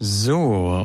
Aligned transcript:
So, 0.00 0.38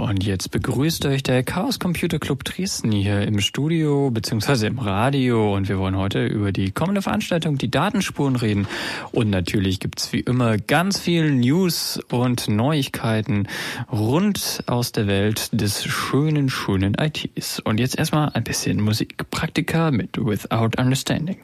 und 0.08 0.24
jetzt 0.24 0.50
begrüßt 0.50 1.06
euch 1.06 1.22
der 1.22 1.44
Chaos 1.44 1.78
Computer 1.78 2.18
Club 2.18 2.44
Dresden 2.44 2.92
hier 2.92 3.22
im 3.22 3.42
Studio 3.42 4.10
beziehungsweise 4.10 4.66
im 4.66 4.80
Radio 4.80 5.56
und 5.56 5.70
wir 5.70 5.78
wollen 5.78 5.96
heute 5.96 6.26
über 6.26 6.52
die 6.52 6.72
kommende 6.72 7.04
Veranstaltung, 7.04 7.60
die 7.60 7.70
Datenspuren 7.70 8.36
reden 8.36 8.68
und 9.12 9.30
natürlich 9.30 9.80
gibt's 9.80 10.12
wie 10.14 10.22
immer 10.22 10.58
ganz 10.58 11.00
viel 11.00 11.32
News 11.32 12.00
und 12.10 12.48
Neuigkeiten 12.48 13.48
rund 13.92 14.64
aus 14.66 14.94
der 14.94 15.06
Welt 15.06 15.50
des 15.52 15.86
schönen, 15.86 16.50
schönen 16.50 16.96
ITs. 16.96 17.60
Und 17.60 17.80
jetzt 17.80 18.00
erstmal 18.00 18.30
ein 18.34 18.44
bisschen 18.44 18.82
Musikpraktika 18.82 19.92
mit 19.92 20.18
Without 20.18 20.82
Understanding. 20.82 21.38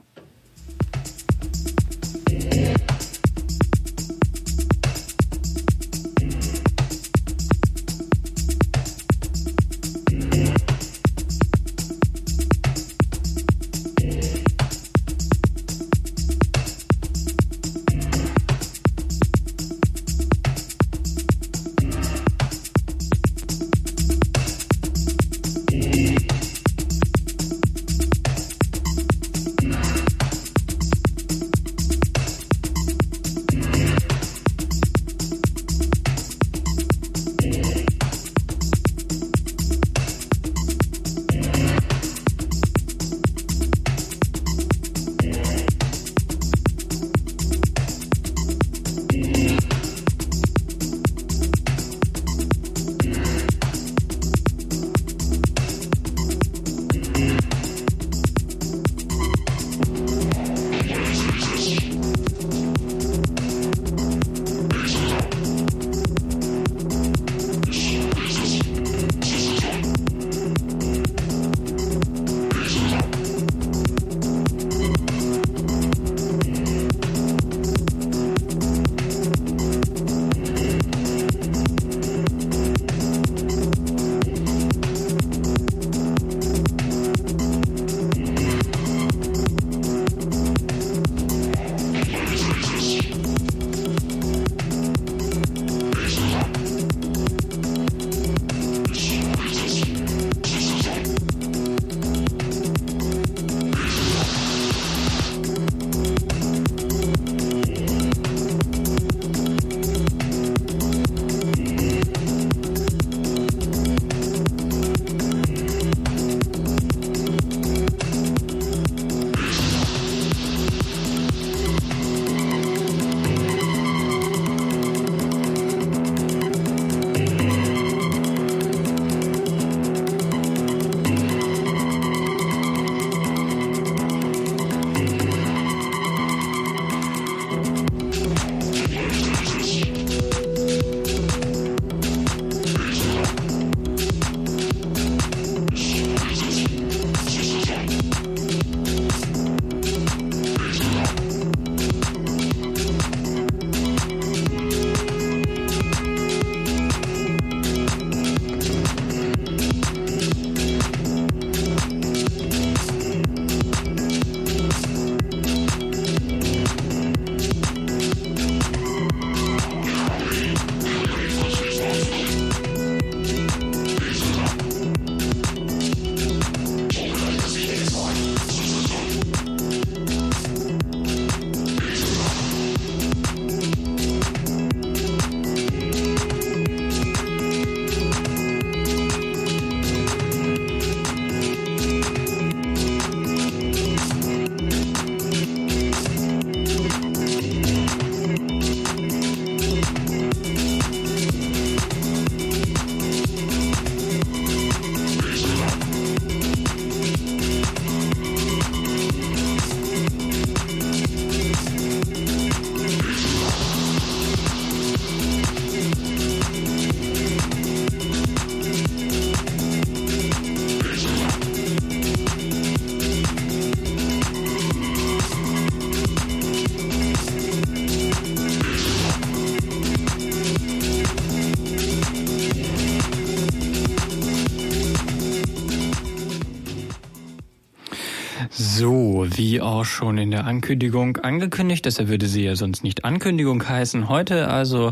Auch 239.62 239.86
schon 239.86 240.18
in 240.18 240.32
der 240.32 240.46
Ankündigung 240.46 241.18
angekündigt. 241.18 241.86
Deshalb 241.86 242.10
würde 242.10 242.28
sie 242.28 242.44
ja 242.44 242.56
sonst 242.56 242.84
nicht 242.84 243.06
Ankündigung 243.06 243.68
heißen. 243.68 244.10
Heute 244.10 244.50
also 244.50 244.92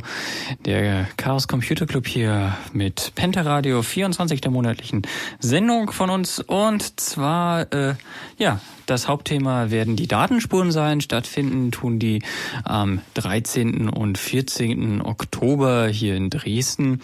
der 0.66 1.08
Chaos 1.18 1.48
Computer 1.48 1.86
Club 1.86 2.08
hier 2.08 2.58
mit 2.74 3.12
Pentaradio 3.16 3.82
24 3.82 4.42
der 4.42 4.52
monatlichen 4.52 5.02
Sendung 5.40 5.92
von 5.92 6.10
uns. 6.10 6.40
Und 6.40 7.00
zwar, 7.00 7.72
äh, 7.74 7.96
ja, 8.38 8.60
das 8.88 9.08
Hauptthema 9.08 9.70
werden 9.70 9.96
die 9.96 10.08
Datenspuren 10.08 10.72
sein. 10.72 11.02
Stattfinden 11.02 11.72
tun 11.72 12.00
die 12.00 12.24
am 12.64 13.02
13. 13.14 13.90
und 13.90 14.18
14. 14.18 15.02
Oktober 15.02 15.88
hier 15.88 16.16
in 16.16 16.30
Dresden. 16.30 17.02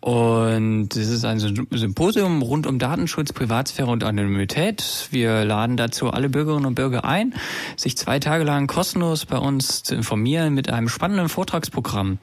Und 0.00 0.94
es 0.94 1.08
ist 1.08 1.24
ein 1.24 1.38
Symposium 1.38 2.42
rund 2.42 2.66
um 2.66 2.78
Datenschutz, 2.78 3.32
Privatsphäre 3.32 3.90
und 3.90 4.04
Anonymität. 4.04 5.08
Wir 5.10 5.44
laden 5.44 5.76
dazu 5.76 6.10
alle 6.10 6.28
Bürgerinnen 6.28 6.66
und 6.66 6.74
Bürger 6.74 7.04
ein, 7.04 7.34
sich 7.76 7.96
zwei 7.96 8.18
Tage 8.18 8.44
lang 8.44 8.66
kostenlos 8.66 9.24
bei 9.24 9.38
uns 9.38 9.82
zu 9.82 9.94
informieren 9.94 10.54
mit 10.54 10.70
einem 10.70 10.88
spannenden 10.88 11.28
Vortragsprogramm. 11.28 12.18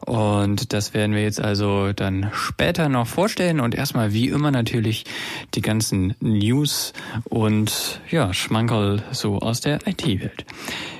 Und 0.00 0.72
das 0.72 0.94
werden 0.94 1.14
wir 1.14 1.22
jetzt 1.22 1.40
also 1.40 1.92
dann 1.92 2.30
später 2.32 2.88
noch 2.88 3.06
vorstellen 3.06 3.60
und 3.60 3.74
erstmal 3.74 4.12
wie 4.12 4.28
immer 4.28 4.50
natürlich 4.50 5.04
die 5.54 5.60
ganzen 5.60 6.14
News 6.20 6.92
und 7.24 8.00
ja, 8.10 8.32
Schmankerl 8.48 9.02
so 9.12 9.40
aus 9.40 9.60
der 9.60 9.86
IT-Welt. 9.86 10.46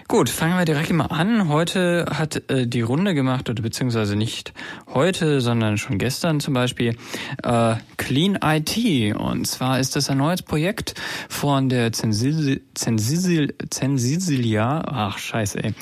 Gut, 0.06 0.29
fangen 0.29 0.59
wir 0.59 0.67
direkt 0.67 0.93
mal 0.93 1.06
an. 1.06 1.49
Heute 1.49 2.06
hat 2.11 2.50
äh, 2.50 2.67
die 2.67 2.83
Runde 2.83 3.15
gemacht, 3.15 3.49
oder 3.49 3.62
beziehungsweise 3.62 4.17
nicht 4.17 4.53
heute, 4.93 5.41
sondern 5.41 5.79
schon 5.79 5.99
gestern 5.99 6.41
zum 6.41 6.53
Beispiel, 6.53 6.97
äh, 7.43 7.77
Clean 7.97 8.39
IT. 8.43 9.17
Und 9.17 9.47
zwar 9.47 9.81
ist 9.81 9.97
das 9.97 10.11
ein 10.11 10.19
neues 10.19 10.43
Projekt 10.43 10.95
von 11.31 11.71
der 11.71 11.93
Zensisil, 11.93 12.61
Zensisil, 12.75 13.55
Zensisilia, 13.71 14.83
ach 14.87 15.17
scheiße, 15.17 15.65
ey. 15.65 15.75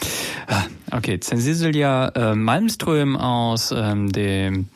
Ah, 0.47 0.65
okay, 0.93 1.19
Zensisilia 1.19 2.09
äh, 2.09 2.35
Malmström 2.37 3.17
aus 3.17 3.73
ähm, 3.77 4.13
dem 4.13 4.69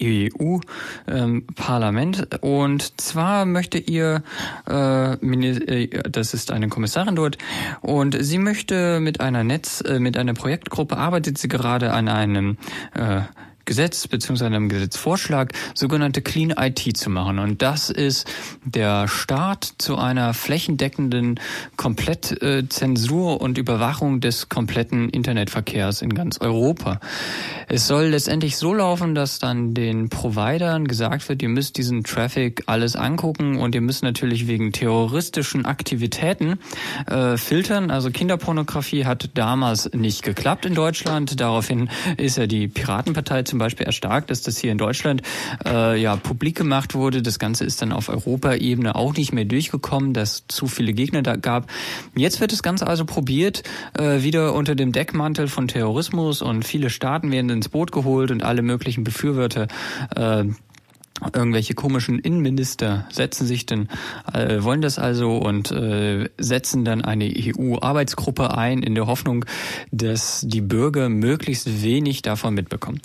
EU-Parlament. 0.00 2.42
und 2.42 3.00
zwar 3.00 3.46
möchte 3.46 3.78
ihr, 3.78 4.22
äh, 4.68 5.14
äh, 5.14 6.10
das 6.10 6.34
ist 6.34 6.50
eine 6.50 6.68
Kommissarin 6.68 7.16
dort, 7.16 7.38
und 7.80 8.16
sie 8.18 8.38
möchte 8.38 9.00
mit 9.00 9.20
einer 9.20 9.44
Netz, 9.44 9.80
äh, 9.80 10.00
mit 10.00 10.16
einer 10.16 10.34
Projektgruppe 10.34 10.96
arbeitet 10.96 11.38
sie 11.38 11.48
gerade 11.48 11.92
an 11.92 12.08
einem 12.08 12.56
äh, 12.94 13.22
Gesetz 13.70 14.08
bzw. 14.08 14.46
einem 14.46 14.68
Gesetzvorschlag 14.68 15.52
sogenannte 15.74 16.22
Clean 16.22 16.52
IT 16.58 16.96
zu 16.96 17.08
machen. 17.08 17.38
Und 17.38 17.62
das 17.62 17.88
ist 17.88 18.28
der 18.64 19.06
Start 19.06 19.74
zu 19.78 19.96
einer 19.96 20.34
flächendeckenden 20.34 21.38
Komplettzensur 21.76 23.34
äh, 23.34 23.36
und 23.36 23.58
Überwachung 23.58 24.18
des 24.18 24.48
kompletten 24.48 25.08
Internetverkehrs 25.08 26.02
in 26.02 26.14
ganz 26.14 26.40
Europa. 26.40 26.98
Es 27.68 27.86
soll 27.86 28.06
letztendlich 28.06 28.56
so 28.56 28.74
laufen, 28.74 29.14
dass 29.14 29.38
dann 29.38 29.72
den 29.72 30.08
Providern 30.08 30.88
gesagt 30.88 31.28
wird, 31.28 31.40
ihr 31.40 31.48
müsst 31.48 31.78
diesen 31.78 32.02
Traffic 32.02 32.64
alles 32.66 32.96
angucken 32.96 33.56
und 33.56 33.76
ihr 33.76 33.82
müsst 33.82 34.02
natürlich 34.02 34.48
wegen 34.48 34.72
terroristischen 34.72 35.64
Aktivitäten 35.64 36.58
äh, 37.06 37.36
filtern. 37.36 37.92
Also 37.92 38.10
Kinderpornografie 38.10 39.04
hat 39.04 39.30
damals 39.34 39.92
nicht 39.92 40.24
geklappt 40.24 40.66
in 40.66 40.74
Deutschland. 40.74 41.38
Daraufhin 41.38 41.88
ist 42.16 42.36
ja 42.36 42.48
die 42.48 42.66
Piratenpartei 42.66 43.44
zum 43.44 43.59
Beispiel 43.60 43.86
erstarkt, 43.86 44.30
dass 44.30 44.42
das 44.42 44.58
hier 44.58 44.72
in 44.72 44.78
Deutschland 44.78 45.22
äh, 45.64 46.00
ja 46.00 46.16
publik 46.16 46.56
gemacht 46.56 46.94
wurde. 46.94 47.22
Das 47.22 47.38
Ganze 47.38 47.64
ist 47.64 47.80
dann 47.80 47.92
auf 47.92 48.08
Europaebene 48.08 48.96
auch 48.96 49.14
nicht 49.14 49.32
mehr 49.32 49.44
durchgekommen, 49.44 50.12
dass 50.12 50.44
zu 50.48 50.66
viele 50.66 50.92
Gegner 50.92 51.22
da 51.22 51.36
gab. 51.36 51.70
Jetzt 52.16 52.40
wird 52.40 52.52
das 52.52 52.62
Ganze 52.62 52.86
also 52.86 53.04
probiert, 53.04 53.62
äh, 53.96 54.22
wieder 54.22 54.54
unter 54.54 54.74
dem 54.74 54.92
Deckmantel 54.92 55.46
von 55.46 55.68
Terrorismus 55.68 56.42
und 56.42 56.64
viele 56.64 56.90
Staaten 56.90 57.30
werden 57.30 57.50
ins 57.50 57.68
Boot 57.68 57.92
geholt 57.92 58.30
und 58.30 58.42
alle 58.42 58.62
möglichen 58.62 59.04
Befürworter 59.04 59.68
äh, 60.16 60.44
irgendwelche 61.34 61.74
komischen 61.74 62.18
Innenminister 62.18 63.06
setzen 63.10 63.46
sich 63.46 63.66
dann, 63.66 63.88
äh, 64.32 64.62
wollen 64.62 64.80
das 64.80 64.98
also 64.98 65.38
und 65.38 65.70
äh, 65.70 66.28
setzen 66.38 66.84
dann 66.84 67.02
eine 67.02 67.32
EU-Arbeitsgruppe 67.36 68.56
ein 68.56 68.82
in 68.82 68.94
der 68.94 69.06
Hoffnung, 69.06 69.44
dass 69.90 70.42
die 70.46 70.60
Bürger 70.60 71.08
möglichst 71.08 71.82
wenig 71.82 72.22
davon 72.22 72.54
mitbekommen. 72.54 73.00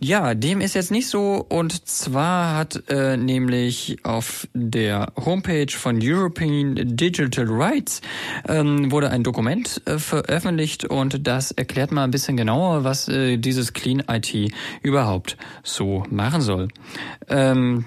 Ja, 0.00 0.34
dem 0.34 0.60
ist 0.60 0.74
jetzt 0.74 0.90
nicht 0.90 1.08
so 1.08 1.44
und 1.48 1.86
zwar 1.88 2.56
hat 2.56 2.84
äh, 2.88 3.16
nämlich 3.16 3.98
auf 4.04 4.48
der 4.54 5.12
Homepage 5.16 5.70
von 5.70 5.98
European 6.02 6.74
Digital 6.96 7.46
Rights 7.48 8.00
ähm, 8.48 8.90
wurde 8.90 9.10
ein 9.10 9.22
Dokument 9.22 9.82
äh, 9.84 9.98
veröffentlicht 9.98 10.84
und 10.84 11.26
das 11.26 11.50
erklärt 11.50 11.92
mal 11.92 12.04
ein 12.04 12.10
bisschen 12.10 12.36
genauer, 12.36 12.84
was 12.84 13.08
äh, 13.08 13.36
dieses 13.36 13.72
Clean 13.72 14.02
IT 14.08 14.52
überhaupt 14.82 15.36
so 15.62 16.04
machen 16.10 16.40
soll. 16.40 16.68
Ähm, 17.28 17.57
ähm, 17.58 17.84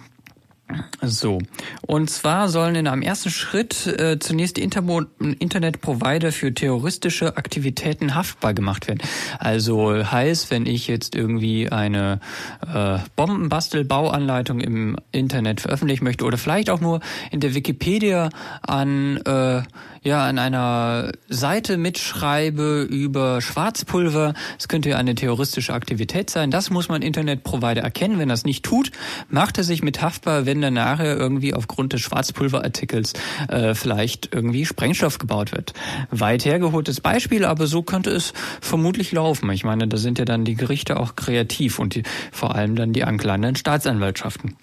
so, 1.01 1.39
und 1.87 2.09
zwar 2.09 2.49
sollen 2.49 2.75
in 2.75 2.87
einem 2.87 3.01
ersten 3.01 3.29
Schritt 3.29 3.87
äh, 3.87 4.19
zunächst 4.19 4.57
Intermo 4.57 5.01
Internetprovider 5.19 6.31
für 6.31 6.53
terroristische 6.53 7.37
Aktivitäten 7.37 8.15
haftbar 8.15 8.53
gemacht 8.53 8.87
werden. 8.87 9.01
Also 9.39 9.93
heißt, 10.11 10.51
wenn 10.51 10.65
ich 10.65 10.87
jetzt 10.87 11.15
irgendwie 11.15 11.69
eine 11.69 12.19
äh, 12.65 12.99
Bombenbastelbauanleitung 13.15 14.59
im 14.59 14.97
Internet 15.11 15.61
veröffentlichen 15.61 16.03
möchte 16.03 16.25
oder 16.25 16.37
vielleicht 16.37 16.69
auch 16.69 16.81
nur 16.81 16.99
in 17.31 17.39
der 17.39 17.55
Wikipedia 17.55 18.29
an 18.61 19.17
äh, 19.17 19.63
ja 20.03 20.25
an 20.25 20.39
einer 20.39 21.11
Seite 21.29 21.77
mitschreibe 21.77 22.81
über 22.81 23.39
Schwarzpulver, 23.39 24.33
es 24.57 24.67
könnte 24.67 24.89
ja 24.89 24.97
eine 24.97 25.13
terroristische 25.13 25.73
Aktivität 25.73 26.31
sein. 26.31 26.49
Das 26.49 26.71
muss 26.71 26.89
man 26.89 27.03
Internetprovider 27.03 27.81
erkennen. 27.81 28.17
Wenn 28.17 28.29
das 28.29 28.43
nicht 28.43 28.65
tut, 28.65 28.91
macht 29.29 29.59
er 29.59 29.63
sich 29.63 29.83
mit 29.83 30.01
haftbar, 30.01 30.47
wenn 30.47 30.61
dann 30.61 30.73
nachher 30.73 31.15
irgendwie 31.15 31.53
aufgrund 31.53 31.93
des 31.93 32.01
Schwarzpulverartikels 32.01 33.13
äh, 33.47 33.75
vielleicht 33.75 34.33
irgendwie 34.33 34.65
Sprengstoff 34.65 35.19
gebaut 35.19 35.51
wird. 35.51 35.73
Weit 36.09 36.45
hergeholtes 36.45 36.99
Beispiel, 36.99 37.45
aber 37.45 37.67
so 37.67 37.83
könnte 37.83 38.09
es 38.09 38.33
vermutlich 38.59 39.11
laufen. 39.11 39.51
Ich 39.51 39.63
meine, 39.63 39.87
da 39.87 39.97
sind 39.97 40.17
ja 40.17 40.25
dann 40.25 40.45
die 40.45 40.55
Gerichte 40.55 40.99
auch 40.99 41.15
kreativ 41.15 41.77
und 41.77 41.93
die, 41.93 42.03
vor 42.31 42.55
allem 42.55 42.75
dann 42.75 42.91
die 42.91 43.03
anklagenden 43.03 43.55
Staatsanwaltschaften. 43.55 44.55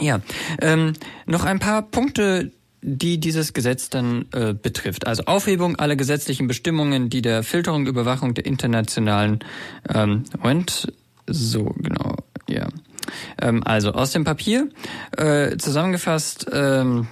Ja, 0.00 0.20
ähm, 0.60 0.94
noch 1.26 1.44
ein 1.44 1.60
paar 1.60 1.82
Punkte, 1.82 2.50
die 2.82 3.18
dieses 3.18 3.52
Gesetz 3.52 3.90
dann 3.90 4.26
äh, 4.32 4.54
betrifft. 4.54 5.06
Also 5.06 5.24
Aufhebung 5.24 5.76
aller 5.76 5.96
gesetzlichen 5.96 6.46
Bestimmungen, 6.46 7.10
die 7.10 7.22
der 7.22 7.42
Filterung, 7.42 7.86
Überwachung 7.86 8.34
der 8.34 8.46
internationalen 8.46 9.40
ähm, 9.92 10.24
Moment, 10.38 10.92
so 11.26 11.64
genau, 11.78 12.16
ja. 12.48 12.68
Ähm, 13.40 13.62
also 13.64 13.92
aus 13.92 14.12
dem 14.12 14.24
Papier 14.24 14.68
äh, 15.16 15.56
zusammengefasst 15.56 16.46
ähm, 16.52 17.08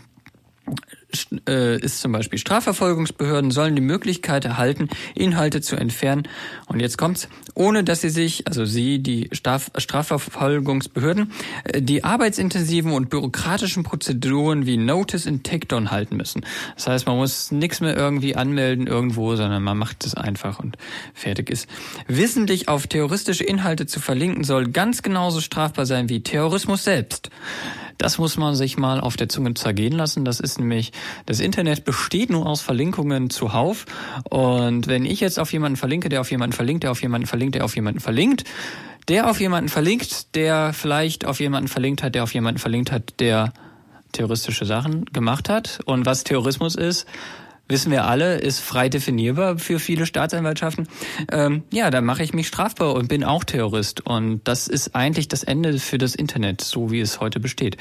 äh, 0.66 0.72
ist 1.14 2.00
zum 2.00 2.12
Beispiel 2.12 2.38
Strafverfolgungsbehörden 2.38 3.50
sollen 3.50 3.74
die 3.74 3.82
Möglichkeit 3.82 4.44
erhalten, 4.44 4.88
Inhalte 5.14 5.60
zu 5.60 5.76
entfernen. 5.76 6.28
Und 6.66 6.80
jetzt 6.80 6.98
kommt's, 6.98 7.28
ohne 7.54 7.84
dass 7.84 8.00
sie 8.00 8.10
sich, 8.10 8.46
also 8.46 8.64
sie, 8.64 8.98
die 8.98 9.28
Straf 9.32 9.70
Strafverfolgungsbehörden, 9.76 11.32
äh, 11.64 11.82
die 11.82 12.04
arbeitsintensiven 12.04 12.92
und 12.92 13.10
bürokratischen 13.10 13.82
Prozeduren 13.82 14.66
wie 14.66 14.76
Notice 14.76 15.26
und 15.26 15.44
Takedown 15.44 15.90
halten 15.90 16.16
müssen. 16.16 16.44
Das 16.74 16.86
heißt, 16.86 17.06
man 17.06 17.16
muss 17.16 17.50
nichts 17.50 17.80
mehr 17.80 17.96
irgendwie 17.96 18.36
anmelden 18.36 18.86
irgendwo, 18.86 19.36
sondern 19.36 19.62
man 19.62 19.78
macht 19.78 20.04
es 20.04 20.14
einfach 20.14 20.58
und 20.58 20.76
fertig 21.14 21.50
ist. 21.50 21.68
Wissentlich 22.08 22.68
auf 22.68 22.86
terroristische 22.86 23.44
Inhalte 23.44 23.86
zu 23.86 24.00
verlinken 24.00 24.44
soll 24.44 24.68
ganz 24.68 25.02
genauso 25.02 25.40
strafbar 25.40 25.86
sein 25.86 26.08
wie 26.08 26.22
Terrorismus 26.22 26.84
selbst. 26.84 27.30
Das 27.98 28.18
muss 28.18 28.36
man 28.36 28.54
sich 28.54 28.76
mal 28.76 29.00
auf 29.00 29.16
der 29.16 29.28
Zunge 29.28 29.54
zergehen 29.54 29.92
lassen. 29.92 30.24
Das 30.24 30.40
ist 30.40 30.58
nämlich, 30.58 30.92
das 31.26 31.40
Internet 31.40 31.84
besteht 31.84 32.30
nur 32.30 32.46
aus 32.46 32.60
Verlinkungen 32.60 33.30
zuhauf. 33.30 33.86
Und 34.28 34.86
wenn 34.86 35.04
ich 35.04 35.20
jetzt 35.20 35.38
auf 35.38 35.52
jemanden 35.52 35.76
verlinke, 35.76 36.08
der 36.08 36.20
auf 36.20 36.30
jemanden 36.30 36.54
verlinkt, 36.54 36.84
der 36.84 36.90
auf 36.90 37.02
jemanden 37.02 37.26
verlinkt, 37.26 37.54
der 37.54 37.64
auf 37.64 37.74
jemanden 37.76 38.00
verlinkt, 38.00 38.44
der 39.08 39.30
auf 39.30 39.40
jemanden 39.40 39.68
verlinkt, 39.68 40.34
der 40.34 40.72
vielleicht 40.72 41.24
auf 41.24 41.40
jemanden 41.40 41.68
verlinkt 41.68 42.02
hat, 42.02 42.14
der 42.14 42.22
auf 42.22 42.34
jemanden 42.34 42.58
verlinkt 42.58 42.90
hat, 42.90 43.20
der 43.20 43.52
terroristische 44.12 44.64
Sachen 44.64 45.04
gemacht 45.06 45.48
hat. 45.48 45.80
Und 45.84 46.06
was 46.06 46.24
Terrorismus 46.24 46.76
ist, 46.76 47.06
wissen 47.68 47.90
wir 47.90 48.04
alle, 48.04 48.38
ist 48.38 48.60
frei 48.60 48.88
definierbar 48.88 49.58
für 49.58 49.78
viele 49.78 50.06
Staatsanwaltschaften. 50.06 50.88
Ähm, 51.30 51.62
ja, 51.72 51.90
dann 51.90 52.04
mache 52.04 52.22
ich 52.22 52.34
mich 52.34 52.48
strafbar 52.48 52.94
und 52.94 53.08
bin 53.08 53.24
auch 53.24 53.44
Terrorist. 53.44 54.06
Und 54.06 54.42
das 54.44 54.68
ist 54.68 54.94
eigentlich 54.94 55.28
das 55.28 55.42
Ende 55.42 55.78
für 55.78 55.98
das 55.98 56.14
Internet, 56.14 56.60
so 56.60 56.90
wie 56.90 57.00
es 57.00 57.20
heute 57.20 57.40
besteht. 57.40 57.76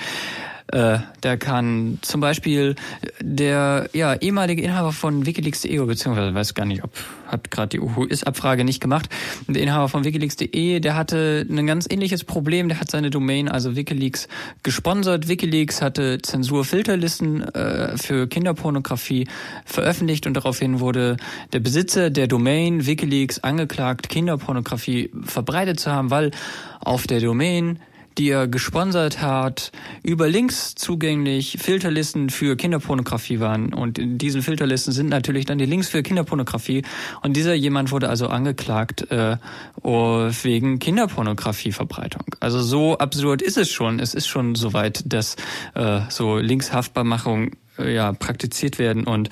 Äh, 0.68 1.00
der 1.22 1.38
kann 1.38 2.00
zum 2.02 2.22
Beispiel 2.22 2.76
der 3.20 3.90
ja, 3.94 4.16
ehemalige 4.16 4.62
Inhaber 4.62 4.94
von 4.94 5.26
Wikileaks.de, 5.26 5.78
beziehungsweise 5.86 6.34
weiß 6.34 6.54
gar 6.54 6.66
nicht, 6.66 6.84
ob 6.84 6.92
hat 7.34 7.52
gerade 7.52 7.70
die 7.70 7.80
UHU-Ist-Abfrage 7.80 8.64
nicht 8.64 8.80
gemacht. 8.80 9.10
Der 9.48 9.62
Inhaber 9.62 9.90
von 9.90 10.06
Wikileaks.de, 10.06 10.80
der 10.80 10.96
hatte 10.96 11.46
ein 11.50 11.68
ganz 11.68 11.88
ähnliches 11.90 12.24
Problem. 12.24 12.70
Der 12.70 12.80
hat 12.80 12.90
seine 12.90 13.10
Domain, 13.10 13.50
also 13.50 13.76
Wikileaks, 13.76 14.28
gesponsert. 14.64 15.28
Wikileaks 15.28 15.82
hatte 15.82 16.20
Zensurfilterlisten 16.22 17.42
äh, 17.42 17.98
für 17.98 18.28
Kinderpornografie 18.28 19.28
veröffentlicht 19.66 20.28
und 20.28 20.36
daraufhin 20.36 20.80
wurde 20.80 21.18
der 21.52 21.60
Besitzer 21.60 22.10
der 22.10 22.28
Domain 22.28 22.86
Wikileaks 22.86 23.40
angeklagt, 23.40 24.10
Kinderpornografie 24.10 25.12
verbreitet 25.24 25.80
zu 25.80 25.92
haben, 25.92 26.12
weil 26.12 26.32
auf 26.80 27.08
der 27.08 27.20
Domain 27.20 27.80
die 28.18 28.30
er 28.30 28.48
gesponsert 28.48 29.22
hat, 29.22 29.72
über 30.04 30.30
Links 30.30 30.76
zugänglich 30.76 31.58
Filterlisten 31.60 32.30
für 32.30 32.56
Kinderpornografie 32.56 33.40
waren. 33.40 33.74
Und 33.74 33.98
in 33.98 34.18
diesen 34.18 34.42
Filterlisten 34.42 34.94
sind 34.94 35.10
natürlich 35.10 35.46
dann 35.46 35.58
die 35.58 35.66
Links 35.66 35.90
für 35.90 36.04
Kinderpornografie. 36.04 36.84
Und 37.22 37.36
dieser 37.36 37.54
jemand 37.54 37.92
wurde 37.92 38.10
also 38.10 38.28
angeklagt 38.28 39.10
äh, 39.12 39.38
wegen 39.84 40.80
Kinderpornografieverbreitung. 40.80 42.24
Also 42.40 42.62
so 42.62 42.98
absurd 42.98 43.42
ist 43.42 43.58
es 43.58 43.70
schon. 43.70 44.00
Es 44.00 44.14
ist 44.14 44.28
schon 44.28 44.56
soweit, 44.56 45.04
dass 45.06 45.36
äh, 45.76 46.02
so 46.10 46.38
Linkshaftbarmachung 46.38 47.52
äh, 47.78 47.94
ja, 47.94 48.14
praktiziert 48.14 48.80
werden 48.80 49.06
und 49.06 49.30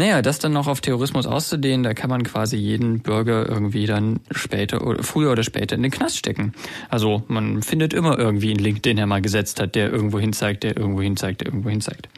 naja, 0.00 0.22
das 0.22 0.38
dann 0.38 0.52
noch 0.52 0.66
auf 0.66 0.80
Terrorismus 0.80 1.26
auszudehnen, 1.26 1.82
da 1.82 1.92
kann 1.92 2.08
man 2.08 2.22
quasi 2.22 2.56
jeden 2.56 3.00
Bürger 3.00 3.46
irgendwie 3.46 3.84
dann 3.84 4.20
später 4.30 4.86
oder 4.86 5.02
früher 5.02 5.30
oder 5.30 5.42
später 5.42 5.76
in 5.76 5.82
den 5.82 5.90
Knast 5.90 6.16
stecken. 6.16 6.54
Also 6.88 7.22
man 7.28 7.62
findet 7.62 7.92
immer 7.92 8.18
irgendwie 8.18 8.50
einen 8.50 8.60
Link, 8.60 8.82
den 8.82 8.96
er 8.96 9.06
mal 9.06 9.20
gesetzt 9.20 9.60
hat, 9.60 9.74
der 9.74 9.92
irgendwo 9.92 10.18
hin 10.18 10.32
zeigt, 10.32 10.62
der 10.62 10.74
irgendwo 10.74 11.02
hin 11.02 11.18
zeigt, 11.18 11.42
der 11.42 11.48
irgendwo 11.48 11.68
hin 11.68 11.82
zeigt. 11.82 12.08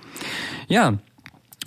Ja, 0.68 0.98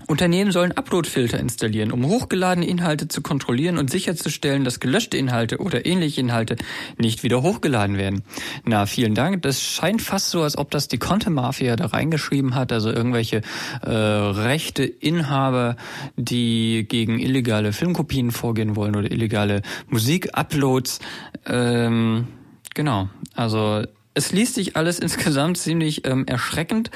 Unternehmen 0.07 0.51
sollen 0.51 0.71
Uploadfilter 0.71 1.39
installieren, 1.39 1.91
um 1.91 2.05
hochgeladene 2.05 2.67
Inhalte 2.67 3.07
zu 3.07 3.21
kontrollieren 3.21 3.77
und 3.77 3.89
sicherzustellen, 3.89 4.63
dass 4.63 4.79
gelöschte 4.79 5.17
Inhalte 5.17 5.57
oder 5.57 5.85
ähnliche 5.85 6.21
Inhalte 6.21 6.57
nicht 6.97 7.24
wieder 7.24 7.41
hochgeladen 7.41 7.97
werden. 7.97 8.24
Na, 8.65 8.85
vielen 8.85 9.15
Dank. 9.15 9.41
Das 9.41 9.62
scheint 9.62 10.01
fast 10.01 10.29
so, 10.29 10.43
als 10.43 10.57
ob 10.57 10.69
das 10.71 10.88
die 10.88 10.97
Content 10.97 11.35
Mafia 11.35 11.75
da 11.75 11.88
reingeschrieben 11.88 12.55
hat, 12.55 12.71
also 12.71 12.91
irgendwelche 12.91 13.41
äh, 13.81 13.89
rechte 13.89 14.83
Inhaber, 14.83 15.75
die 16.17 16.85
gegen 16.88 17.19
illegale 17.19 17.74
Filmkopien 17.74 18.31
vorgehen 18.31 18.75
wollen 18.75 18.95
oder 18.95 19.12
illegale 19.12 19.62
Musik-Uploads. 19.89 21.00
Ähm, 21.47 22.27
genau. 22.74 23.09
Also 23.33 23.83
es 24.15 24.31
liest 24.31 24.55
sich 24.55 24.75
alles 24.75 24.98
insgesamt 25.05 25.57
ziemlich 25.57 26.07
ähm, 26.07 26.25
erschreckend. 26.25 26.89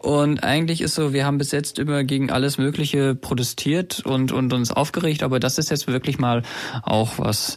Und 0.00 0.44
eigentlich 0.44 0.80
ist 0.80 0.94
so, 0.94 1.12
wir 1.12 1.26
haben 1.26 1.38
bis 1.38 1.50
jetzt 1.50 1.78
immer 1.78 2.04
gegen 2.04 2.30
alles 2.30 2.58
Mögliche 2.58 3.14
protestiert 3.14 4.00
und, 4.04 4.30
und 4.30 4.52
uns 4.52 4.70
aufgeregt, 4.70 5.22
aber 5.22 5.40
das 5.40 5.58
ist 5.58 5.70
jetzt 5.70 5.88
wirklich 5.88 6.18
mal 6.18 6.42
auch 6.82 7.18
was, 7.18 7.56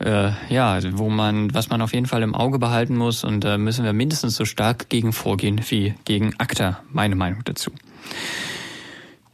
äh, 0.00 0.30
ja, 0.50 0.78
wo 0.92 1.08
man, 1.08 1.54
was 1.54 1.70
man 1.70 1.80
auf 1.80 1.94
jeden 1.94 2.06
Fall 2.06 2.22
im 2.22 2.34
Auge 2.34 2.58
behalten 2.58 2.96
muss. 2.96 3.24
Und 3.24 3.44
da 3.44 3.54
äh, 3.54 3.58
müssen 3.58 3.84
wir 3.84 3.92
mindestens 3.92 4.36
so 4.36 4.44
stark 4.44 4.88
gegen 4.88 5.12
vorgehen 5.12 5.60
wie 5.68 5.94
gegen 6.04 6.34
ACTA, 6.38 6.82
meine 6.92 7.16
Meinung 7.16 7.40
dazu. 7.44 7.70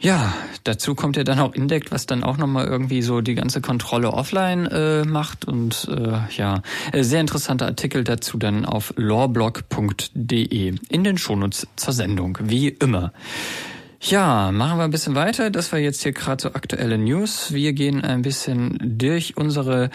Ja, 0.02 0.34
dazu 0.64 0.96
kommt 0.96 1.16
ja 1.16 1.22
dann 1.22 1.38
auch 1.38 1.54
Indect, 1.54 1.92
was 1.92 2.06
dann 2.06 2.24
auch 2.24 2.36
nochmal 2.36 2.66
irgendwie 2.66 3.02
so 3.02 3.20
die 3.20 3.36
ganze 3.36 3.60
Kontrolle 3.60 4.12
offline 4.12 4.66
äh, 4.66 5.04
macht 5.04 5.44
und 5.44 5.88
äh, 5.96 6.18
ja, 6.36 6.62
äh, 6.90 7.04
sehr 7.04 7.20
interessanter 7.20 7.66
Artikel 7.66 8.02
dazu 8.02 8.36
dann 8.36 8.64
auf 8.64 8.92
lawblog.de 8.96 10.74
in 10.88 11.04
den 11.04 11.18
Shownotes 11.18 11.68
zur 11.76 11.92
Sendung, 11.92 12.36
wie 12.42 12.66
immer. 12.68 13.12
Ja, 14.04 14.50
machen 14.50 14.78
wir 14.78 14.84
ein 14.84 14.90
bisschen 14.90 15.14
weiter. 15.14 15.50
Das 15.50 15.70
war 15.70 15.78
jetzt 15.78 16.02
hier 16.02 16.10
gerade 16.10 16.42
so 16.42 16.48
aktuelle 16.54 16.98
News. 16.98 17.52
Wir 17.52 17.72
gehen 17.72 18.02
ein 18.02 18.22
bisschen 18.22 18.76
durch 18.82 19.36
unsere 19.36 19.90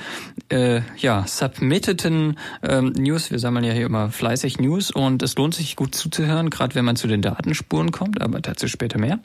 äh, 0.48 0.80
ja, 0.96 1.28
submitteten 1.28 2.40
ähm, 2.64 2.94
News. 2.94 3.32
Wir 3.32 3.40
sammeln 3.40 3.66
ja 3.66 3.74
hier 3.74 3.86
immer 3.86 4.10
fleißig 4.10 4.60
News 4.60 4.92
und 4.92 5.24
es 5.24 5.36
lohnt 5.36 5.56
sich 5.56 5.76
gut 5.76 5.94
zuzuhören, 5.94 6.50
gerade 6.50 6.74
wenn 6.76 6.86
man 6.86 6.96
zu 6.96 7.08
den 7.08 7.22
Datenspuren 7.22 7.92
kommt, 7.92 8.22
aber 8.22 8.40
dazu 8.40 8.70
später 8.70 8.98
mehr. 8.98 9.20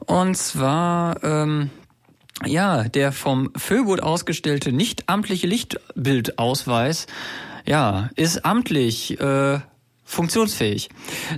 Und 0.00 0.36
zwar 0.36 1.24
ähm, 1.24 1.70
ja, 2.44 2.84
der 2.84 3.12
vom 3.12 3.50
Föbot 3.56 4.02
ausgestellte 4.02 4.72
nicht 4.72 5.08
amtliche 5.08 5.46
Lichtbildausweis 5.46 7.06
ja, 7.64 8.10
ist 8.14 8.44
amtlich 8.44 9.18
äh, 9.20 9.60
funktionsfähig. 10.06 10.88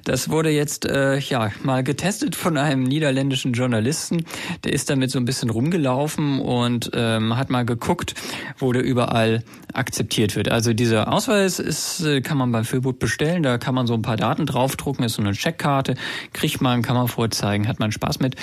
Das 0.04 0.28
wurde 0.28 0.50
jetzt 0.50 0.84
äh, 0.84 1.18
ja 1.18 1.50
mal 1.62 1.82
getestet 1.82 2.37
von 2.37 2.56
einem 2.58 2.82
niederländischen 2.84 3.54
Journalisten. 3.54 4.25
Der 4.62 4.72
ist 4.75 4.90
damit 4.90 5.10
so 5.10 5.18
ein 5.18 5.25
bisschen 5.25 5.50
rumgelaufen 5.50 6.40
und 6.40 6.90
ähm, 6.94 7.37
hat 7.37 7.48
mal 7.48 7.64
geguckt, 7.64 8.14
wo 8.58 8.72
der 8.72 8.84
überall 8.84 9.42
akzeptiert 9.72 10.37
wird. 10.37 10.50
Also 10.50 10.75
dieser 10.75 11.12
Ausweis 11.12 11.58
ist, 11.58 12.00
äh, 12.00 12.20
kann 12.20 12.37
man 12.37 12.52
beim 12.52 12.64
Füllboot 12.64 12.98
bestellen. 12.98 13.42
Da 13.42 13.56
kann 13.56 13.75
man 13.75 13.87
so 13.87 13.94
ein 13.94 14.02
paar 14.02 14.16
Daten 14.16 14.44
draufdrucken, 14.44 15.04
ist 15.04 15.14
so 15.14 15.22
eine 15.22 15.32
Checkkarte, 15.32 15.94
kriegt 16.34 16.60
man, 16.60 16.82
kann 16.82 16.94
man 16.94 17.08
vorzeigen, 17.08 17.66
hat 17.68 17.80
man 17.80 17.90
Spaß 17.90 18.20
mit. 18.20 18.37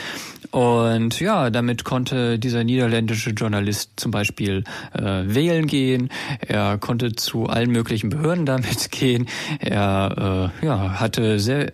Und 0.52 1.20
ja, 1.20 1.50
damit 1.50 1.84
konnte 1.84 2.40
dieser 2.40 2.64
niederländische 2.64 3.32
Journalist 3.32 3.92
zum 3.98 4.12
Beispiel 4.12 4.64
äh, 4.94 5.24
wählen 5.26 5.68
gehen. 5.68 6.10
Er 6.40 6.78
konnte 6.78 7.14
zu 7.14 7.48
allen 7.48 7.72
möglichen 7.72 8.10
Behörden 8.10 8.46
damit 8.46 8.92
gehen. 8.92 9.28
Er 9.60 10.15
äh, 10.18 10.66
ja, 10.66 11.00
hatte 11.00 11.40
sehr, 11.40 11.74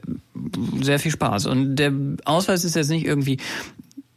sehr 0.81 0.99
viel 0.99 1.11
Spaß. 1.11 1.45
Und 1.45 1.75
der 1.75 1.93
Ausweis 2.25 2.63
ist 2.63 2.75
jetzt 2.75 2.89
nicht 2.89 3.05
irgendwie 3.05 3.37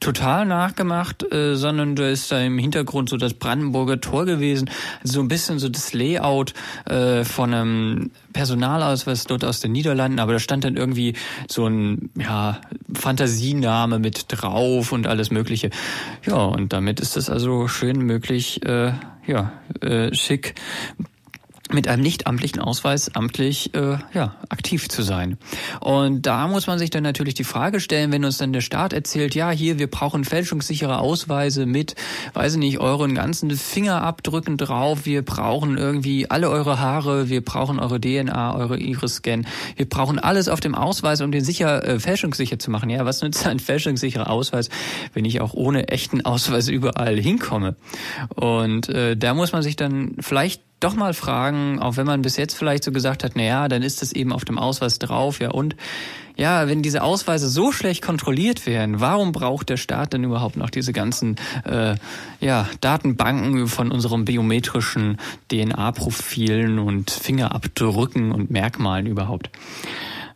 total 0.05 0.45
nachgemacht, 0.45 1.25
äh, 1.33 1.57
sondern 1.57 1.97
da 1.97 2.09
ist 2.09 2.31
da 2.31 2.39
im 2.39 2.59
Hintergrund 2.59 3.09
so 3.09 3.17
das 3.17 3.33
Brandenburger 3.33 4.01
Tor 4.01 4.27
gewesen, 4.27 4.69
so 5.03 5.21
ein 5.21 5.29
bisschen 5.29 5.59
so 5.59 5.71
das 5.71 5.95
Layout 5.95 6.53
äh, 6.85 7.25
von 7.25 7.55
einem 7.55 8.11
Personalausweis 8.35 9.25
dort 9.25 9.47
aus 9.47 9.61
den 9.61 9.73
Niederlanden, 9.73 10.19
aber 10.21 10.35
da 10.35 10.39
stand 10.39 10.65
dann 10.65 10.77
irgendwie 10.77 11.15
so 11.49 11.67
ein 11.67 12.11
ja, 12.19 12.61
Fantasiename 12.93 13.99
mit 13.99 14.27
drauf 14.29 14.93
und 14.93 15.07
alles 15.07 15.31
Mögliche. 15.31 15.71
Ja, 16.27 16.37
und 16.37 16.75
damit 16.75 17.01
ist 17.01 17.17
es 17.17 17.31
also 17.31 17.67
schön 17.67 18.01
möglich, 18.01 18.63
äh, 18.67 18.93
ja, 19.27 19.53
äh, 19.81 20.13
schick 20.15 20.55
mit 21.71 21.89
einem 21.89 22.03
nichtamtlichen 22.03 22.61
Ausweis 22.61 23.15
amtlich 23.15 23.75
äh, 23.75 23.97
ja, 24.13 24.37
aktiv 24.51 24.89
zu 24.91 25.03
sein. 25.03 25.39
Und 25.81 26.27
da 26.27 26.47
muss 26.47 26.67
man 26.67 26.79
sich 26.79 26.91
dann 26.91 27.03
natürlich 27.03 27.33
die 27.35 27.45
Frage 27.45 27.81
stellen, 27.81 28.13
wenn 28.13 28.25
uns 28.25 28.37
dann 28.37 28.53
der 28.53 28.61
Staat 28.61 28.93
erzählt, 28.93 29.35
ja, 29.35 29.51
hier, 29.51 29.79
wir 29.79 29.91
brauchen 29.91 30.25
fälschungssichere 30.25 30.99
Ausweise 30.99 31.65
mit, 31.65 31.95
weiß 32.35 32.55
ich 32.55 32.59
nicht, 32.59 32.79
euren 32.81 33.15
ganzen 33.15 33.51
Fingerabdrücken 33.51 34.59
drauf, 34.59 35.07
wir 35.07 35.25
brauchen 35.25 35.79
irgendwie 35.79 36.31
alle 36.31 36.51
eure 36.51 36.81
Haare, 36.81 37.31
wir 37.31 37.43
brauchen 37.43 37.79
eure 37.79 37.99
DNA, 37.99 38.55
eure 38.55 38.79
Iris-Scan, 38.79 39.47
wir 39.77 39.89
brauchen 39.89 40.19
alles 40.19 40.49
auf 40.49 40.61
dem 40.61 40.75
Ausweis, 40.75 41.23
um 41.23 41.33
den 41.33 41.45
sicher 41.45 41.83
äh, 41.83 41.99
fälschungssicher 41.99 42.59
zu 42.59 42.71
machen. 42.71 42.91
Ja, 42.91 43.07
was 43.07 43.23
nützt 43.23 43.47
ein 43.47 43.59
fälschungssicherer 43.59 44.29
Ausweis, 44.29 44.69
wenn 45.15 45.25
ich 45.25 45.41
auch 45.41 45.55
ohne 45.55 45.89
echten 45.89 46.27
Ausweis 46.27 46.69
überall 46.69 47.19
hinkomme? 47.19 47.75
Und 48.35 48.91
äh, 48.91 49.17
da 49.17 49.33
muss 49.33 49.53
man 49.53 49.63
sich 49.63 49.77
dann 49.77 50.17
vielleicht 50.21 50.61
doch 50.85 50.95
mal 50.95 51.15
fragen, 51.15 51.81
auch 51.81 51.97
wenn 51.97 52.07
man 52.07 52.23
bis 52.23 52.37
jetzt 52.37 52.55
vielleicht 52.55 52.85
so 52.85 52.93
gesagt 52.93 53.25
hat, 53.25 53.33
na 53.35 53.43
ja, 53.43 53.69
dann 53.69 53.83
ist 53.83 54.03
das 54.03 54.13
eben 54.13 54.33
auf 54.33 54.45
dem 54.45 54.59
Ausweis 54.59 54.99
drauf, 54.99 55.41
ja 55.41 55.51
und 55.51 55.75
ja, 56.37 56.69
wenn 56.69 56.83
diese 56.83 57.03
Ausweise 57.03 57.49
so 57.49 57.71
schlecht 57.71 58.03
kontrolliert 58.03 58.67
werden, 58.67 59.01
warum 59.01 59.31
braucht 59.31 59.69
der 59.69 59.77
Staat 59.77 60.13
denn 60.13 60.25
überhaupt 60.25 60.57
noch 60.57 60.69
diese 60.69 60.93
ganzen 60.93 61.37
äh, 61.65 61.95
ja, 62.41 62.69
Datenbanken 62.81 63.69
von 63.69 63.93
unseren 63.93 64.25
biometrischen 64.25 65.19
DNA-Profilen 65.51 66.81
und 66.81 67.11
Fingerabdrücken 67.11 68.33
und 68.33 68.51
Merkmalen 68.51 69.07
überhaupt? 69.07 69.51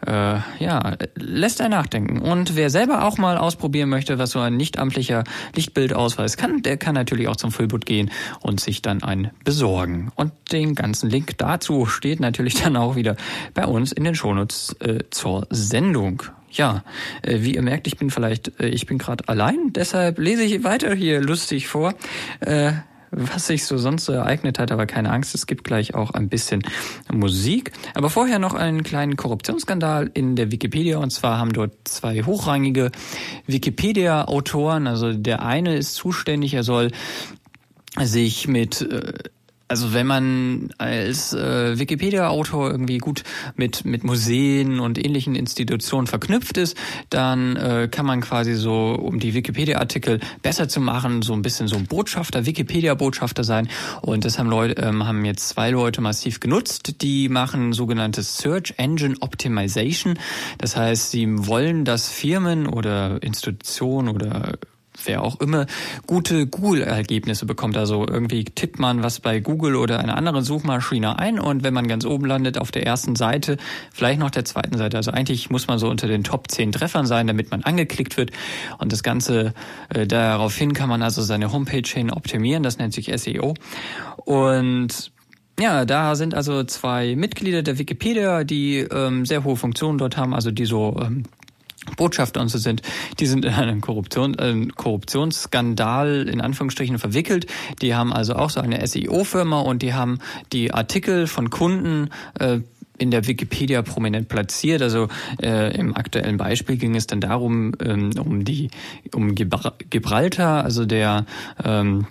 Äh, 0.07 0.39
ja, 0.59 0.97
lässt 1.17 1.61
er 1.61 1.69
nachdenken. 1.69 2.21
Und 2.21 2.57
wer 2.57 2.71
selber 2.71 3.05
auch 3.05 3.19
mal 3.19 3.37
ausprobieren 3.37 3.89
möchte, 3.89 4.19
was 4.19 4.31
so 4.31 4.41
ein 4.41 4.57
nichtamtlicher 4.57 5.25
Lichtbildausweis 5.55 6.37
kann, 6.37 6.63
der 6.63 6.77
kann 6.77 6.95
natürlich 6.95 7.29
auch 7.29 7.37
zum 7.37 7.53
Füllboot 7.53 7.87
gehen 7.87 8.11
und 8.41 8.61
sich 8.61 8.83
dann 8.83 9.03
einen 9.03 9.31
besorgen. 9.45 10.13
Und 10.15 10.33
den 10.53 10.75
ganzen 10.75 11.11
Link 11.11 11.37
dazu 11.39 11.87
steht 11.87 12.21
natürlich 12.21 12.63
dann 12.63 12.77
auch 12.77 12.97
wieder 12.97 13.17
bei 13.55 13.67
uns 13.67 13.93
in 13.93 14.05
den 14.05 14.15
Shownotes 14.15 14.77
äh, 14.81 15.01
zur 15.11 15.47
Sendung. 15.51 16.23
Ja, 16.51 16.83
äh, 17.23 17.41
wie 17.41 17.55
ihr 17.55 17.63
merkt, 17.63 17.87
ich 17.87 17.97
bin 17.97 18.11
vielleicht, 18.11 18.59
äh, 18.61 18.69
ich 18.69 18.87
bin 18.87 18.99
gerade 18.99 19.29
allein, 19.29 19.73
deshalb 19.75 20.19
lese 20.19 20.45
ich 20.45 20.65
weiter 20.65 20.95
hier 20.95 21.21
lustig 21.21 21.69
vor. 21.69 21.95
Äh, 22.41 22.73
was 23.11 23.47
sich 23.47 23.65
so 23.65 23.79
sonst 23.79 24.05
so 24.05 24.13
ereignet 24.13 24.59
hat, 24.59 24.73
aber 24.73 24.87
keine 24.87 25.11
Angst, 25.11 25.35
es 25.35 25.47
gibt 25.47 25.65
gleich 25.65 25.95
auch 25.95 26.13
ein 26.13 26.29
bisschen 26.29 26.63
Musik. 27.13 27.73
Aber 27.95 28.11
vorher 28.11 28.39
noch 28.39 28.55
einen 28.55 28.83
kleinen 28.83 29.17
Korruptionsskandal 29.17 30.11
in 30.15 30.37
der 30.37 30.51
Wikipedia 30.51 30.99
und 30.99 31.11
zwar 31.11 31.39
haben 31.39 31.53
dort 31.53 31.73
zwei 31.85 32.23
hochrangige 32.23 32.91
Wikipedia-Autoren, 33.47 34.87
also 34.87 35.13
der 35.13 35.43
eine 35.43 35.77
ist 35.77 35.95
zuständig, 35.95 36.55
er 36.55 36.63
soll 36.63 36.93
sich 37.99 38.49
mit 38.49 38.83
äh, 38.83 39.13
also 39.69 39.93
wenn 39.93 40.07
man 40.07 40.71
als 40.79 41.35
äh, 41.35 41.79
Wikipedia-Autor 41.79 42.71
irgendwie 42.71 42.99
gut 42.99 43.23
mit 43.55 43.85
mit 43.85 44.03
Museen 44.03 44.81
und 44.81 45.03
ähnlichen 45.03 45.35
Institutionen 45.35 46.07
verknüpft 46.07 46.57
ist, 46.57 46.77
dann 47.11 47.57
äh, 47.57 47.89
kann 47.91 48.07
man 48.07 48.21
quasi 48.23 48.55
so, 48.55 48.93
um 48.93 49.19
die 49.19 49.35
Wikipedia-Artikel 49.35 50.21
besser 50.43 50.69
zu 50.69 50.81
machen, 50.81 51.23
so 51.23 51.35
ein 51.35 51.43
bisschen 51.43 51.69
so 51.69 51.77
ein 51.77 51.87
Botschafter, 51.87 52.47
Wikipedia-Botschafter 52.47 53.45
sein. 53.45 53.69
Und 54.01 54.25
das 54.25 54.39
haben 54.39 54.49
Leute, 54.49 54.81
ähm, 54.81 55.07
haben 55.07 55.25
jetzt 55.25 55.51
zwei 55.51 55.71
Leute 55.71 56.01
massiv 56.01 56.41
genutzt. 56.41 57.03
Die 57.03 57.29
machen 57.29 57.73
sogenanntes 57.73 58.39
Search 58.39 58.75
Engine 58.79 59.17
Optimization. 59.21 60.19
Das 60.59 60.77
heißt, 60.77 61.11
sie 61.11 61.27
wollen, 61.47 61.85
dass 61.85 62.09
Firmen 62.09 62.67
oder 62.67 63.23
Institutionen 63.23 64.09
oder 64.09 64.59
wer 65.05 65.23
auch 65.23 65.41
immer 65.41 65.67
gute 66.07 66.47
Google-Ergebnisse 66.47 67.47
bekommt. 67.47 67.77
Also 67.77 68.07
irgendwie 68.07 68.45
tippt 68.45 68.79
man 68.79 69.03
was 69.03 69.21
bei 69.21 69.41
Google 69.41 69.77
oder 69.77 70.01
einer 70.01 70.17
anderen 70.17 70.43
Suchmaschine 70.43 71.19
ein 71.19 71.39
und 71.39 71.63
wenn 71.63 71.75
man 71.75 71.89
ganz 71.89 72.05
oben 72.05 72.27
landet 72.27 72.59
auf 72.59 72.71
der 72.71 72.87
ersten 72.87 73.17
Seite, 73.17 73.57
vielleicht 73.93 74.21
noch 74.21 74.31
der 74.31 74.45
zweiten 74.45 74.77
Seite. 74.79 74.97
Also 74.97 75.11
eigentlich 75.11 75.51
muss 75.51 75.67
man 75.67 75.79
so 75.79 75.89
unter 75.89 76.07
den 76.07 76.25
Top 76.25 76.51
10 76.51 76.73
Treffern 76.73 77.07
sein, 77.07 77.27
damit 77.27 77.51
man 77.51 77.63
angeklickt 77.63 78.17
wird. 78.17 78.31
Und 78.79 78.93
das 78.93 79.03
Ganze 79.03 79.55
äh, 79.89 80.07
daraufhin 80.07 80.73
kann 80.73 80.89
man 80.89 81.03
also 81.03 81.23
seine 81.23 81.53
Homepage 81.53 81.89
hin 81.89 82.11
optimieren. 82.11 82.63
Das 82.63 82.79
nennt 82.79 82.95
sich 82.95 83.13
SEO. 83.15 83.55
Und 84.25 85.13
ja, 85.61 85.85
da 85.85 86.15
sind 86.15 86.35
also 86.35 86.63
zwei 86.65 87.17
Mitglieder 87.17 87.63
der 87.63 87.79
Wikipedia, 87.79 88.45
die 88.45 88.79
ähm, 88.79 89.27
sehr 89.27 89.43
hohe 89.43 89.57
Funktionen 89.57 89.99
dort 89.99 90.17
haben, 90.17 90.33
also 90.33 90.53
die 90.53 90.67
so 90.67 90.97
ähm, 91.03 91.25
Botschafter 91.97 92.41
und 92.41 92.49
so 92.49 92.59
sind, 92.59 92.83
die 93.19 93.27
sind 93.27 93.45
in 93.45 93.53
einen 93.53 93.81
Korruption, 93.81 94.35
äh, 94.39 94.67
Korruptionsskandal 94.75 96.29
in 96.29 96.41
Anführungsstrichen 96.41 96.99
verwickelt. 96.99 97.47
Die 97.83 97.95
haben 97.95 98.13
also 98.13 98.35
auch 98.35 98.51
so 98.51 98.61
eine 98.61 98.87
SEO-Firma 98.87 99.61
und 99.61 99.83
die 99.83 99.95
haben 99.95 100.19
die 100.53 100.73
Artikel 100.73 101.27
von 101.27 101.51
Kunden 101.51 102.11
äh, 102.39 102.61
in 102.99 103.11
der 103.11 103.27
Wikipedia 103.27 103.83
prominent 103.83 104.29
platziert. 104.29 104.83
Also 104.83 105.09
äh, 105.41 105.75
im 105.77 105.97
aktuellen 105.97 106.37
Beispiel 106.37 106.77
ging 106.77 106.95
es 106.95 107.07
dann 107.07 107.21
darum, 107.21 107.73
ähm, 107.83 108.11
um 108.19 108.45
die 108.45 108.71
um 109.15 109.35
Gibraltar, 109.35 110.65
also 110.65 110.85
der 110.85 111.25
ähm, 111.65 112.07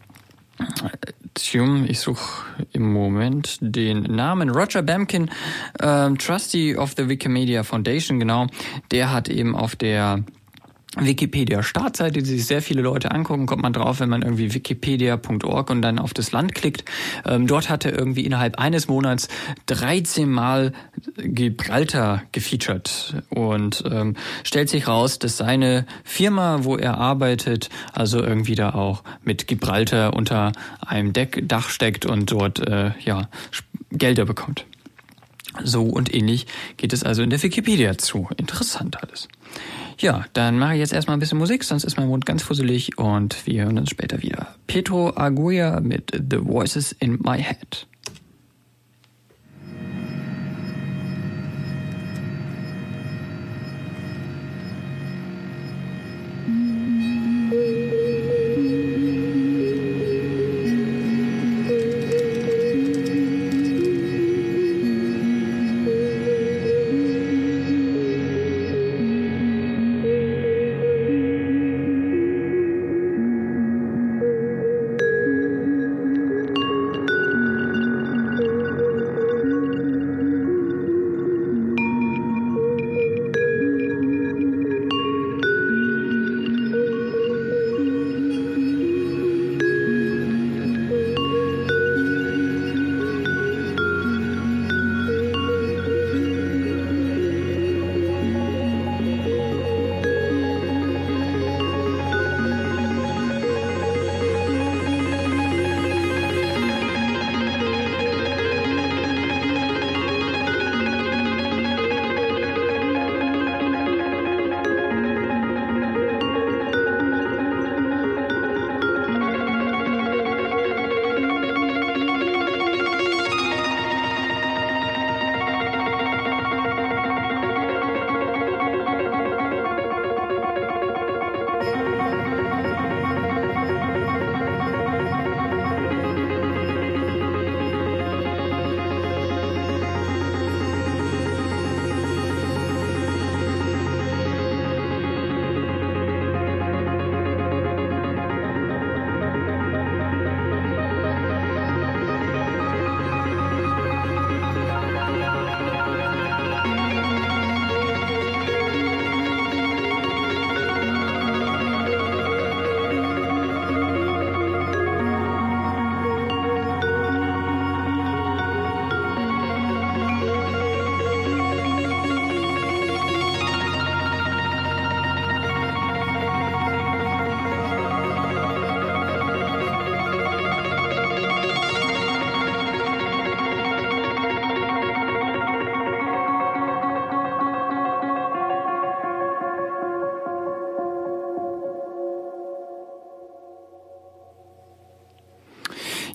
ich 1.87 1.99
suche 1.99 2.45
im 2.73 2.91
Moment 2.91 3.57
den 3.61 4.03
Namen 4.03 4.49
Roger 4.49 4.81
Bamkin, 4.81 5.29
ähm, 5.81 6.17
Trustee 6.17 6.75
of 6.75 6.93
the 6.97 7.07
Wikimedia 7.07 7.63
Foundation, 7.63 8.19
genau. 8.19 8.47
Der 8.91 9.11
hat 9.11 9.29
eben 9.29 9.55
auf 9.55 9.75
der 9.75 10.23
Wikipedia-Startseite, 10.95 12.21
die 12.21 12.29
sich 12.29 12.45
sehr 12.45 12.61
viele 12.61 12.81
Leute 12.81 13.11
angucken, 13.11 13.45
kommt 13.45 13.61
man 13.61 13.73
drauf, 13.73 13.99
wenn 13.99 14.09
man 14.09 14.21
irgendwie 14.21 14.53
wikipedia.org 14.53 15.69
und 15.69 15.81
dann 15.81 15.99
auf 15.99 16.13
das 16.13 16.31
Land 16.31 16.55
klickt. 16.55 16.85
Ähm, 17.25 17.45
dort 17.45 17.69
hat 17.69 17.85
er 17.85 17.93
irgendwie 17.97 18.25
innerhalb 18.25 18.57
eines 18.57 18.87
Monats 18.87 19.27
13 19.67 20.29
Mal 20.29 20.73
Gibraltar 21.17 22.23
gefeatured 22.31 23.21
und 23.29 23.83
ähm, 23.89 24.15
stellt 24.43 24.69
sich 24.69 24.87
raus, 24.87 25.19
dass 25.19 25.37
seine 25.37 25.85
Firma, 26.03 26.63
wo 26.63 26.77
er 26.77 26.97
arbeitet, 26.97 27.69
also 27.93 28.23
irgendwie 28.23 28.55
da 28.55 28.73
auch 28.73 29.03
mit 29.23 29.47
Gibraltar 29.47 30.15
unter 30.15 30.53
einem 30.79 31.13
Deck, 31.13 31.43
Dach 31.47 31.69
steckt 31.69 32.05
und 32.05 32.31
dort 32.31 32.59
äh, 32.59 32.91
ja 33.03 33.29
Gelder 33.91 34.25
bekommt. 34.25 34.65
So 35.63 35.83
und 35.83 36.13
ähnlich 36.13 36.45
geht 36.77 36.93
es 36.93 37.03
also 37.03 37.23
in 37.23 37.29
der 37.29 37.41
Wikipedia 37.41 37.97
zu. 37.97 38.29
Interessant 38.37 39.01
alles. 39.01 39.27
Ja, 39.99 40.25
dann 40.33 40.59
mache 40.59 40.73
ich 40.73 40.79
jetzt 40.79 40.93
erstmal 40.93 41.17
ein 41.17 41.19
bisschen 41.19 41.39
Musik, 41.39 41.63
sonst 41.63 41.83
ist 41.83 41.97
mein 41.97 42.07
Mund 42.07 42.25
ganz 42.25 42.43
fusselig 42.43 42.97
und 42.99 43.47
wir 43.47 43.63
hören 43.63 43.79
uns 43.79 43.89
später 43.89 44.21
wieder. 44.21 44.55
Petro 44.67 45.15
Aguia 45.15 45.79
mit 45.79 46.11
The 46.13 46.37
Voices 46.45 46.91
in 46.91 47.19
My 47.23 47.41
Head. 47.41 47.87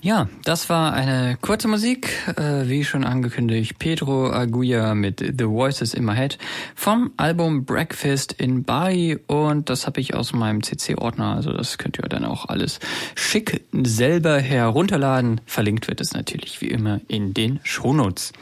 Ja, 0.03 0.27
das 0.43 0.67
war 0.67 0.91
eine 0.91 1.37
kurze 1.39 1.69
Musik, 1.69 2.09
äh, 2.35 2.67
wie 2.67 2.83
schon 2.83 3.05
angekündigt, 3.05 3.79
Pedro 3.79 4.29
Aguia 4.29 4.95
mit 4.95 5.21
The 5.21 5.45
Voices 5.45 5.93
in 5.93 6.03
My 6.03 6.13
Head 6.13 6.37
vom 6.75 7.13
Album 7.15 7.63
Breakfast 7.63 8.33
in 8.33 8.65
Bali 8.65 9.17
und 9.27 9.69
das 9.69 9.87
habe 9.87 10.01
ich 10.01 10.13
aus 10.13 10.33
meinem 10.33 10.61
CC-Ordner, 10.61 11.35
also 11.35 11.53
das 11.53 11.77
könnt 11.77 11.99
ihr 11.99 12.09
dann 12.09 12.25
auch 12.25 12.49
alles 12.49 12.81
schick 13.15 13.63
selber 13.71 14.39
herunterladen. 14.39 15.39
Verlinkt 15.45 15.87
wird 15.87 16.01
es 16.01 16.11
natürlich 16.11 16.59
wie 16.59 16.67
immer 16.67 16.99
in 17.07 17.33
den 17.33 17.61
Shownotes. 17.63 18.33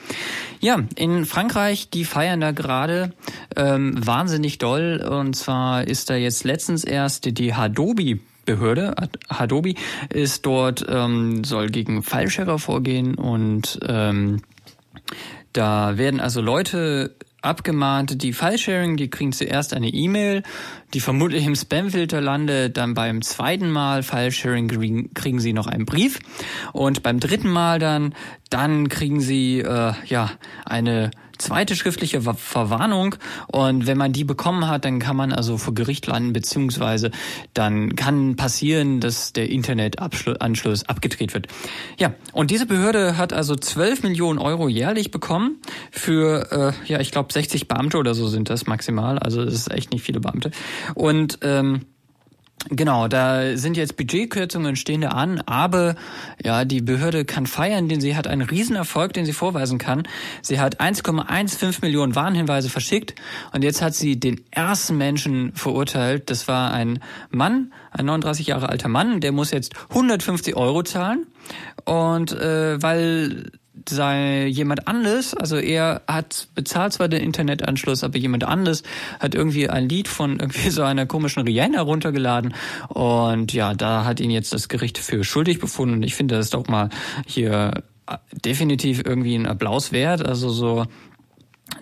Ja, 0.61 0.79
in 0.95 1.27
Frankreich, 1.27 1.91
die 1.91 2.05
feiern 2.05 2.41
da 2.41 2.53
gerade 2.53 3.13
ähm, 3.55 3.93
wahnsinnig 4.03 4.57
doll 4.57 5.07
und 5.07 5.35
zwar 5.35 5.87
ist 5.87 6.09
da 6.09 6.15
jetzt 6.15 6.43
letztens 6.43 6.83
erst 6.83 7.37
die 7.37 7.53
Hadobi 7.53 8.19
Behörde, 8.55 8.95
Hadobi, 9.29 9.75
ist 10.09 10.45
dort, 10.45 10.85
ähm, 10.89 11.43
soll 11.43 11.69
gegen 11.69 12.03
Fallscherer 12.03 12.59
vorgehen 12.59 13.15
und 13.15 13.79
ähm, 13.87 14.41
da 15.53 15.97
werden 15.97 16.19
also 16.19 16.41
Leute 16.41 17.15
abgemahnt, 17.41 18.21
die 18.21 18.33
File-Sharing, 18.33 18.97
die 18.97 19.09
kriegen 19.09 19.31
zuerst 19.31 19.73
eine 19.73 19.87
E-Mail, 19.87 20.43
die 20.93 20.99
vermutlich 20.99 21.45
im 21.45 21.55
Spamfilter 21.55 22.21
landet, 22.21 22.77
dann 22.77 22.93
beim 22.93 23.21
zweiten 23.21 23.71
Mal 23.71 24.03
File-Sharing 24.03 24.67
kriegen, 24.67 25.13
kriegen 25.13 25.39
sie 25.39 25.53
noch 25.53 25.67
einen 25.67 25.85
Brief 25.85 26.19
und 26.73 27.03
beim 27.03 27.19
dritten 27.19 27.49
Mal 27.49 27.79
dann, 27.79 28.13
dann 28.49 28.89
kriegen 28.89 29.21
sie 29.21 29.59
äh, 29.59 29.93
ja 30.05 30.31
eine 30.65 31.11
zweite 31.41 31.75
schriftliche 31.75 32.21
Verwarnung 32.21 33.15
und 33.47 33.87
wenn 33.87 33.97
man 33.97 34.13
die 34.13 34.23
bekommen 34.23 34.67
hat, 34.67 34.85
dann 34.85 34.99
kann 34.99 35.15
man 35.15 35.33
also 35.33 35.57
vor 35.57 35.73
Gericht 35.73 36.07
landen, 36.07 36.33
beziehungsweise 36.33 37.11
dann 37.53 37.95
kann 37.95 38.35
passieren, 38.35 38.99
dass 38.99 39.33
der 39.33 39.49
Internetanschluss 39.49 40.87
abgedreht 40.87 41.33
wird. 41.33 41.47
Ja, 41.97 42.13
und 42.33 42.51
diese 42.51 42.65
Behörde 42.65 43.17
hat 43.17 43.33
also 43.33 43.55
12 43.55 44.03
Millionen 44.03 44.39
Euro 44.39 44.67
jährlich 44.67 45.11
bekommen 45.11 45.57
für, 45.91 46.51
äh, 46.51 46.91
ja, 46.91 46.99
ich 46.99 47.11
glaube 47.11 47.33
60 47.33 47.67
Beamte 47.67 47.97
oder 47.97 48.13
so 48.13 48.27
sind 48.27 48.49
das 48.49 48.67
maximal, 48.67 49.19
also 49.19 49.43
das 49.43 49.53
ist 49.53 49.71
echt 49.71 49.91
nicht 49.91 50.03
viele 50.03 50.19
Beamte. 50.19 50.51
Und 50.95 51.39
ähm, 51.41 51.85
Genau, 52.69 53.07
da 53.07 53.57
sind 53.57 53.75
jetzt 53.75 53.97
Budgetkürzungen 53.97 54.75
stehen 54.75 55.01
da 55.01 55.09
an, 55.09 55.41
aber 55.45 55.95
ja, 56.43 56.63
die 56.63 56.81
Behörde 56.81 57.25
kann 57.25 57.47
feiern, 57.47 57.89
denn 57.89 58.01
sie 58.01 58.15
hat 58.15 58.27
einen 58.27 58.43
Riesenerfolg, 58.43 59.13
den 59.13 59.25
sie 59.25 59.33
vorweisen 59.33 59.79
kann. 59.79 60.03
Sie 60.41 60.59
hat 60.59 60.79
1,15 60.79 61.81
Millionen 61.81 62.15
Warnhinweise 62.15 62.69
verschickt 62.69 63.15
und 63.51 63.63
jetzt 63.63 63.81
hat 63.81 63.95
sie 63.95 64.19
den 64.19 64.41
ersten 64.51 64.97
Menschen 64.97 65.53
verurteilt. 65.55 66.29
Das 66.29 66.47
war 66.47 66.71
ein 66.71 66.99
Mann, 67.29 67.73
ein 67.91 68.05
39 68.05 68.47
Jahre 68.47 68.69
alter 68.69 68.89
Mann, 68.89 69.21
der 69.21 69.31
muss 69.31 69.51
jetzt 69.51 69.73
150 69.89 70.55
Euro 70.55 70.83
zahlen 70.83 71.25
und 71.85 72.31
äh, 72.31 72.81
weil 72.81 73.51
sei 73.87 74.47
jemand 74.47 74.87
anderes, 74.87 75.33
also 75.33 75.57
er 75.57 76.01
hat 76.07 76.47
bezahlt 76.55 76.93
zwar 76.93 77.07
den 77.07 77.21
Internetanschluss, 77.23 78.03
aber 78.03 78.17
jemand 78.17 78.43
anderes 78.43 78.83
hat 79.19 79.33
irgendwie 79.33 79.69
ein 79.69 79.87
Lied 79.87 80.07
von 80.07 80.39
irgendwie 80.39 80.69
so 80.69 80.83
einer 80.83 81.05
komischen 81.05 81.43
Rihanna 81.43 81.81
runtergeladen. 81.81 82.53
Und 82.89 83.53
ja, 83.53 83.73
da 83.73 84.03
hat 84.03 84.19
ihn 84.19 84.31
jetzt 84.31 84.53
das 84.53 84.67
Gericht 84.67 84.97
für 84.97 85.23
schuldig 85.23 85.59
befunden. 85.59 85.95
Und 85.95 86.03
ich 86.03 86.15
finde 86.15 86.35
das 86.35 86.49
doch 86.49 86.67
mal 86.67 86.89
hier 87.25 87.83
äh, 88.07 88.17
definitiv 88.45 89.03
irgendwie 89.05 89.35
ein 89.35 89.47
Applaus 89.47 89.91
wert, 89.91 90.25
also 90.25 90.49
so 90.49 90.85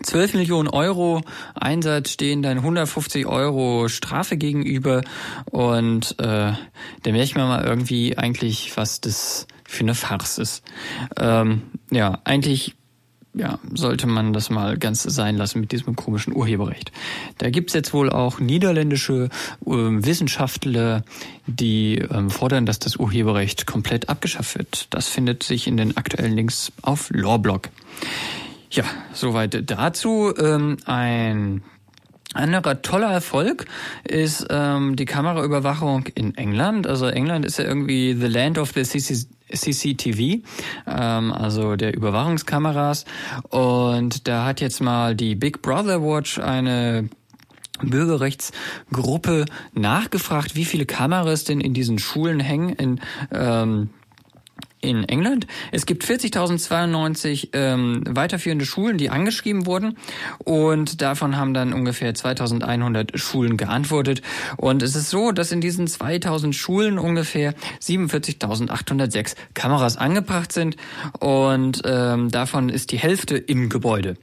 12 0.04 0.36
Millionen 0.36 0.68
Euro 0.70 1.22
Einsatz 1.56 2.12
stehen 2.12 2.42
dann 2.42 2.58
150 2.58 3.26
Euro 3.26 3.88
Strafe 3.90 4.38
gegenüber. 4.38 5.02
Und 5.46 6.12
äh, 6.20 6.54
da 6.54 7.12
merkt 7.12 7.36
man 7.36 7.48
mal 7.48 7.66
irgendwie 7.66 8.18
eigentlich, 8.18 8.78
was 8.78 9.02
das 9.02 9.48
für 9.70 9.82
eine 9.82 9.96
Farce 9.96 10.40
ist. 10.40 10.64
Ähm, 11.18 11.62
ja, 11.92 12.20
eigentlich 12.24 12.76
ja, 13.36 13.60
sollte 13.74 14.08
man 14.08 14.34
das 14.34 14.50
mal 14.50 14.78
ganz 14.78 15.04
sein 15.04 15.38
lassen 15.38 15.62
mit 15.62 15.72
diesem 15.72 15.96
komischen 15.96 16.36
Urheberrecht. 16.36 16.92
Da 17.38 17.50
gibt's 17.52 17.74
jetzt 17.74 17.94
wohl 17.94 18.10
auch 18.10 18.40
niederländische 18.40 19.30
äh, 19.66 19.70
Wissenschaftler, 19.70 21.04
die 21.46 22.00
ähm, 22.00 22.32
fordern, 22.32 22.66
dass 22.66 22.80
das 22.80 22.96
Urheberrecht 22.96 23.68
komplett 23.68 24.10
abgeschafft 24.10 24.58
wird. 24.58 24.88
Das 24.90 25.08
findet 25.08 25.44
sich 25.44 25.68
in 25.68 25.78
den 25.78 25.96
aktuellen 25.96 26.36
Links 26.36 26.72
auf 26.82 27.12
Lawblog. 27.14 27.70
Ja, 28.72 28.84
soweit 29.14 29.70
dazu. 29.70 30.34
Ähm, 30.38 30.78
ein 30.86 31.64
anderer 32.34 32.82
toller 32.82 33.12
Erfolg 33.12 33.66
ist 34.04 34.48
ähm, 34.50 34.96
die 34.96 35.06
Kameraüberwachung 35.06 36.08
in 36.16 36.36
England. 36.36 36.88
Also 36.88 37.08
England 37.08 37.46
ist 37.46 37.58
ja 37.58 37.66
irgendwie 37.66 38.14
the 38.14 38.28
land 38.28 38.58
of 38.58 38.72
the 38.74 38.84
CC 38.84 39.26
CCTV, 39.52 40.44
ähm, 40.88 41.32
also 41.32 41.76
der 41.76 41.96
Überwachungskameras. 41.96 43.06
Und 43.50 44.28
da 44.28 44.46
hat 44.46 44.62
jetzt 44.62 44.82
mal 44.82 45.16
die 45.16 45.36
Big 45.36 45.62
Brother 45.62 46.02
Watch 46.02 46.40
eine 46.40 47.10
Bürgerrechtsgruppe 47.82 49.46
nachgefragt, 49.74 50.56
wie 50.56 50.66
viele 50.66 50.86
Kameras 50.86 51.44
denn 51.46 51.62
in 51.62 51.74
diesen 51.74 52.00
Schulen 52.00 52.40
hängen 52.40 52.70
in 52.70 53.00
ähm, 53.32 53.90
in 54.82 55.04
England. 55.04 55.48
Es 55.72 55.86
gibt 55.86 56.04
40.092 56.04 57.50
ähm, 57.54 58.04
weiterführende 58.08 58.66
Schulen, 58.66 58.98
die 58.98 59.10
angeschrieben 59.10 59.66
wurden 59.66 59.98
und 60.40 61.02
davon 61.02 61.38
haben 61.38 61.54
dann 61.54 61.74
ungefähr 61.74 62.14
2.100 62.14 63.18
Schulen 63.18 63.58
geantwortet. 63.58 64.22
Und 64.58 64.82
es 64.82 64.96
ist 64.96 65.10
so, 65.10 65.32
dass 65.32 65.52
in 65.52 65.62
diesen 65.62 65.88
2.000 65.88 66.54
Schulen 66.54 66.98
ungefähr 66.98 67.54
47.806 67.82 69.36
Kameras 69.54 69.98
angebracht 69.98 70.52
sind 70.52 70.78
und 71.20 71.82
ähm, 71.86 72.30
davon 72.30 72.70
ist 72.70 72.92
die 72.92 73.00
Hälfte 73.00 73.38
im 73.38 73.70
Gebäude. 73.70 74.16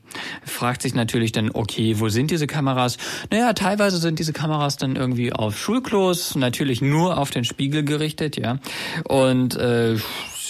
Fragt 0.45 0.83
sich 0.83 0.95
natürlich 0.95 1.33
dann, 1.33 1.51
okay, 1.53 1.99
wo 1.99 2.09
sind 2.09 2.31
diese 2.31 2.47
Kameras? 2.47 2.97
Naja, 3.31 3.53
teilweise 3.53 3.99
sind 3.99 4.19
diese 4.19 4.33
Kameras 4.33 4.77
dann 4.77 4.97
irgendwie 4.97 5.33
auf 5.33 5.59
Schulklos, 5.59 6.35
natürlich 6.35 6.81
nur 6.81 7.19
auf 7.19 7.31
den 7.31 7.45
Spiegel 7.45 7.85
gerichtet, 7.85 8.37
ja. 8.37 8.59
Und 9.05 9.57
äh, 9.57 9.97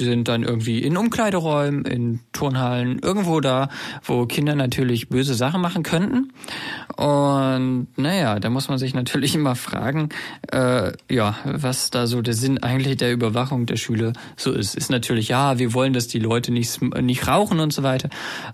sind 0.05 0.29
dann 0.29 0.43
irgendwie 0.43 0.81
in 0.81 0.97
Umkleideräumen, 0.97 1.85
in 1.85 2.21
Turnhallen, 2.33 2.99
irgendwo 3.01 3.41
da, 3.41 3.69
wo 4.03 4.27
Kinder 4.27 4.55
natürlich 4.55 5.09
böse 5.09 5.35
Sachen 5.35 5.61
machen 5.61 5.83
könnten. 5.83 6.33
Und 6.97 7.89
naja, 7.97 8.41
da 8.41 8.49
muss 8.51 8.69
man 8.69 8.79
sich 8.79 8.95
natürlich 8.95 9.35
immer 9.35 9.55
fragen, 9.55 10.09
äh, 10.51 10.93
ja, 11.11 11.37
was 11.45 11.91
da 11.91 12.07
so 12.07 12.23
der 12.23 12.35
Sinn 12.35 12.63
eigentlich 12.63 12.97
der 12.97 13.13
Überwachung 13.13 13.67
der 13.67 13.77
Schüler 13.77 14.13
so 14.37 14.53
ist. 14.53 14.75
Ist 14.75 14.91
natürlich, 14.91 15.29
ja, 15.29 15.59
wir 15.59 15.75
wollen, 15.75 15.93
dass 15.93 16.09
die 16.09 16.19
Leute 16.19 16.53
nicht, 16.53 16.81
nicht 16.83 17.29
rauchen 17.29 17.61
und 17.61 17.73
so 17.73 17.83
weiter. 17.83 18.09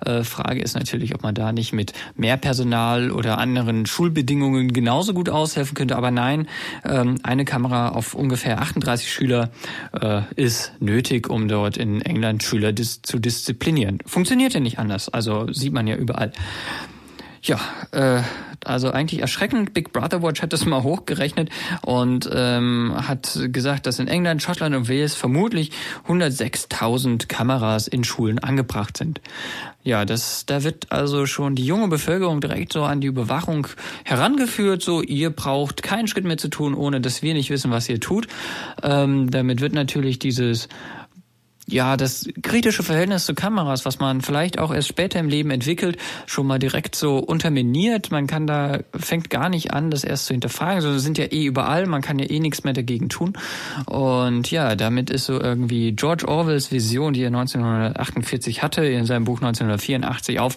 Äh, 0.05 0.25
Frage 0.25 0.61
ist 0.61 0.75
natürlich, 0.75 1.15
ob 1.15 1.23
man 1.23 1.35
da 1.35 1.53
nicht 1.53 1.73
mit 1.73 1.93
mehr 2.17 2.37
Personal 2.37 3.11
oder 3.11 3.39
anderen 3.39 3.87
Schulbedingungen 3.87 4.73
genauso 4.73 5.15
gut 5.15 5.29
aushelfen 5.29 5.75
könnte. 5.75 5.97
Aber 5.97 6.11
nein, 6.11 6.49
ähm, 6.85 7.19
eine 7.23 7.45
Kamera 7.45 7.91
auf 7.91 8.15
ungefähr 8.15 8.61
38 8.61 9.11
Schüler 9.11 9.51
äh, 9.99 10.23
ist 10.37 10.73
nötig, 10.81 11.31
um 11.33 11.49
dort 11.49 11.77
in 11.77 12.03
England 12.03 12.43
Schüler 12.43 12.73
dis 12.73 13.03
zu 13.03 13.19
disziplinieren. 13.19 13.99
Funktioniert 14.07 14.55
ja 14.55 14.61
nicht 14.61 14.79
anders, 14.79 15.09
also 15.09 15.53
sieht 15.53 15.73
man 15.73 15.87
ja 15.87 15.97
überall. 15.97 16.33
Ja, 17.45 17.59
äh, 17.91 18.23
also 18.65 18.93
eigentlich 18.93 19.21
erschreckend. 19.21 19.75
Big 19.75 19.93
Brother 19.93 20.23
Watch 20.23 20.43
hat 20.43 20.53
das 20.53 20.65
mal 20.65 20.85
hochgerechnet 20.85 21.51
und 21.83 22.31
ähm, 22.33 22.95
hat 22.97 23.37
gesagt, 23.49 23.87
dass 23.87 23.99
in 23.99 24.07
England, 24.07 24.43
Schottland 24.43 24.77
und 24.77 24.89
Wales 24.89 25.17
vermutlich 25.17 25.73
106.000 26.07 27.27
Kameras 27.27 27.89
in 27.89 28.05
Schulen 28.05 28.39
angebracht 28.39 28.97
sind. 28.97 29.21
Ja, 29.83 30.05
das, 30.05 30.47
da 30.47 30.63
wird 30.63 30.93
also 30.93 31.27
schon 31.27 31.57
die 31.57 31.67
junge 31.67 31.89
Bevölkerung 31.89 32.41
direkt 32.41 32.73
so 32.73 32.85
an 32.85 33.01
die 33.01 33.09
Überwachung 33.09 33.67
herangeführt. 34.05 34.81
So, 34.81 35.03
ihr 35.03 35.31
braucht 35.31 35.83
keinen 35.83 36.07
Schritt 36.07 36.25
mehr 36.25 36.39
zu 36.39 36.49
tun, 36.49 36.75
ohne 36.75 37.01
dass 37.01 37.23
wir 37.23 37.35
nicht 37.35 37.51
wissen, 37.51 37.73
was 37.73 37.89
ihr 37.89 37.99
tut. 37.99 38.29
Ähm, 38.85 39.33
damit 39.33 39.61
wird 39.61 39.73
natürlich 39.73 40.21
dieses 40.21 40.69
ja, 41.69 41.97
das 41.97 42.29
kritische 42.43 42.83
Verhältnis 42.83 43.25
zu 43.25 43.35
Kameras, 43.35 43.85
was 43.85 44.01
man 44.01 44.21
vielleicht 44.21 44.59
auch 44.59 44.75
erst 44.75 44.89
später 44.89 45.21
im 45.21 45.29
Leben 45.29 45.51
entwickelt, 45.51 45.97
schon 46.27 46.47
mal 46.47 46.59
direkt 46.59 46.97
so 46.97 47.19
unterminiert. 47.19 48.11
Man 48.11 48.27
kann 48.27 48.47
da, 48.47 48.81
fängt 48.99 49.31
gar 49.31 49.49
nicht 49.49 49.73
an, 49.73 49.91
das 49.91 50.03
erst 50.05 50.27
zu 50.27 50.35
hinterfragen, 50.35 50.81
sondern 50.81 51.01
sind 51.01 51.19
ja 51.19 51.27
eh 51.27 51.45
überall, 51.45 51.87
man 51.87 52.03
kann 52.03 52.19
ja 52.19 52.29
eh 52.29 52.41
nichts 52.41 52.65
mehr 52.65 52.73
dagegen 52.73 53.09
tun. 53.09 53.35
Und 53.87 54.51
ja, 54.51 54.75
damit 54.75 55.09
ist 55.11 55.27
so 55.27 55.41
irgendwie 55.41 55.93
George 55.93 56.27
Orwells 56.27 56.73
Vision, 56.73 57.13
die 57.13 57.23
er 57.23 57.29
1948 57.29 58.63
hatte, 58.63 58.85
in 58.85 59.07
seinem 59.07 59.25
Buch 59.25 59.41
1984 59.41 60.41
auf, 60.41 60.57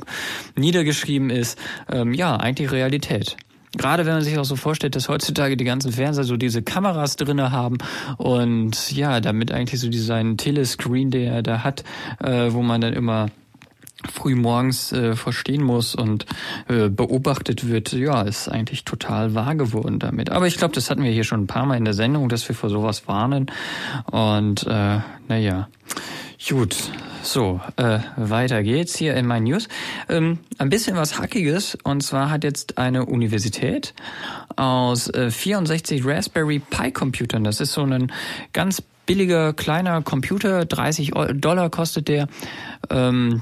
niedergeschrieben 0.56 1.30
ist, 1.30 1.60
ähm, 1.92 2.14
ja, 2.14 2.36
eigentlich 2.36 2.72
Realität. 2.72 3.38
Gerade 3.78 4.06
wenn 4.06 4.14
man 4.14 4.24
sich 4.24 4.38
auch 4.38 4.46
so 4.46 4.56
vorstellt, 4.56 4.96
dass 4.96 5.10
heutzutage 5.10 5.58
die 5.58 5.66
ganzen 5.66 5.92
Fernseher 5.92 6.24
so 6.24 6.38
diese 6.38 6.62
Kameras 6.62 7.16
drinne 7.16 7.52
haben 7.52 7.78
und 8.18 8.92
ja, 8.92 9.20
damit 9.20 9.52
eigentlich 9.52 9.82
so 9.82 9.90
diesen 9.90 10.38
Telescreen, 10.38 11.12
der 11.12 11.34
er 11.34 11.44
da 11.44 11.64
hat, 11.64 11.84
äh, 12.24 12.52
wo 12.52 12.62
man 12.62 12.82
dann 12.82 12.94
immer 12.94 13.28
früh 14.12 14.36
morgens 14.36 14.92
äh, 14.92 15.16
verstehen 15.16 15.64
muss 15.64 15.96
und 15.96 16.26
äh, 16.68 16.90
beobachtet 16.90 17.68
wird, 17.68 17.94
ja, 17.94 18.22
ist 18.22 18.48
eigentlich 18.48 18.86
total 18.86 19.36
wahr 19.36 19.56
geworden 19.56 20.00
damit. 20.00 20.30
Aber 20.32 20.48
ich 20.48 20.58
glaube, 20.58 20.74
das 20.74 20.90
hatten 20.90 21.04
wir 21.04 21.12
hier 21.12 21.24
schon 21.24 21.44
ein 21.44 21.48
paar 21.48 21.66
Mal 21.66 21.78
in 21.78 21.86
der 21.86 21.94
Sendung, 21.94 22.30
dass 22.30 22.48
wir 22.48 22.56
vor 22.56 22.70
sowas 22.70 23.08
warnen. 23.08 23.52
Und 24.12 24.66
äh, 24.68 25.00
naja, 25.28 25.68
gut. 26.48 26.76
So, 27.24 27.60
äh, 27.78 28.00
weiter 28.18 28.62
geht's 28.62 28.96
hier 28.96 29.16
in 29.16 29.26
meinen 29.26 29.46
News. 29.46 29.68
Ähm, 30.10 30.38
ein 30.60 30.70
bisschen 30.70 30.96
was 30.96 31.18
Hackiges. 31.20 31.76
Und 31.84 32.04
zwar 32.04 32.30
hat 32.30 32.44
jetzt 32.44 32.78
eine 32.78 33.06
Universität 33.08 33.96
aus 34.56 35.10
äh, 35.10 35.32
64 35.32 36.06
Raspberry 36.06 36.60
Pi 36.60 36.92
Computern, 36.92 37.44
das 37.44 37.62
ist 37.62 37.74
so 37.74 37.82
ein 37.82 38.12
ganz 38.54 38.84
billiger 39.06 39.54
kleiner 39.54 40.02
Computer, 40.02 40.66
30 40.66 41.12
Dollar 41.34 41.70
kostet 41.70 42.08
der, 42.08 42.28
ähm, 42.90 43.42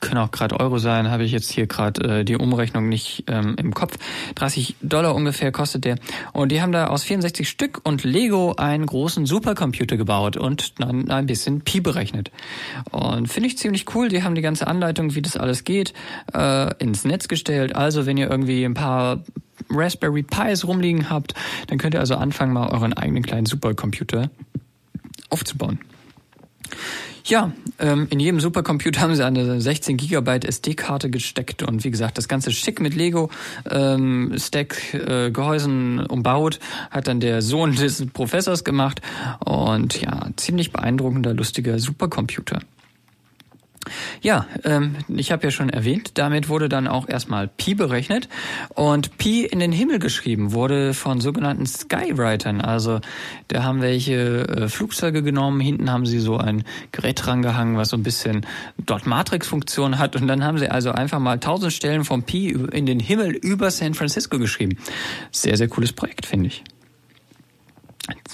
können 0.00 0.18
auch 0.18 0.30
gerade 0.30 0.58
Euro 0.60 0.78
sein, 0.78 1.10
habe 1.10 1.24
ich 1.24 1.32
jetzt 1.32 1.50
hier 1.50 1.66
gerade 1.66 2.20
äh, 2.20 2.24
die 2.24 2.36
Umrechnung 2.36 2.88
nicht 2.88 3.24
ähm, 3.26 3.56
im 3.58 3.74
Kopf. 3.74 3.96
30 4.36 4.76
Dollar 4.82 5.14
ungefähr 5.14 5.50
kostet 5.52 5.84
der. 5.84 5.96
Und 6.32 6.52
die 6.52 6.62
haben 6.62 6.72
da 6.72 6.88
aus 6.88 7.02
64 7.02 7.48
Stück 7.48 7.80
und 7.82 8.04
Lego 8.04 8.54
einen 8.56 8.86
großen 8.86 9.26
Supercomputer 9.26 9.96
gebaut 9.96 10.36
und 10.36 10.80
dann 10.80 11.10
ein 11.10 11.26
bisschen 11.26 11.62
Pi 11.62 11.80
berechnet. 11.80 12.30
Und 12.90 13.28
finde 13.28 13.48
ich 13.48 13.58
ziemlich 13.58 13.94
cool. 13.94 14.08
Die 14.08 14.22
haben 14.22 14.34
die 14.34 14.42
ganze 14.42 14.66
Anleitung, 14.66 15.14
wie 15.14 15.22
das 15.22 15.36
alles 15.36 15.64
geht, 15.64 15.92
äh, 16.32 16.74
ins 16.78 17.04
Netz 17.04 17.28
gestellt. 17.28 17.74
Also 17.74 18.06
wenn 18.06 18.16
ihr 18.16 18.30
irgendwie 18.30 18.64
ein 18.64 18.74
paar 18.74 19.24
Raspberry 19.70 20.22
Pis 20.22 20.66
rumliegen 20.66 21.10
habt, 21.10 21.34
dann 21.68 21.78
könnt 21.78 21.94
ihr 21.94 22.00
also 22.00 22.16
anfangen, 22.16 22.52
mal 22.52 22.68
euren 22.68 22.92
eigenen 22.92 23.22
kleinen 23.22 23.46
Supercomputer 23.46 24.30
aufzubauen. 25.30 25.80
Ja, 27.26 27.52
ähm, 27.78 28.06
in 28.10 28.20
jedem 28.20 28.38
Supercomputer 28.38 29.00
haben 29.00 29.14
sie 29.14 29.24
eine 29.24 29.58
16 29.58 29.96
Gigabyte 29.96 30.44
SD-Karte 30.44 31.08
gesteckt 31.08 31.62
und 31.62 31.82
wie 31.82 31.90
gesagt, 31.90 32.18
das 32.18 32.28
ganze 32.28 32.50
schick 32.50 32.80
mit 32.80 32.94
Lego 32.94 33.30
ähm, 33.70 34.34
äh, 34.34 35.30
Gehäusen 35.30 36.00
umbaut, 36.04 36.60
hat 36.90 37.08
dann 37.08 37.20
der 37.20 37.40
Sohn 37.40 37.74
des 37.76 38.04
Professors 38.12 38.62
gemacht 38.62 39.00
und 39.42 40.02
ja, 40.02 40.28
ziemlich 40.36 40.70
beeindruckender, 40.70 41.32
lustiger 41.32 41.78
Supercomputer. 41.78 42.60
Ja, 44.22 44.46
ähm, 44.64 44.96
ich 45.08 45.32
habe 45.32 45.44
ja 45.44 45.50
schon 45.50 45.70
erwähnt, 45.70 46.12
damit 46.14 46.48
wurde 46.48 46.68
dann 46.68 46.86
auch 46.86 47.08
erstmal 47.08 47.48
Pi 47.48 47.74
berechnet 47.74 48.28
und 48.74 49.18
Pi 49.18 49.44
in 49.44 49.58
den 49.58 49.72
Himmel 49.72 49.98
geschrieben 49.98 50.52
wurde 50.52 50.94
von 50.94 51.20
sogenannten 51.20 51.66
Skywritern. 51.66 52.60
Also 52.60 53.00
da 53.48 53.62
haben 53.62 53.82
welche 53.82 54.48
äh, 54.48 54.68
Flugzeuge 54.68 55.22
genommen, 55.22 55.60
hinten 55.60 55.90
haben 55.90 56.06
sie 56.06 56.18
so 56.18 56.36
ein 56.36 56.64
Gerät 56.92 57.24
drangehangen, 57.24 57.76
was 57.76 57.90
so 57.90 57.96
ein 57.96 58.02
bisschen 58.02 58.46
dort 58.78 59.06
Matrix-Funktion 59.06 59.98
hat 59.98 60.16
und 60.16 60.26
dann 60.26 60.44
haben 60.44 60.58
sie 60.58 60.68
also 60.68 60.92
einfach 60.92 61.18
mal 61.18 61.38
tausend 61.38 61.72
Stellen 61.72 62.04
von 62.04 62.22
Pi 62.22 62.50
in 62.72 62.86
den 62.86 63.00
Himmel 63.00 63.32
über 63.32 63.70
San 63.70 63.94
Francisco 63.94 64.38
geschrieben. 64.38 64.78
Sehr, 65.30 65.56
sehr 65.56 65.68
cooles 65.68 65.92
Projekt, 65.92 66.26
finde 66.26 66.48
ich. 66.48 66.64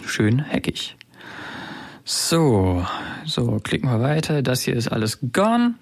Schön 0.06 0.44
hackig. 0.50 0.96
So, 2.04 2.84
so, 3.24 3.58
klicken 3.62 3.90
wir 3.90 4.00
weiter. 4.00 4.42
Das 4.42 4.62
hier 4.62 4.74
ist 4.74 4.88
alles 4.88 5.18
gone. 5.32 5.74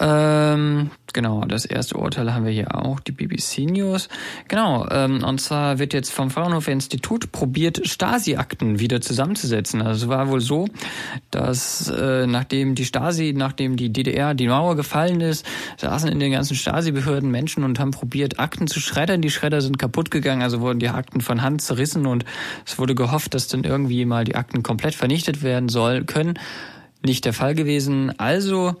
Ähm, 0.00 0.90
genau, 1.12 1.44
das 1.44 1.64
erste 1.64 1.96
Urteil 1.96 2.34
haben 2.34 2.44
wir 2.44 2.52
hier 2.52 2.74
auch, 2.74 3.00
die 3.00 3.12
BBC 3.12 3.60
News. 3.70 4.08
Genau, 4.48 4.86
ähm, 4.90 5.22
und 5.22 5.40
zwar 5.40 5.78
wird 5.78 5.94
jetzt 5.94 6.12
vom 6.12 6.30
Fraunhofer 6.30 6.72
Institut 6.72 7.32
probiert, 7.32 7.86
Stasi-Akten 7.86 8.80
wieder 8.80 9.00
zusammenzusetzen. 9.00 9.82
Also 9.82 10.06
es 10.06 10.08
war 10.10 10.28
wohl 10.28 10.40
so, 10.40 10.66
dass 11.30 11.88
äh, 11.88 12.26
nachdem 12.26 12.74
die 12.74 12.84
Stasi, 12.84 13.32
nachdem 13.36 13.76
die 13.76 13.92
DDR, 13.92 14.34
die 14.34 14.48
Mauer 14.48 14.76
gefallen 14.76 15.20
ist, 15.20 15.46
saßen 15.76 16.10
in 16.10 16.18
den 16.18 16.32
ganzen 16.32 16.56
Stasi-Behörden 16.56 17.30
Menschen 17.30 17.64
und 17.64 17.78
haben 17.78 17.92
probiert, 17.92 18.38
Akten 18.40 18.66
zu 18.66 18.80
schreddern. 18.80 19.22
Die 19.22 19.30
Schredder 19.30 19.60
sind 19.60 19.78
kaputt 19.78 20.10
gegangen, 20.10 20.42
also 20.42 20.60
wurden 20.60 20.80
die 20.80 20.88
Akten 20.88 21.20
von 21.20 21.42
Hand 21.42 21.62
zerrissen 21.62 22.06
und 22.06 22.24
es 22.64 22.78
wurde 22.78 22.94
gehofft, 22.94 23.34
dass 23.34 23.48
dann 23.48 23.64
irgendwie 23.64 24.04
mal 24.04 24.24
die 24.24 24.34
Akten 24.34 24.62
komplett 24.62 24.94
vernichtet 24.94 25.42
werden 25.42 25.68
soll 25.68 26.04
können. 26.04 26.38
Nicht 27.06 27.24
der 27.24 27.32
Fall 27.32 27.54
gewesen. 27.54 28.18
Also 28.18 28.74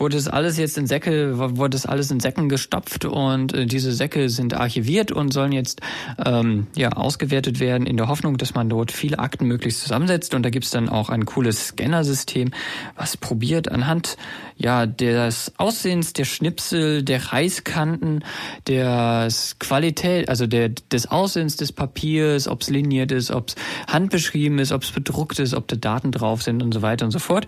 wurde 0.00 0.16
es 0.16 0.28
alles 0.28 0.56
jetzt 0.56 0.78
in 0.78 0.86
Säcke, 0.86 1.38
wurde 1.38 1.76
es 1.76 1.84
alles 1.84 2.10
in 2.10 2.20
Säcken 2.20 2.48
gestopft 2.48 3.04
und 3.04 3.52
äh, 3.52 3.66
diese 3.66 3.92
Säcke 3.92 4.30
sind 4.30 4.54
archiviert 4.54 5.12
und 5.12 5.32
sollen 5.32 5.52
jetzt 5.52 5.82
ähm, 6.24 6.66
ja 6.74 6.92
ausgewertet 6.92 7.60
werden 7.60 7.86
in 7.86 7.96
der 7.98 8.08
Hoffnung, 8.08 8.38
dass 8.38 8.54
man 8.54 8.68
dort 8.70 8.92
viele 8.92 9.18
Akten 9.18 9.46
möglichst 9.46 9.82
zusammensetzt 9.82 10.34
und 10.34 10.42
da 10.42 10.50
gibt's 10.50 10.70
dann 10.70 10.88
auch 10.88 11.10
ein 11.10 11.26
cooles 11.26 11.68
Scannersystem, 11.68 12.50
was 12.96 13.18
probiert 13.18 13.70
anhand 13.70 14.16
ja 14.56 14.86
des 14.86 15.52
Aussehens 15.58 16.12
der 16.14 16.24
Schnipsel, 16.24 17.02
der 17.02 17.32
Reißkanten, 17.32 18.24
der 18.66 19.28
Qualität, 19.58 20.28
also 20.28 20.46
der 20.46 20.70
des 20.70 21.10
Aussehens 21.10 21.56
des 21.56 21.72
Papiers, 21.72 22.48
ob's 22.48 22.70
liniert 22.70 23.12
ist, 23.12 23.30
ob's 23.30 23.54
handbeschrieben 23.86 24.58
ist, 24.58 24.72
ob's 24.72 24.90
bedruckt 24.90 25.38
ist, 25.38 25.54
ob 25.54 25.68
da 25.68 25.76
Daten 25.76 26.10
drauf 26.10 26.42
sind 26.42 26.62
und 26.62 26.72
so 26.72 26.82
weiter 26.82 27.04
und 27.04 27.10
so 27.10 27.18
fort. 27.18 27.46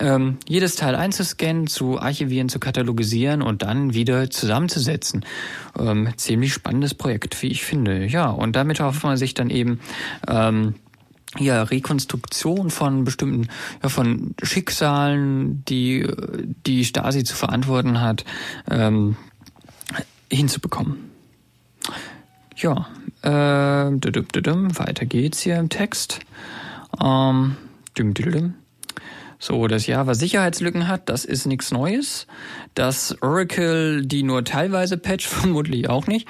Ähm, 0.00 0.38
jedes 0.48 0.74
Teil 0.76 0.94
einzuscannen, 0.94 1.66
zu 1.66 1.91
archivieren, 1.98 2.48
zu 2.48 2.58
katalogisieren 2.58 3.42
und 3.42 3.62
dann 3.62 3.94
wieder 3.94 4.30
zusammenzusetzen. 4.30 5.24
Ähm, 5.78 6.08
ziemlich 6.16 6.52
spannendes 6.52 6.94
Projekt, 6.94 7.40
wie 7.42 7.48
ich 7.48 7.64
finde. 7.64 8.06
Ja, 8.06 8.30
und 8.30 8.56
damit 8.56 8.80
hofft 8.80 9.04
man 9.04 9.16
sich 9.16 9.34
dann 9.34 9.50
eben 9.50 9.80
ähm, 10.28 10.74
ja, 11.38 11.62
Rekonstruktion 11.62 12.70
von 12.70 13.04
bestimmten, 13.04 13.48
ja, 13.82 13.88
von 13.88 14.34
Schicksalen, 14.42 15.64
die 15.64 16.06
die 16.66 16.84
Stasi 16.84 17.24
zu 17.24 17.34
verantworten 17.34 18.00
hat, 18.00 18.24
ähm, 18.70 19.16
hinzubekommen. 20.30 21.10
Ja, 22.56 22.88
äh, 23.22 23.28
weiter 24.78 25.06
geht's 25.06 25.40
hier 25.40 25.58
im 25.58 25.68
Text. 25.68 26.20
Ähm, 27.02 27.56
so, 29.42 29.66
das 29.66 29.88
Java 29.88 30.14
Sicherheitslücken 30.14 30.86
hat, 30.86 31.08
das 31.08 31.24
ist 31.24 31.46
nichts 31.46 31.72
Neues. 31.72 32.28
Das 32.74 33.20
Oracle, 33.22 34.06
die 34.06 34.22
nur 34.22 34.44
teilweise 34.44 34.96
patcht, 34.96 35.26
vermutlich 35.28 35.88
auch 35.88 36.06
nicht, 36.06 36.28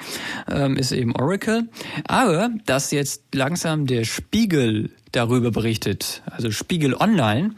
ähm, 0.49 0.77
ist 0.77 0.91
eben 0.91 1.15
Oracle. 1.15 1.69
Aber 2.07 2.49
dass 2.65 2.89
jetzt 2.89 3.21
langsam 3.35 3.85
der 3.85 4.03
Spiegel 4.03 4.89
darüber 5.11 5.51
berichtet, 5.51 6.23
also 6.25 6.49
Spiegel 6.49 6.95
Online, 6.95 7.51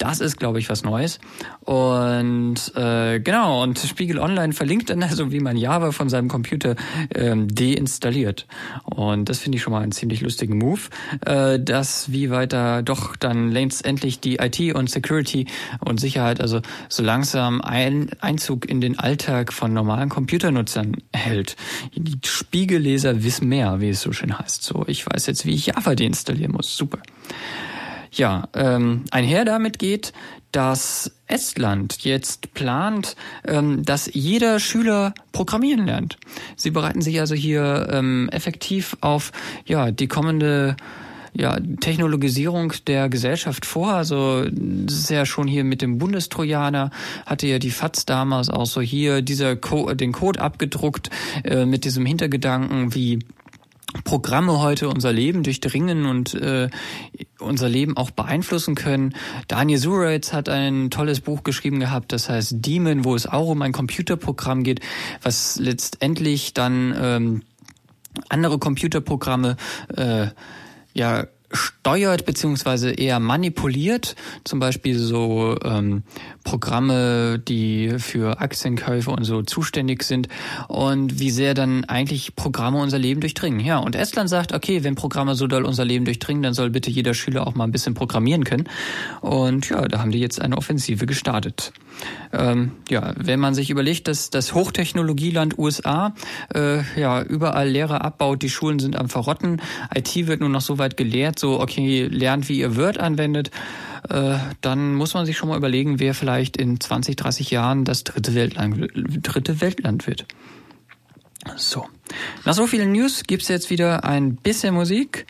das 0.00 0.20
ist, 0.20 0.38
glaube 0.38 0.58
ich, 0.58 0.70
was 0.70 0.82
Neues. 0.82 1.20
Und 1.60 2.74
äh, 2.74 3.20
genau, 3.20 3.62
und 3.62 3.78
Spiegel 3.78 4.18
Online 4.18 4.54
verlinkt 4.54 4.88
dann 4.90 5.02
also, 5.10 5.30
wie 5.30 5.40
man 5.40 5.56
Java 5.56 5.92
von 5.92 6.08
seinem 6.08 6.28
Computer 6.28 6.74
ähm, 7.14 7.54
deinstalliert. 7.54 8.46
Und 8.84 9.28
das 9.28 9.38
finde 9.38 9.56
ich 9.56 9.62
schon 9.62 9.72
mal 9.72 9.82
einen 9.82 9.92
ziemlich 9.92 10.22
lustigen 10.22 10.56
Move, 10.56 10.80
äh, 11.26 11.60
dass 11.60 12.10
wie 12.10 12.30
weiter 12.30 12.82
doch 12.82 13.14
dann 13.14 13.50
letztendlich 13.50 14.20
die 14.20 14.36
IT 14.36 14.74
und 14.74 14.88
Security 14.88 15.46
und 15.80 16.00
Sicherheit 16.00 16.40
also 16.40 16.62
so 16.88 17.02
langsam 17.02 17.60
ein 17.60 18.10
Einzug 18.20 18.68
in 18.68 18.80
den 18.80 18.98
Alltag 18.98 19.52
von 19.52 19.74
normalen 19.74 20.08
Computernutzern 20.08 20.96
hält. 21.12 21.56
Die 21.94 22.18
Spiegelleser 22.24 23.22
wissen 23.22 23.48
mehr, 23.48 23.80
wie 23.80 23.90
es 23.90 24.00
so 24.00 24.12
schön 24.12 24.38
heißt. 24.38 24.62
So, 24.62 24.84
ich 24.86 25.06
weiß 25.06 25.26
jetzt, 25.26 25.44
wie 25.44 25.54
ich 25.54 25.66
Java 25.66 25.94
deinstallieren 25.94 26.52
muss. 26.52 26.74
Super. 26.74 27.00
Ja, 28.12 28.48
ähm, 28.54 29.04
einher 29.10 29.44
damit 29.44 29.78
geht, 29.78 30.12
dass 30.52 31.12
Estland 31.26 32.04
jetzt 32.04 32.54
plant, 32.54 33.14
ähm, 33.46 33.84
dass 33.84 34.10
jeder 34.12 34.58
Schüler 34.58 35.14
programmieren 35.32 35.86
lernt. 35.86 36.18
Sie 36.56 36.70
bereiten 36.70 37.02
sich 37.02 37.20
also 37.20 37.34
hier 37.34 37.88
ähm, 37.92 38.28
effektiv 38.32 38.96
auf 39.00 39.30
ja 39.64 39.92
die 39.92 40.08
kommende 40.08 40.76
ja, 41.32 41.58
Technologisierung 41.80 42.72
der 42.86 43.08
Gesellschaft 43.08 43.64
vor. 43.64 43.92
Also 43.92 44.44
das 44.50 44.98
ist 44.98 45.10
ja 45.10 45.24
schon 45.26 45.46
hier 45.46 45.62
mit 45.62 45.82
dem 45.82 45.98
Bundestrojaner, 45.98 46.90
hatte 47.26 47.46
ja 47.46 47.58
die 47.58 47.70
FATS 47.70 48.06
damals 48.06 48.50
auch 48.50 48.66
so 48.66 48.80
hier 48.80 49.22
dieser 49.22 49.56
Co 49.56 49.94
den 49.94 50.12
Code 50.12 50.40
abgedruckt 50.40 51.10
äh, 51.44 51.66
mit 51.66 51.84
diesem 51.84 52.04
Hintergedanken, 52.04 52.94
wie 52.94 53.20
Programme 54.04 54.60
heute 54.60 54.88
unser 54.88 55.12
Leben 55.12 55.42
durchdringen 55.42 56.06
und 56.06 56.34
äh, 56.34 56.68
unser 57.38 57.68
Leben 57.68 57.96
auch 57.96 58.10
beeinflussen 58.10 58.74
können. 58.74 59.14
Daniel 59.48 59.78
Suretz 59.78 60.32
hat 60.32 60.48
ein 60.48 60.90
tolles 60.90 61.20
Buch 61.20 61.42
geschrieben 61.42 61.80
gehabt, 61.80 62.12
das 62.12 62.28
heißt 62.28 62.54
Demon, 62.56 63.04
wo 63.04 63.14
es 63.14 63.26
auch 63.26 63.48
um 63.48 63.62
ein 63.62 63.72
Computerprogramm 63.72 64.62
geht, 64.62 64.80
was 65.22 65.58
letztendlich 65.58 66.54
dann 66.54 66.94
ähm, 67.00 67.42
andere 68.28 68.58
Computerprogramme 68.58 69.56
äh, 69.96 70.28
ja 70.92 71.26
steuert 71.52 72.26
beziehungsweise 72.26 72.90
eher 72.90 73.18
manipuliert, 73.18 74.14
zum 74.44 74.60
Beispiel 74.60 74.98
so 74.98 75.56
ähm, 75.64 76.02
Programme, 76.44 77.38
die 77.38 77.98
für 77.98 78.40
Aktienkäufe 78.40 79.10
und 79.10 79.24
so 79.24 79.42
zuständig 79.42 80.02
sind 80.04 80.28
und 80.68 81.18
wie 81.18 81.30
sehr 81.30 81.54
dann 81.54 81.84
eigentlich 81.84 82.36
Programme 82.36 82.78
unser 82.78 82.98
Leben 82.98 83.20
durchdringen. 83.20 83.60
Ja, 83.60 83.78
und 83.78 83.96
Estland 83.96 84.30
sagt, 84.30 84.52
okay, 84.52 84.84
wenn 84.84 84.94
Programme 84.94 85.34
so 85.34 85.46
doll 85.46 85.64
unser 85.64 85.84
Leben 85.84 86.04
durchdringen, 86.04 86.42
dann 86.42 86.54
soll 86.54 86.70
bitte 86.70 86.90
jeder 86.90 87.14
Schüler 87.14 87.46
auch 87.46 87.54
mal 87.54 87.64
ein 87.64 87.72
bisschen 87.72 87.94
programmieren 87.94 88.44
können. 88.44 88.68
Und 89.20 89.68
ja, 89.70 89.86
da 89.88 90.00
haben 90.00 90.12
die 90.12 90.20
jetzt 90.20 90.40
eine 90.40 90.56
Offensive 90.56 91.06
gestartet. 91.06 91.72
Ähm, 92.32 92.72
ja, 92.88 93.12
wenn 93.16 93.40
man 93.40 93.54
sich 93.54 93.70
überlegt, 93.70 94.06
dass 94.06 94.30
das 94.30 94.54
Hochtechnologieland 94.54 95.58
USA 95.58 96.14
äh, 96.54 96.82
ja 96.98 97.22
überall 97.22 97.68
Lehrer 97.68 98.04
abbaut, 98.04 98.42
die 98.42 98.50
Schulen 98.50 98.78
sind 98.78 98.96
am 98.96 99.08
Verrotten, 99.08 99.60
IT 99.94 100.14
wird 100.26 100.40
nur 100.40 100.48
noch 100.48 100.60
so 100.60 100.78
weit 100.78 100.96
gelehrt, 100.96 101.38
so 101.40 101.60
okay, 101.60 102.06
lernt, 102.06 102.48
wie 102.48 102.58
ihr 102.58 102.76
Word 102.76 102.98
anwendet, 102.98 103.50
äh, 104.08 104.38
dann 104.60 104.94
muss 104.94 105.14
man 105.14 105.26
sich 105.26 105.36
schon 105.36 105.48
mal 105.48 105.56
überlegen, 105.56 105.98
wer 105.98 106.14
vielleicht 106.14 106.56
in 106.56 106.80
20, 106.80 107.16
30 107.16 107.50
Jahren 107.50 107.84
das 107.84 108.04
dritte 108.04 108.34
Weltland, 108.34 108.90
dritte 108.94 109.60
Weltland 109.60 110.06
wird. 110.06 110.26
So. 111.56 111.86
Nach 112.44 112.54
so 112.54 112.66
vielen 112.66 112.92
News 112.92 113.22
gibt's 113.26 113.48
jetzt 113.48 113.70
wieder 113.70 114.04
ein 114.04 114.36
bisschen 114.36 114.74
Musik. 114.74 115.26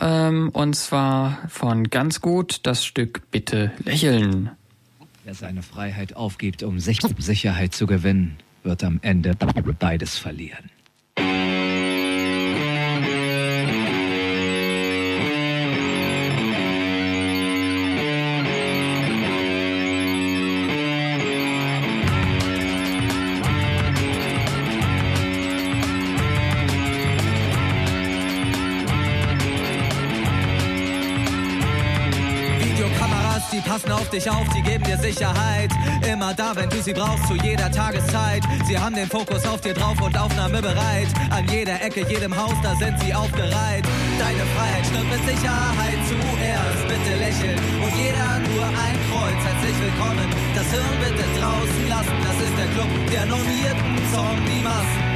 Ähm, 0.00 0.50
und 0.52 0.74
zwar 0.74 1.38
von 1.48 1.84
ganz 1.90 2.20
gut 2.20 2.60
das 2.64 2.84
Stück 2.84 3.30
Bitte 3.30 3.72
lächeln. 3.84 4.50
Wer 5.24 5.34
seine 5.34 5.62
Freiheit 5.62 6.16
aufgibt, 6.16 6.62
um 6.62 6.80
Sicherheit 6.80 7.74
zu 7.74 7.86
gewinnen, 7.86 8.36
wird 8.62 8.84
am 8.84 8.98
Ende 9.02 9.34
beides 9.78 10.18
verlieren. 10.18 10.70
Auf 34.04 34.10
dich 34.10 34.30
auf, 34.30 34.48
die 34.54 34.62
geben 34.62 34.84
dir 34.84 34.98
Sicherheit. 34.98 35.70
Immer 36.06 36.34
da, 36.34 36.54
wenn 36.56 36.68
du 36.68 36.80
sie 36.82 36.92
brauchst, 36.92 37.26
zu 37.26 37.34
jeder 37.34 37.70
Tageszeit. 37.70 38.42
Sie 38.66 38.78
haben 38.78 38.94
den 38.94 39.08
Fokus 39.08 39.46
auf 39.46 39.60
dir 39.60 39.72
drauf 39.72 40.00
und 40.00 40.16
aufnahmebereit. 40.18 41.08
An 41.30 41.46
jeder 41.48 41.80
Ecke, 41.80 42.06
jedem 42.08 42.36
Haus, 42.36 42.54
da 42.62 42.74
sind 42.76 43.00
sie 43.00 43.14
aufgereiht. 43.14 43.84
Deine 44.18 44.44
Freiheit 44.54 44.86
stirbt 44.86 45.10
mit 45.10 45.24
Sicherheit 45.24 45.98
zuerst. 46.08 46.82
Bitte 46.88 47.16
lächeln 47.18 47.58
und 47.82 47.92
jeder 47.96 48.28
nur 48.52 48.66
ein 48.66 48.96
Kreuz. 49.08 49.40
Herzlich 49.40 49.78
willkommen, 49.80 50.28
das 50.54 50.68
Hirn 50.70 50.96
bitte 51.00 51.24
draußen 51.40 51.88
lassen. 51.88 52.16
Das 52.24 52.36
ist 52.44 52.56
der 52.58 52.68
Club 52.74 52.90
der 53.10 53.26
normierten 53.26 53.94
Zombie-Massen. 54.12 55.13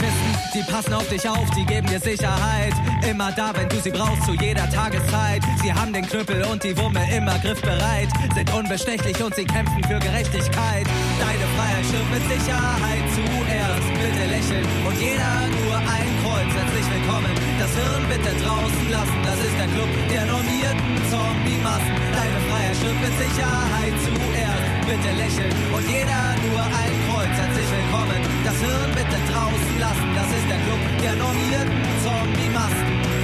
Polizisten, 0.00 0.32
die 0.54 0.62
passen 0.62 0.94
auf 0.94 1.06
dich 1.08 1.28
auf, 1.28 1.50
die 1.50 1.64
geben 1.66 1.86
dir 1.86 2.00
Sicherheit. 2.00 2.72
Immer 3.06 3.32
da, 3.32 3.52
wenn 3.54 3.68
du 3.68 3.76
sie 3.80 3.90
brauchst, 3.90 4.24
zu 4.24 4.32
jeder 4.32 4.68
Tageszeit. 4.70 5.42
Sie 5.62 5.72
haben 5.72 5.92
den 5.92 6.06
Knüppel 6.06 6.42
und 6.44 6.64
die 6.64 6.76
Wumme 6.78 7.00
immer 7.14 7.38
griffbereit. 7.38 8.08
Sind 8.34 8.52
unbestechlich 8.54 9.22
und 9.22 9.34
sie 9.34 9.44
kämpfen 9.44 9.82
für 9.84 9.98
Gerechtigkeit. 9.98 10.86
Deine 11.20 11.46
Freiheit 11.52 11.84
stirbt 11.84 12.10
mit 12.16 12.24
Sicherheit 12.32 13.04
zuerst. 13.12 13.88
Bitte 14.00 14.24
lächeln 14.32 14.66
und 14.88 14.96
jeder 15.00 15.32
nur 15.68 15.76
ein 15.76 16.08
Kreuz. 16.24 16.48
Herzlich 16.48 16.88
willkommen, 16.96 17.34
das 17.60 17.72
Hirn 17.76 18.04
bitte 18.08 18.32
draußen 18.40 18.90
lassen. 18.90 19.18
Das 19.22 19.36
ist 19.36 19.56
der 19.60 19.68
Club 19.68 19.90
der 20.08 20.24
normierten 20.24 20.96
Zombie-Massen. 21.12 21.94
Deine 22.16 22.40
Freiheit 22.48 22.76
stirbt 22.76 23.00
mit 23.04 23.14
Sicherheit 23.20 23.94
zuerst. 24.00 24.69
Bitte 24.90 25.14
lächeln 25.14 25.52
und 25.72 25.88
jeder 25.88 26.34
nur 26.50 26.62
ein 26.62 26.92
Kreuz. 27.06 27.30
Herzlich 27.38 27.70
willkommen, 27.70 28.20
das 28.42 28.58
Hirn 28.58 28.90
bitte 28.90 29.18
draußen 29.30 29.78
lassen. 29.78 30.08
Das 30.16 30.26
ist 30.26 30.48
der 30.50 30.58
Club 30.66 30.80
der 31.00 31.14
normierten 31.14 31.84
Zombie-Masken. 32.02 33.19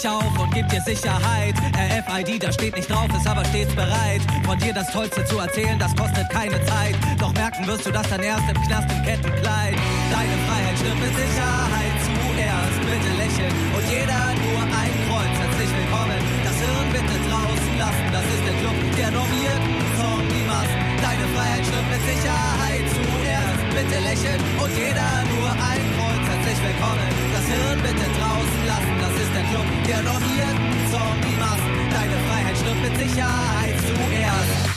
Dich 0.00 0.08
auf 0.08 0.38
und 0.38 0.54
gibt 0.54 0.72
dir 0.72 0.80
Sicherheit. 0.82 1.54
RFID, 1.76 2.42
da 2.42 2.52
steht 2.52 2.76
nicht 2.76 2.90
drauf, 2.90 3.08
ist 3.16 3.26
aber 3.26 3.44
stets 3.46 3.74
bereit. 3.74 4.22
Von 4.44 4.58
dir 4.58 4.72
das 4.72 4.90
Tollste 4.92 5.24
zu 5.24 5.38
erzählen, 5.38 5.78
das 5.78 5.94
kostet 5.96 6.28
keine 6.30 6.62
Zeit. 6.64 6.94
Doch 7.18 7.32
merken 7.34 7.66
wirst 7.66 7.86
du 7.86 7.90
das 7.90 8.08
dann 8.08 8.22
erst 8.22 8.48
im 8.48 8.56
Knast 8.62 8.88
im 8.90 9.02
Kettenkleid. 9.04 9.74
Deine 10.10 10.36
Freiheit 10.46 10.76
stirbt 10.78 11.00
mit 11.00 11.14
Sicherheit 11.16 11.96
zuerst. 12.06 12.78
Bitte 12.80 13.10
lächeln 13.20 13.52
und 13.76 13.84
jeder 13.90 14.20
nur 14.40 14.60
ein 14.62 14.92
Kreuz. 15.08 15.34
Herzlich 15.36 15.70
willkommen, 15.76 16.20
das 16.44 16.56
Hirn 16.56 16.88
bitte 16.92 17.16
draußen 17.28 17.74
lassen. 17.76 18.06
Das 18.12 18.24
ist 18.24 18.42
der 18.46 18.56
Club 18.60 18.76
der 18.96 19.10
normierten 19.10 19.74
Zombie-Massen. 20.00 20.80
Deine 21.04 21.26
Freiheit 21.34 21.64
stirbt 21.66 21.90
mit 21.92 22.02
Sicherheit 22.08 22.84
zuerst. 22.88 23.62
Bitte 23.74 23.98
lächeln 24.00 24.40
und 24.60 24.72
jeder 24.76 25.08
nur 25.34 25.50
ein 25.50 25.82
Kreuz. 25.96 26.24
Herzlich 26.30 26.60
willkommen, 26.62 27.29
Hirn 27.50 27.78
bitte 27.82 28.06
draußen 28.18 28.62
lassen. 28.66 28.94
Das 29.00 29.14
ist 29.22 29.32
der 29.34 29.44
Club 29.50 29.66
der 29.88 30.02
normierten 30.02 30.72
Zombie-Massen. 30.92 31.74
Deine 31.90 32.16
Freiheit 32.26 32.56
stirbt 32.56 32.82
mit 32.82 32.94
Sicherheit 32.98 33.76
zuerst. 33.90 34.69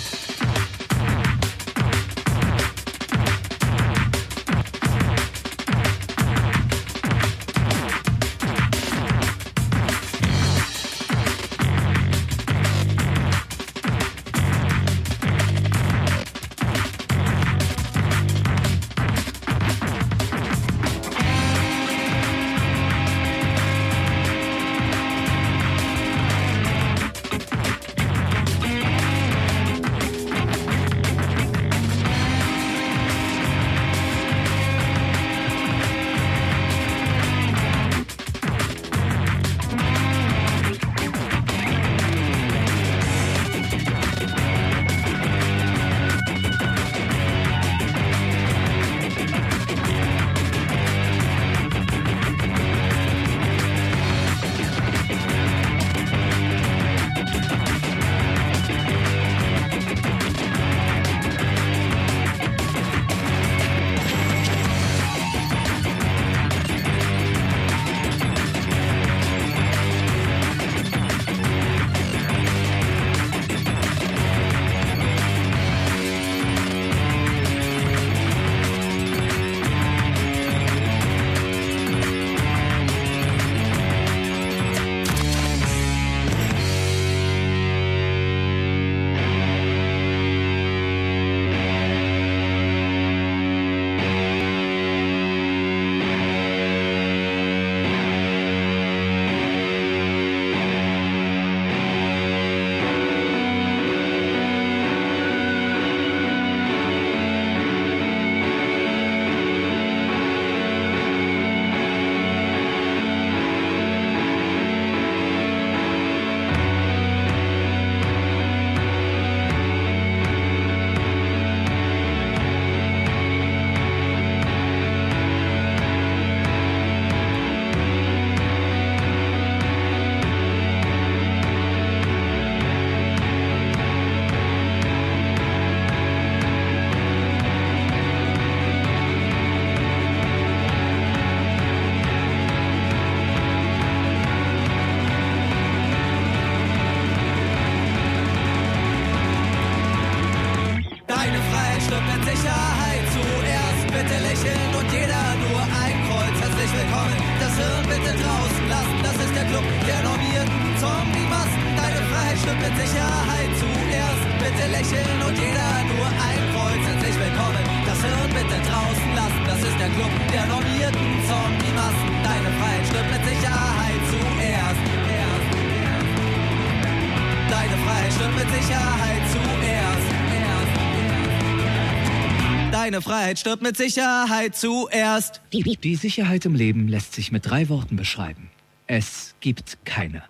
Deine 182.94 183.02
Freiheit 183.02 183.40
stirbt 183.40 183.64
mit 183.64 183.76
Sicherheit 183.76 184.56
zuerst. 184.56 185.42
Die 185.52 185.96
Sicherheit 185.96 186.46
im 186.46 186.54
Leben 186.54 186.88
lässt 186.88 187.14
sich 187.14 187.32
mit 187.32 187.50
drei 187.50 187.68
Worten 187.70 187.96
beschreiben. 187.96 188.52
Es 188.86 189.34
gibt 189.40 189.80
keine. 189.84 190.22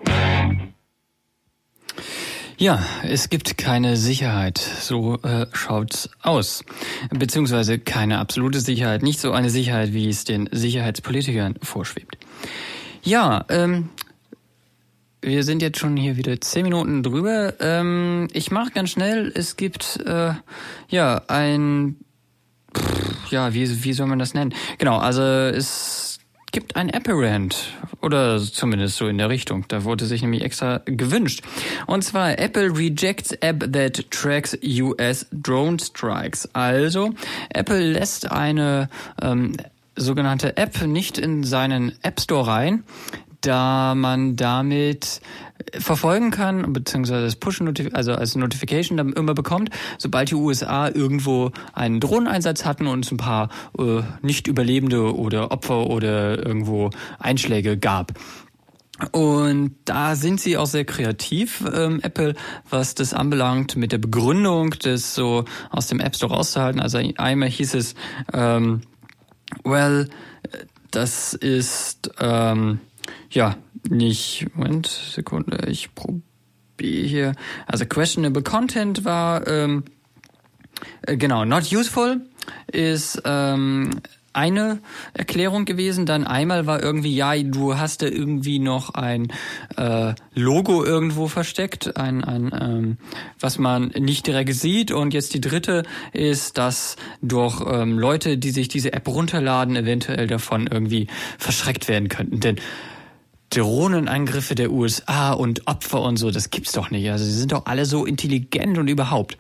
Ja, 2.58 2.82
es 3.04 3.30
gibt 3.30 3.58
keine 3.58 3.98
Sicherheit. 3.98 4.60
So 4.60 5.22
äh, 5.24 5.48
schaut's 5.52 6.10
aus. 6.22 6.64
Beziehungsweise 7.10 7.80
keine 7.80 8.20
absolute 8.20 8.62
Sicherheit. 8.62 9.04
Nicht 9.04 9.20
so 9.20 9.34
eine 9.34 9.50
Sicherheit, 9.50 9.92
wie 9.92 10.08
es 10.08 10.24
den 10.24 10.48
Sicherheitspolitikern 10.50 11.56
vorschwebt. 11.62 12.18
Ja, 13.02 13.44
ähm, 13.50 13.90
wir 15.22 15.44
sind 15.44 15.62
jetzt 15.62 15.80
schon 15.80 15.98
hier 15.98 16.16
wieder 16.16 16.40
zehn 16.40 16.64
Minuten 16.64 17.04
drüber. 17.04 17.56
Ähm, 17.60 18.30
ich 18.32 18.52
mache 18.52 18.72
ganz 18.72 18.92
schnell. 18.92 19.34
Es 19.36 19.58
gibt 19.58 20.00
äh, 20.06 20.32
ja 20.88 21.22
ein 21.28 21.98
ja 23.34 23.54
wie 23.54 23.84
wie 23.84 23.94
soll 23.94 24.08
man 24.08 24.20
das 24.20 24.34
nennen? 24.34 24.54
Genau, 24.78 24.98
also 24.98 25.22
es 25.22 26.20
gibt 26.54 26.76
ein 26.76 26.92
Apparent 26.92 27.74
oder 28.02 28.40
zumindest 28.40 28.98
so 28.98 29.08
in 29.08 29.18
der 29.18 29.30
Richtung. 29.30 29.66
Da 29.68 29.84
wurde 29.84 30.06
sich 30.06 30.22
nämlich 30.22 30.44
extra 30.44 30.82
gewünscht. 30.86 31.42
Und 31.88 32.04
zwar 32.04 32.38
Apple 32.38 32.78
rejects 32.78 33.32
app 33.42 33.74
that 33.74 34.10
tracks 34.12 34.58
US 34.64 35.26
drone 35.32 35.80
strikes. 35.80 36.48
Also 36.54 37.14
Apple 37.50 37.80
lässt 37.94 38.32
eine 38.32 38.88
ähm, 39.22 39.58
sogenannte 39.96 40.58
App 40.58 40.82
nicht 40.86 41.18
in 41.18 41.44
seinen 41.44 41.94
App 42.04 42.20
Store 42.20 42.48
rein, 42.48 42.84
da 43.46 43.94
man 43.96 44.36
damit 44.36 45.22
verfolgen 45.78 46.32
kann, 46.32 46.74
beziehungsweise 46.74 47.24
das 47.24 47.36
Push 47.36 47.62
also 47.94 48.14
als 48.14 48.36
Notification 48.36 48.98
dann 48.98 49.14
immer 49.14 49.34
bekommt, 49.34 49.70
sobald 49.98 50.32
die 50.32 50.36
USA 50.36 50.88
irgendwo 50.88 51.52
einen 51.74 52.00
Drohneneinsatz 52.00 52.66
hatten 52.66 52.88
und 52.88 53.06
es 53.06 53.12
ein 53.12 53.18
paar 53.18 53.50
äh, 53.78 54.02
nicht 54.22 54.48
Überlebende 54.48 55.16
oder 55.16 55.52
Opfer 55.52 55.88
oder 55.88 56.44
irgendwo 56.44 56.90
Einschläge 57.20 57.78
gab. 57.78 58.14
Und 59.12 59.76
da 59.86 60.16
sind 60.16 60.40
sie 60.40 60.58
auch 60.58 60.68
sehr 60.68 60.86
kreativ, 60.86 61.64
ähm, 61.74 62.00
Apple, 62.04 62.36
was 62.70 62.96
das 62.96 63.14
anbelangt, 63.14 63.76
mit 63.76 63.92
der 63.92 63.98
Begründung, 63.98 64.76
das 64.82 65.16
so 65.16 65.46
aus 65.72 65.88
dem 65.88 66.00
App 66.00 66.16
Store 66.16 66.34
rauszuhalten. 66.34 66.80
Also 66.80 67.00
einmal 67.18 67.50
hieß 67.50 67.74
es, 67.74 67.96
ähm, 68.34 68.82
well, 69.64 70.10
das 70.92 71.34
ist 71.34 72.12
ähm, 72.20 72.80
ja, 73.30 73.58
nicht, 73.90 74.48
Moment, 74.56 74.88
Sekunde, 74.88 75.68
ich 75.68 75.94
probiere 75.96 77.08
hier. 77.08 77.32
Also 77.68 77.86
questionable 77.86 78.44
content 78.44 79.06
war, 79.06 79.48
ähm, 79.48 79.84
äh, 81.04 81.18
genau, 81.18 81.46
not 81.46 81.72
useful 81.72 82.22
ist 82.72 83.22
ähm, 83.26 83.92
eine 84.34 84.80
Erklärung 85.14 85.66
gewesen. 85.66 86.06
Dann 86.06 86.26
einmal 86.26 86.66
war 86.66 86.82
irgendwie, 86.82 87.16
ja, 87.16 87.36
du 87.42 87.78
hast 87.78 88.02
da 88.02 88.08
irgendwie 88.08 88.60
noch 88.60 88.90
ein 88.92 89.32
äh, 89.78 90.14
Logo 90.34 90.84
irgendwo 90.84 91.28
versteckt, 91.28 91.98
ein, 91.98 92.24
ein 92.24 92.52
ähm, 92.60 92.98
was 93.40 93.60
man 93.60 93.90
nicht 93.90 94.28
direkt 94.28 94.54
sieht. 94.56 94.92
Und 94.92 95.14
jetzt 95.14 95.34
die 95.34 95.42
dritte 95.42 95.84
ist, 96.12 96.58
dass 96.58 96.96
durch 97.22 97.64
ähm, 97.66 98.00
Leute, 98.00 98.38
die 98.38 98.52
sich 98.52 98.68
diese 98.68 98.94
App 98.94 99.08
runterladen, 99.08 99.76
eventuell 99.76 100.28
davon 100.28 100.68
irgendwie 100.68 101.08
verschreckt 101.38 101.88
werden 101.88 102.10
könnten. 102.10 102.40
Denn 102.40 102.56
Drohnenangriffe 103.54 104.56
der 104.56 104.72
USA 104.72 105.32
und 105.34 105.68
Opfer 105.68 106.02
und 106.02 106.18
so, 106.18 106.32
das 106.32 106.50
gibt's 106.50 106.72
doch 106.72 106.90
nicht. 106.90 107.10
Also 107.12 107.24
sie 107.24 107.32
sind 107.32 107.52
doch 107.52 107.68
alle 107.68 107.86
so 107.86 108.06
intelligent 108.06 108.78
und 108.80 108.88
überhaupt. 108.88 109.38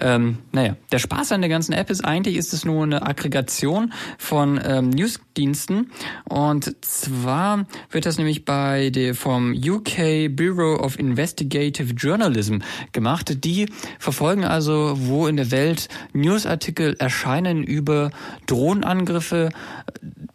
Ähm, 0.00 0.38
naja, 0.50 0.76
der 0.90 0.98
Spaß 0.98 1.32
an 1.32 1.42
der 1.42 1.50
ganzen 1.50 1.72
App 1.72 1.88
ist 1.88 2.04
eigentlich, 2.04 2.36
ist 2.36 2.52
es 2.52 2.64
nur 2.64 2.82
eine 2.82 3.06
Aggregation 3.06 3.92
von 4.18 4.60
ähm, 4.64 4.90
Newsdiensten 4.90 5.92
und 6.24 6.74
zwar 6.84 7.66
wird 7.90 8.04
das 8.06 8.18
nämlich 8.18 8.44
bei 8.44 8.90
der 8.90 9.14
vom 9.14 9.52
UK 9.52 10.34
Bureau 10.34 10.80
of 10.80 10.98
Investigative 10.98 11.94
Journalism 11.94 12.58
gemacht. 12.90 13.44
Die 13.44 13.66
verfolgen 13.98 14.44
also, 14.44 14.94
wo 14.96 15.28
in 15.28 15.36
der 15.36 15.52
Welt 15.52 15.88
Newsartikel 16.12 16.96
erscheinen 16.98 17.62
über 17.62 18.10
Drohnenangriffe, 18.46 19.50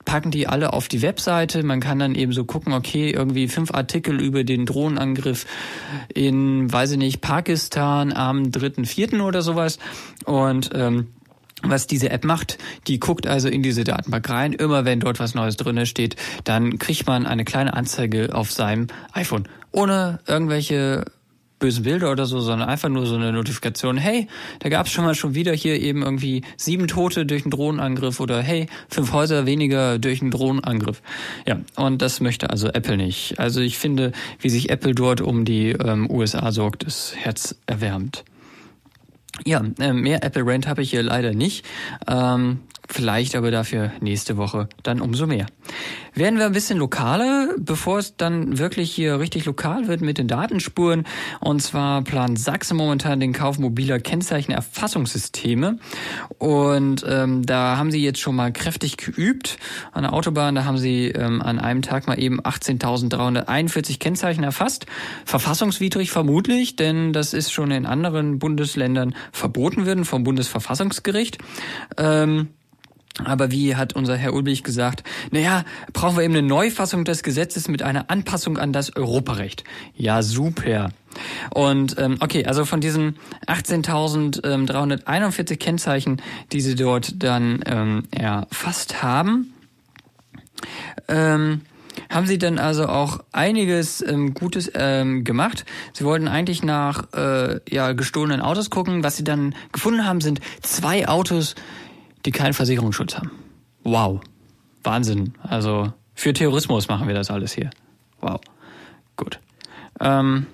packen 0.07 0.31
die 0.31 0.47
alle 0.47 0.71
auf 0.71 0.87
die 0.87 1.01
Webseite. 1.01 1.61
Man 1.63 1.81
kann 1.81 1.99
dann 1.99 2.15
eben 2.15 2.31
so 2.31 2.45
gucken, 2.45 2.71
okay, 2.71 3.11
irgendwie 3.11 3.49
fünf 3.49 3.73
Artikel 3.73 4.21
über 4.21 4.45
den 4.45 4.65
Drohnenangriff 4.65 5.45
in, 6.13 6.71
weiß 6.71 6.91
ich 6.91 6.97
nicht, 6.97 7.19
Pakistan 7.19 8.13
am 8.13 8.51
dritten, 8.51 8.85
vierten 8.85 9.19
oder 9.19 9.41
sowas. 9.41 9.79
Und 10.23 10.69
ähm, 10.73 11.07
was 11.61 11.87
diese 11.87 12.09
App 12.09 12.23
macht, 12.23 12.57
die 12.87 12.99
guckt 12.99 13.27
also 13.27 13.49
in 13.49 13.61
diese 13.61 13.83
Datenbank 13.83 14.29
rein. 14.29 14.53
Immer 14.53 14.85
wenn 14.85 15.01
dort 15.01 15.19
was 15.19 15.35
Neues 15.35 15.57
drinne 15.57 15.85
steht, 15.85 16.15
dann 16.45 16.79
kriegt 16.79 17.05
man 17.05 17.25
eine 17.25 17.43
kleine 17.43 17.73
Anzeige 17.73 18.33
auf 18.33 18.49
seinem 18.49 18.87
iPhone. 19.11 19.49
Ohne 19.73 20.19
irgendwelche 20.25 21.03
bösen 21.59 21.83
Bilder 21.83 22.11
oder 22.11 22.25
so, 22.25 22.39
sondern 22.39 22.69
einfach 22.69 22.89
nur 22.89 23.05
so 23.05 23.15
eine 23.15 23.31
Notifikation, 23.31 23.97
hey, 23.97 24.27
da 24.59 24.69
gab 24.69 24.85
es 24.85 24.91
schon 24.91 25.05
mal 25.05 25.15
schon 25.15 25.33
wieder 25.33 25.53
hier 25.53 25.79
eben 25.79 26.03
irgendwie 26.03 26.43
sieben 26.55 26.87
Tote 26.87 27.25
durch 27.25 27.43
einen 27.43 27.51
Drohnenangriff 27.51 28.19
oder 28.19 28.41
hey, 28.41 28.67
fünf 28.89 29.11
Häuser 29.11 29.45
weniger 29.45 29.99
durch 29.99 30.21
einen 30.21 30.31
Drohnenangriff. 30.31 31.01
Ja, 31.47 31.59
und 31.75 32.01
das 32.01 32.19
möchte 32.19 32.49
also 32.49 32.67
Apple 32.67 32.97
nicht. 32.97 33.39
Also 33.39 33.61
ich 33.61 33.77
finde, 33.77 34.11
wie 34.39 34.49
sich 34.49 34.69
Apple 34.69 34.93
dort 34.93 35.21
um 35.21 35.45
die 35.45 35.69
ähm, 35.71 36.09
USA 36.09 36.51
sorgt, 36.51 36.83
ist 36.83 37.15
herzerwärmend. 37.15 38.23
Ja, 39.45 39.63
äh, 39.79 39.93
mehr 39.93 40.23
Apple 40.23 40.45
Rant 40.45 40.67
habe 40.67 40.81
ich 40.81 40.91
hier 40.91 41.03
leider 41.03 41.33
nicht. 41.33 41.65
Ähm, 42.07 42.59
vielleicht 42.87 43.35
aber 43.35 43.51
dafür 43.51 43.91
nächste 44.01 44.37
Woche 44.37 44.69
dann 44.83 45.01
umso 45.01 45.27
mehr 45.27 45.47
werden 46.17 46.39
wir 46.39 46.45
ein 46.45 46.53
bisschen 46.53 46.79
lokaler, 46.79 47.49
bevor 47.59 47.99
es 47.99 48.17
dann 48.17 48.57
wirklich 48.57 48.91
hier 48.91 49.19
richtig 49.19 49.45
lokal 49.45 49.87
wird 49.87 50.01
mit 50.01 50.17
den 50.17 50.27
Datenspuren. 50.27 51.05
Und 51.39 51.61
zwar 51.61 52.03
plant 52.03 52.39
Sachsen 52.39 52.77
momentan 52.77 53.19
den 53.19 53.33
Kauf 53.33 53.59
mobiler 53.59 53.99
Kennzeichenerfassungssysteme. 53.99 55.77
Und 56.37 57.05
ähm, 57.07 57.45
da 57.45 57.77
haben 57.77 57.91
sie 57.91 58.03
jetzt 58.03 58.19
schon 58.19 58.35
mal 58.35 58.51
kräftig 58.51 58.97
geübt. 58.97 59.57
An 59.91 60.03
der 60.03 60.13
Autobahn, 60.13 60.55
da 60.55 60.65
haben 60.65 60.77
sie 60.77 61.09
ähm, 61.09 61.41
an 61.41 61.59
einem 61.59 61.81
Tag 61.81 62.07
mal 62.07 62.19
eben 62.19 62.41
18.341 62.41 63.99
Kennzeichen 63.99 64.43
erfasst. 64.43 64.87
Verfassungswidrig 65.25 66.11
vermutlich, 66.11 66.75
denn 66.75 67.13
das 67.13 67.33
ist 67.33 67.51
schon 67.51 67.71
in 67.71 67.85
anderen 67.85 68.39
Bundesländern 68.39 69.13
verboten 69.31 69.85
worden 69.85 70.05
vom 70.05 70.23
Bundesverfassungsgericht. 70.23 71.37
Ähm, 71.97 72.49
aber 73.23 73.51
wie 73.51 73.75
hat 73.75 73.93
unser 73.93 74.15
Herr 74.15 74.33
Ulbrich 74.33 74.63
gesagt, 74.63 75.03
naja, 75.31 75.65
brauchen 75.93 76.17
wir 76.17 76.23
eben 76.23 76.35
eine 76.35 76.47
Neufassung 76.47 77.03
des 77.03 77.23
Gesetzes 77.23 77.67
mit 77.67 77.81
einer 77.81 78.11
Anpassung 78.11 78.57
an 78.57 78.73
das 78.73 78.95
Europarecht. 78.95 79.63
Ja, 79.95 80.21
super. 80.21 80.89
Und 81.51 81.97
ähm, 81.97 82.17
okay, 82.19 82.45
also 82.45 82.63
von 82.65 82.79
diesen 82.79 83.15
18.341 83.47 85.57
Kennzeichen, 85.57 86.21
die 86.51 86.61
sie 86.61 86.75
dort 86.75 87.23
dann 87.23 87.61
ähm, 87.65 88.03
erfasst 88.11 89.01
haben, 89.01 89.51
ähm, 91.07 91.61
haben 92.09 92.27
sie 92.27 92.37
dann 92.37 92.59
also 92.59 92.87
auch 92.87 93.23
einiges 93.31 94.01
ähm, 94.01 94.33
Gutes 94.33 94.71
ähm, 94.75 95.23
gemacht. 95.23 95.65
Sie 95.93 96.05
wollten 96.05 96.27
eigentlich 96.27 96.63
nach 96.63 97.13
äh, 97.13 97.59
ja, 97.69 97.93
gestohlenen 97.93 98.41
Autos 98.41 98.69
gucken. 98.69 99.03
Was 99.03 99.17
sie 99.17 99.23
dann 99.23 99.55
gefunden 99.71 100.05
haben, 100.05 100.21
sind 100.21 100.39
zwei 100.61 101.07
Autos, 101.07 101.55
die 102.27 102.31
keinen 102.31 102.53
Versicherungsschutz 102.53 103.15
haben. 103.15 103.31
Wow. 103.83 104.19
Wahnsinn. 104.83 105.33
Also 105.43 105.93
für 106.13 106.33
Terrorismus 106.33 106.89
machen 106.89 107.07
wir 107.07 107.15
das 107.15 107.31
alles 107.31 107.53
hier. 107.53 107.69
Wow. 108.19 108.41
Gut. 109.15 109.39
Ähm, 110.01 110.45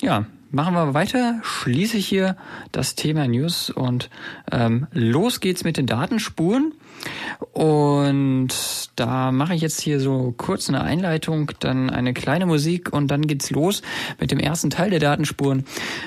ja, 0.00 0.26
machen 0.50 0.74
wir 0.74 0.92
weiter. 0.92 1.38
Schließe 1.44 1.98
ich 1.98 2.08
hier 2.08 2.36
das 2.72 2.96
Thema 2.96 3.28
News 3.28 3.70
und 3.70 4.10
ähm, 4.50 4.88
los 4.90 5.38
geht's 5.38 5.62
mit 5.62 5.76
den 5.76 5.86
Datenspuren. 5.86 6.74
Und 7.52 8.54
da 8.96 9.32
mache 9.32 9.54
ich 9.54 9.62
jetzt 9.62 9.80
hier 9.80 9.98
so 9.98 10.34
kurz 10.36 10.68
eine 10.68 10.82
Einleitung, 10.82 11.52
dann 11.60 11.90
eine 11.90 12.14
kleine 12.14 12.46
Musik 12.46 12.92
und 12.92 13.08
dann 13.10 13.26
geht's 13.26 13.50
los 13.50 13.82
mit 14.20 14.30
dem 14.30 14.38
ersten 14.38 14.70
Teil 14.70 14.90
der 14.90 15.00
Datenspuren. 15.00 15.64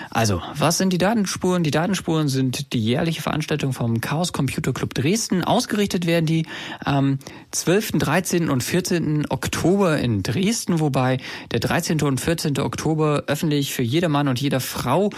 Also, 0.10 0.42
was 0.56 0.78
sind 0.78 0.94
die 0.94 0.98
Datenspuren? 0.98 1.64
Die 1.64 1.72
Datenspuren 1.72 2.28
sind 2.28 2.72
die 2.74 2.80
jährliche 2.80 3.22
Veranstaltung 3.22 3.74
vom 3.74 4.00
Chaos 4.00 4.32
Computer 4.32 4.74
Club 4.74 4.94
Dresden. 4.94 5.44
Ausgerichtet 5.44 6.06
werden 6.06 6.26
die 6.26 6.46
am 6.84 7.20
12., 7.52 7.94
13. 7.94 8.50
und 8.50 8.64
14. 8.64 9.26
Oktober 9.30 9.98
in 9.98 10.24
Dresden, 10.24 10.80
wobei 10.80 11.18
der 11.52 11.60
13. 11.60 12.02
und 12.04 12.22
14. 12.22 12.60
Oktober 12.60 13.24
öffentlich 13.28 13.74
für 13.74 13.84
jeder 13.84 14.10
Mann 14.10 14.28
und 14.28 14.40
jeder 14.40 14.60
Frau 14.60 15.10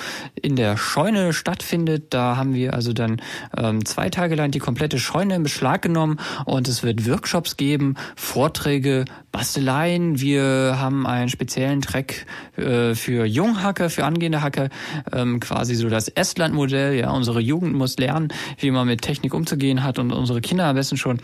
in 0.42 0.56
der 0.56 0.78
Scheune 0.78 1.34
stattfindet. 1.34 2.14
Da 2.14 2.38
haben 2.38 2.54
wir 2.54 2.74
also 2.74 2.94
dann 2.94 3.22
ähm, 3.58 3.86
zwei 3.86 4.10
Tage 4.10 4.36
lang 4.36 4.52
die 4.52 4.60
komplette 4.60 4.98
Scheune 4.98 5.40
Beschlag 5.40 5.65
Schlag 5.66 5.82
genommen 5.82 6.20
und 6.46 6.68
es 6.68 6.84
wird 6.84 7.10
Workshops 7.10 7.58
geben, 7.58 7.96
Vorträge, 8.16 9.06
Basteleien. 9.32 10.22
Wir 10.22 10.76
haben 10.78 11.08
einen 11.08 11.28
speziellen 11.28 11.82
Track 11.82 12.28
äh, 12.56 12.94
für 12.94 13.26
Junghacker, 13.26 13.90
für 13.90 14.06
angehende 14.06 14.44
Hacker, 14.44 14.70
ähm, 15.12 15.40
quasi 15.40 15.74
so 15.74 15.90
das 15.90 16.08
Estland-Modell. 16.08 17.00
Ja, 17.00 17.10
unsere 17.10 17.40
Jugend 17.40 17.74
muss 17.74 17.98
lernen, 17.98 18.28
wie 18.60 18.70
man 18.70 18.86
mit 18.86 19.02
Technik 19.02 19.34
umzugehen 19.34 19.84
hat 19.84 19.98
und 19.98 20.12
unsere 20.12 20.40
Kinder 20.40 20.66
am 20.66 20.76
besten 20.76 20.98
schon. 20.98 21.18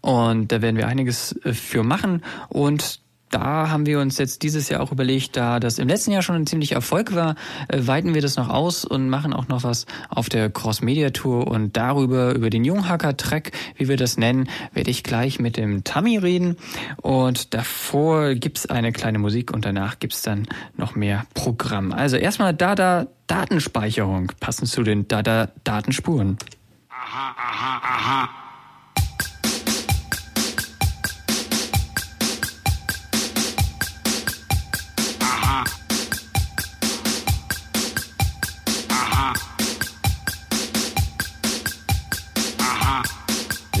Und 0.00 0.50
da 0.50 0.60
werden 0.60 0.76
wir 0.76 0.88
einiges 0.88 1.36
äh, 1.44 1.52
für 1.52 1.84
machen 1.84 2.22
und 2.48 3.01
da 3.32 3.70
haben 3.70 3.86
wir 3.86 3.98
uns 3.98 4.18
jetzt 4.18 4.42
dieses 4.42 4.68
Jahr 4.68 4.80
auch 4.80 4.92
überlegt, 4.92 5.36
da 5.36 5.58
das 5.58 5.78
im 5.78 5.88
letzten 5.88 6.12
Jahr 6.12 6.22
schon 6.22 6.36
ein 6.36 6.46
ziemlicher 6.46 6.76
Erfolg 6.76 7.14
war, 7.14 7.34
äh, 7.68 7.78
weiten 7.80 8.14
wir 8.14 8.22
das 8.22 8.36
noch 8.36 8.48
aus 8.48 8.84
und 8.84 9.08
machen 9.08 9.32
auch 9.32 9.48
noch 9.48 9.64
was 9.64 9.86
auf 10.08 10.28
der 10.28 10.50
Cross-Media-Tour 10.50 11.48
und 11.48 11.76
darüber, 11.76 12.34
über 12.34 12.50
den 12.50 12.64
Junghacker-Track, 12.64 13.52
wie 13.76 13.88
wir 13.88 13.96
das 13.96 14.16
nennen, 14.16 14.48
werde 14.72 14.90
ich 14.90 15.02
gleich 15.02 15.40
mit 15.40 15.56
dem 15.56 15.82
Tammy 15.84 16.18
reden 16.18 16.56
und 16.98 17.54
davor 17.54 18.34
gibt's 18.34 18.66
eine 18.66 18.92
kleine 18.92 19.18
Musik 19.18 19.52
und 19.52 19.64
danach 19.64 19.98
gibt's 19.98 20.22
dann 20.22 20.46
noch 20.76 20.94
mehr 20.94 21.26
Programm. 21.34 21.92
Also 21.92 22.16
erstmal 22.16 22.54
Dada 22.54 23.06
Datenspeicherung, 23.26 24.32
passend 24.40 24.68
zu 24.68 24.82
den 24.82 25.08
Dada 25.08 25.48
Datenspuren. 25.64 26.36
Aha, 26.90 27.34
aha, 27.36 27.80
aha. 27.82 28.41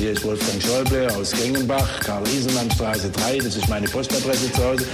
Hier 0.02 0.10
ist 0.10 0.24
Wolfgang 0.24 0.60
Schäuble 0.60 1.14
aus 1.14 1.30
Gengenbach, 1.30 2.00
Karl-Isenmann-Straße 2.00 3.08
3, 3.08 3.38
das 3.38 3.54
ist 3.54 3.68
meine 3.68 3.86
Postadresse 3.86 4.52
zu 4.52 4.64
Hause. 4.64 4.84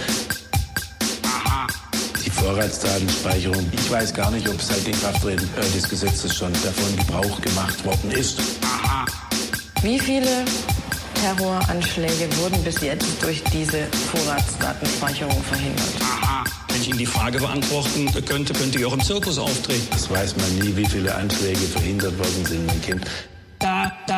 Die 2.23 2.29
Vorratsdatenspeicherung, 2.29 3.67
ich 3.73 3.91
weiß 3.91 4.13
gar 4.13 4.31
nicht, 4.31 4.47
ob 4.47 4.61
seit 4.61 4.87
Inkrafttreten 4.87 5.49
äh, 5.57 5.75
des 5.75 5.89
Gesetzes 5.89 6.37
schon 6.37 6.53
davon 6.53 6.95
Gebrauch 6.99 7.41
gemacht 7.41 7.83
worden 7.87 8.11
ist. 8.11 8.39
Wie 9.81 9.99
viele 9.99 10.45
Terroranschläge 11.15 12.29
wurden 12.37 12.63
bis 12.63 12.83
jetzt 12.83 13.23
durch 13.23 13.43
diese 13.45 13.87
Vorratsdatenspeicherung 14.13 15.43
verhindert? 15.45 15.95
Wenn 16.69 16.83
ich 16.83 16.89
Ihnen 16.91 16.99
die 16.99 17.07
Frage 17.07 17.39
beantworten 17.39 18.13
könnte, 18.27 18.53
könnte 18.53 18.79
ich 18.79 18.85
auch 18.85 18.93
im 18.93 19.03
Zirkus 19.03 19.39
auftreten. 19.39 19.89
Das 19.91 20.11
weiß 20.11 20.37
man 20.37 20.59
nie, 20.59 20.77
wie 20.77 20.85
viele 20.85 21.15
Anschläge 21.15 21.61
verhindert 21.61 22.19
worden 22.19 22.45
sind, 22.45 22.67
mein 22.67 22.83
Kind. 22.83 23.07
Da, 23.59 23.91
da, 24.07 24.18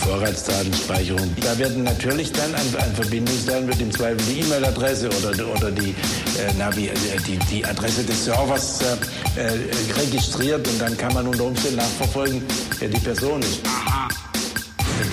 Vorratsdatenspeicherung. 0.00 1.30
Da 1.42 1.58
werden 1.58 1.84
natürlich 1.84 2.32
dann 2.32 2.54
ein, 2.54 2.76
ein 2.76 2.94
Verbindungsdaten 2.94 3.68
wird 3.68 3.80
im 3.80 3.90
Zweifel 3.90 4.18
die 4.28 4.40
E-Mail-Adresse 4.40 5.08
oder, 5.08 5.30
oder 5.48 5.70
die, 5.70 5.90
äh, 5.90 6.52
na, 6.58 6.74
wie, 6.76 6.88
äh, 6.88 6.94
die, 7.26 7.38
die 7.50 7.64
Adresse 7.64 8.02
des 8.04 8.24
Servers 8.24 8.80
äh, 8.80 9.40
äh, 9.40 9.58
registriert 10.00 10.66
und 10.66 10.80
dann 10.80 10.96
kann 10.96 11.12
man 11.14 11.26
unter 11.26 11.44
Umständen 11.44 11.76
nachverfolgen, 11.76 12.42
wer 12.78 12.88
die 12.88 13.00
Person 13.00 13.40
ist. 13.40 13.60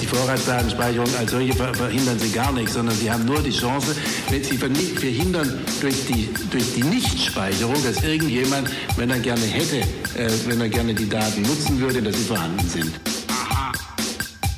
Die 0.01 0.05
Vorratsdatenspeicherung 0.05 1.09
als 1.17 1.31
solche 1.31 1.53
verhindern 1.53 2.19
sie 2.19 2.31
gar 2.31 2.51
nicht, 2.51 2.69
sondern 2.69 2.95
sie 2.95 3.09
haben 3.09 3.23
nur 3.25 3.41
die 3.41 3.51
Chance, 3.51 3.95
wenn 4.29 4.43
sie 4.43 4.57
verhindern 4.57 5.59
durch 5.79 6.05
die, 6.07 6.29
durch 6.51 6.73
die 6.75 6.83
Nichtspeicherung, 6.83 7.75
dass 7.83 8.03
irgendjemand, 8.03 8.69
wenn 8.97 9.09
er 9.09 9.19
gerne 9.19 9.45
hätte, 9.45 9.77
äh, 9.77 10.29
wenn 10.45 10.59
er 10.59 10.69
gerne 10.69 10.93
die 10.93 11.07
Daten 11.07 11.41
nutzen 11.43 11.79
würde, 11.79 12.01
dass 12.01 12.15
sie 12.17 12.23
vorhanden 12.23 12.67
sind. 12.67 13.16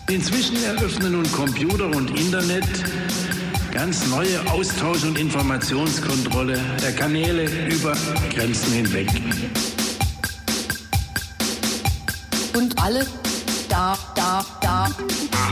Inzwischen 0.10 0.64
eröffnen 0.64 1.12
nun 1.12 1.32
Computer 1.32 1.86
und 1.86 2.10
Internet 2.20 2.66
ganz 3.72 4.08
neue 4.08 4.40
Austausch- 4.52 5.04
und 5.04 5.20
Informationskontrolle 5.20 6.60
der 6.82 6.92
Kanäle 6.94 7.46
über 7.68 7.96
Grenzen 8.34 8.74
hinweg. 8.74 9.08
Und 12.58 12.82
alle 12.82 13.06
da, 13.70 13.96
da, 14.16 14.44
da. 14.62 14.88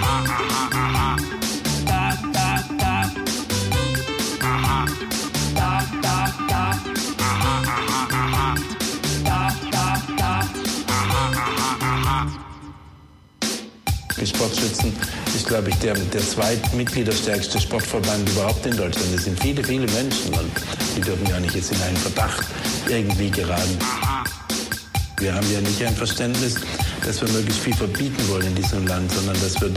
Da, 0.01 1.36
Sportschützen 14.37 14.93
ist, 15.35 15.47
glaube 15.47 15.69
ich, 15.69 15.75
der, 15.77 15.95
der 15.95 16.21
zweitmitgliederstärkste 16.21 17.59
Sportverband 17.59 18.29
überhaupt 18.29 18.63
in 18.67 18.77
Deutschland. 18.77 19.07
Es 19.15 19.23
sind 19.23 19.39
viele, 19.41 19.63
viele 19.63 19.87
Menschen 19.93 20.31
und 20.35 20.51
die 20.95 21.01
dürfen 21.01 21.25
ja 21.27 21.39
nicht 21.39 21.55
jetzt 21.55 21.71
in 21.71 21.81
einen 21.81 21.97
Verdacht 21.97 22.45
irgendwie 22.87 23.31
geraten. 23.31 23.79
Wir 25.19 25.33
haben 25.33 25.51
ja 25.51 25.59
nicht 25.61 25.83
ein 25.83 25.95
Verständnis, 25.95 26.55
dass 27.03 27.19
wir 27.19 27.29
möglichst 27.29 27.61
viel 27.61 27.73
verbieten 27.73 28.27
wollen 28.29 28.45
in 28.45 28.53
diesem 28.53 28.85
Land, 28.85 29.11
sondern 29.11 29.41
dass 29.41 29.59
wir 29.59 29.71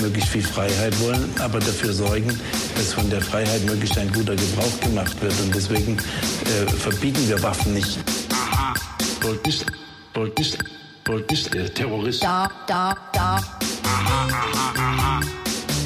möglichst 0.00 0.30
viel 0.30 0.42
Freiheit 0.42 0.98
wollen, 0.98 1.32
aber 1.38 1.60
dafür 1.60 1.92
sorgen, 1.92 2.36
dass 2.74 2.94
von 2.94 3.08
der 3.10 3.20
Freiheit 3.20 3.64
möglichst 3.64 3.96
ein 3.96 4.12
guter 4.12 4.34
Gebrauch 4.34 4.80
gemacht 4.80 5.22
wird. 5.22 5.34
Und 5.40 5.54
deswegen 5.54 5.96
äh, 5.96 6.68
verbieten 6.68 7.28
wir 7.28 7.40
Waffen 7.44 7.74
nicht. 7.74 8.00
Polizist, 9.20 9.66
Polizist, 10.12 10.58
Polizist, 11.04 11.54
der 11.54 11.72
Terrorist. 11.72 12.24
Da, 12.24 12.50
da, 12.66 12.96
da. 13.12 13.40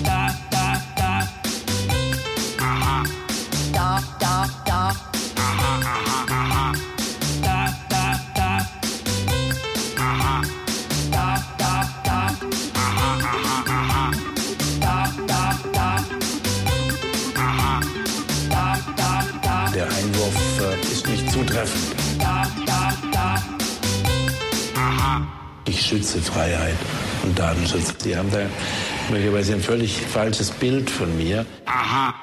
Da 0.05 0.29
da 0.51 0.67
da. 0.97 1.27
Da 3.73 4.01
da. 4.21 4.64
Schütze 25.85 26.21
Freiheit 26.21 26.77
und 27.23 27.39
Datenschutz. 27.39 27.95
Sie 27.99 28.17
haben 28.17 28.31
da 28.31 28.47
möglicherweise 29.11 29.55
ein 29.55 29.61
völlig 29.61 30.01
falsches 30.01 30.51
Bild 30.51 30.91
von 30.91 31.17
mir. 31.17 31.45
Aha. 31.67 32.15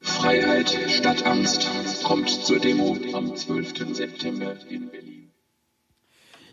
Freiheit 0.00 0.78
statt 0.88 1.26
Angst 1.26 1.68
kommt 2.04 2.30
zur 2.30 2.58
Demo 2.58 2.96
am 3.12 3.36
12. 3.36 3.94
September 3.94 4.54
in 4.68 4.88
Berlin. 4.90 5.30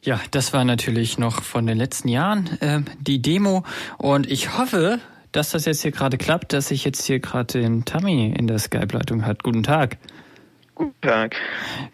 Ja, 0.04 0.20
das 0.32 0.54
war 0.54 0.66
natürlich 0.66 1.18
noch 1.18 1.42
von 1.44 1.66
den 1.66 1.78
letzten 1.78 2.10
Jahren 2.10 2.48
äh, 2.62 2.82
die 3.00 3.22
Demo 3.22 3.64
und 3.98 4.30
ich 4.30 4.58
hoffe, 4.58 5.00
dass 5.32 5.52
das 5.52 5.66
jetzt 5.66 5.82
hier 5.82 5.92
gerade 5.92 6.18
klappt, 6.18 6.54
dass 6.54 6.72
ich 6.72 6.84
jetzt 6.84 7.06
hier 7.06 7.20
gerade 7.20 7.62
den 7.62 7.86
Tammy 7.86 8.34
in 8.38 8.48
der 8.48 8.60
Skype-Leitung 8.60 9.26
hat. 9.26 9.44
Guten 9.44 9.64
Tag. 9.64 9.98
Guten 10.78 11.02
Tag. 11.02 11.36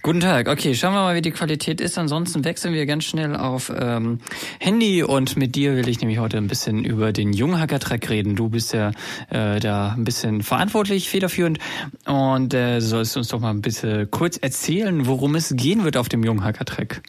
Guten 0.01 0.19
Tag. 0.19 0.49
Okay, 0.49 0.75
schauen 0.75 0.93
wir 0.93 0.99
mal, 0.99 1.15
wie 1.15 1.21
die 1.21 1.31
Qualität 1.31 1.79
ist. 1.79 1.97
Ansonsten 1.97 2.43
wechseln 2.43 2.73
wir 2.73 2.85
ganz 2.85 3.05
schnell 3.05 3.33
auf 3.33 3.71
ähm, 3.73 4.19
Handy 4.59 5.03
und 5.03 5.37
mit 5.37 5.55
dir 5.55 5.77
will 5.77 5.87
ich 5.87 6.01
nämlich 6.01 6.19
heute 6.19 6.35
ein 6.35 6.49
bisschen 6.49 6.83
über 6.83 7.13
den 7.13 7.31
Junghacker-Track 7.31 8.09
reden. 8.09 8.35
Du 8.35 8.49
bist 8.49 8.73
ja 8.73 8.91
äh, 9.29 9.61
da 9.61 9.93
ein 9.93 10.03
bisschen 10.03 10.41
verantwortlich, 10.43 11.07
federführend 11.07 11.59
und 12.05 12.53
äh, 12.53 12.81
sollst 12.81 13.15
uns 13.15 13.29
doch 13.29 13.39
mal 13.39 13.51
ein 13.51 13.61
bisschen 13.61 14.11
kurz 14.11 14.35
erzählen, 14.35 15.07
worum 15.07 15.35
es 15.35 15.55
gehen 15.55 15.85
wird 15.85 15.95
auf 15.95 16.09
dem 16.09 16.21
Junghacker-Track. 16.21 17.03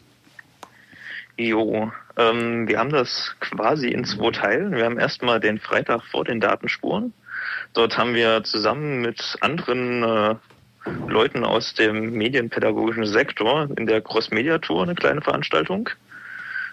Jo, 1.35 1.91
ähm, 2.15 2.69
wir 2.69 2.79
haben 2.79 2.91
das 2.91 3.35
quasi 3.41 3.89
in 3.89 4.05
zwei 4.05 4.31
Teilen. 4.31 4.71
Wir 4.71 4.85
haben 4.85 4.97
erstmal 4.97 5.41
den 5.41 5.59
Freitag 5.59 6.05
vor 6.05 6.23
den 6.23 6.39
Datenspuren. 6.39 7.11
Dort 7.73 7.97
haben 7.97 8.13
wir 8.13 8.45
zusammen 8.45 9.01
mit 9.01 9.35
anderen 9.41 10.03
äh, 10.03 10.35
Leuten 11.07 11.43
aus 11.43 11.73
dem 11.73 12.11
medienpädagogischen 12.13 13.05
Sektor 13.05 13.67
in 13.77 13.87
der 13.87 14.01
Cross-Media-Tour 14.01 14.83
eine 14.83 14.95
kleine 14.95 15.21
Veranstaltung, 15.21 15.89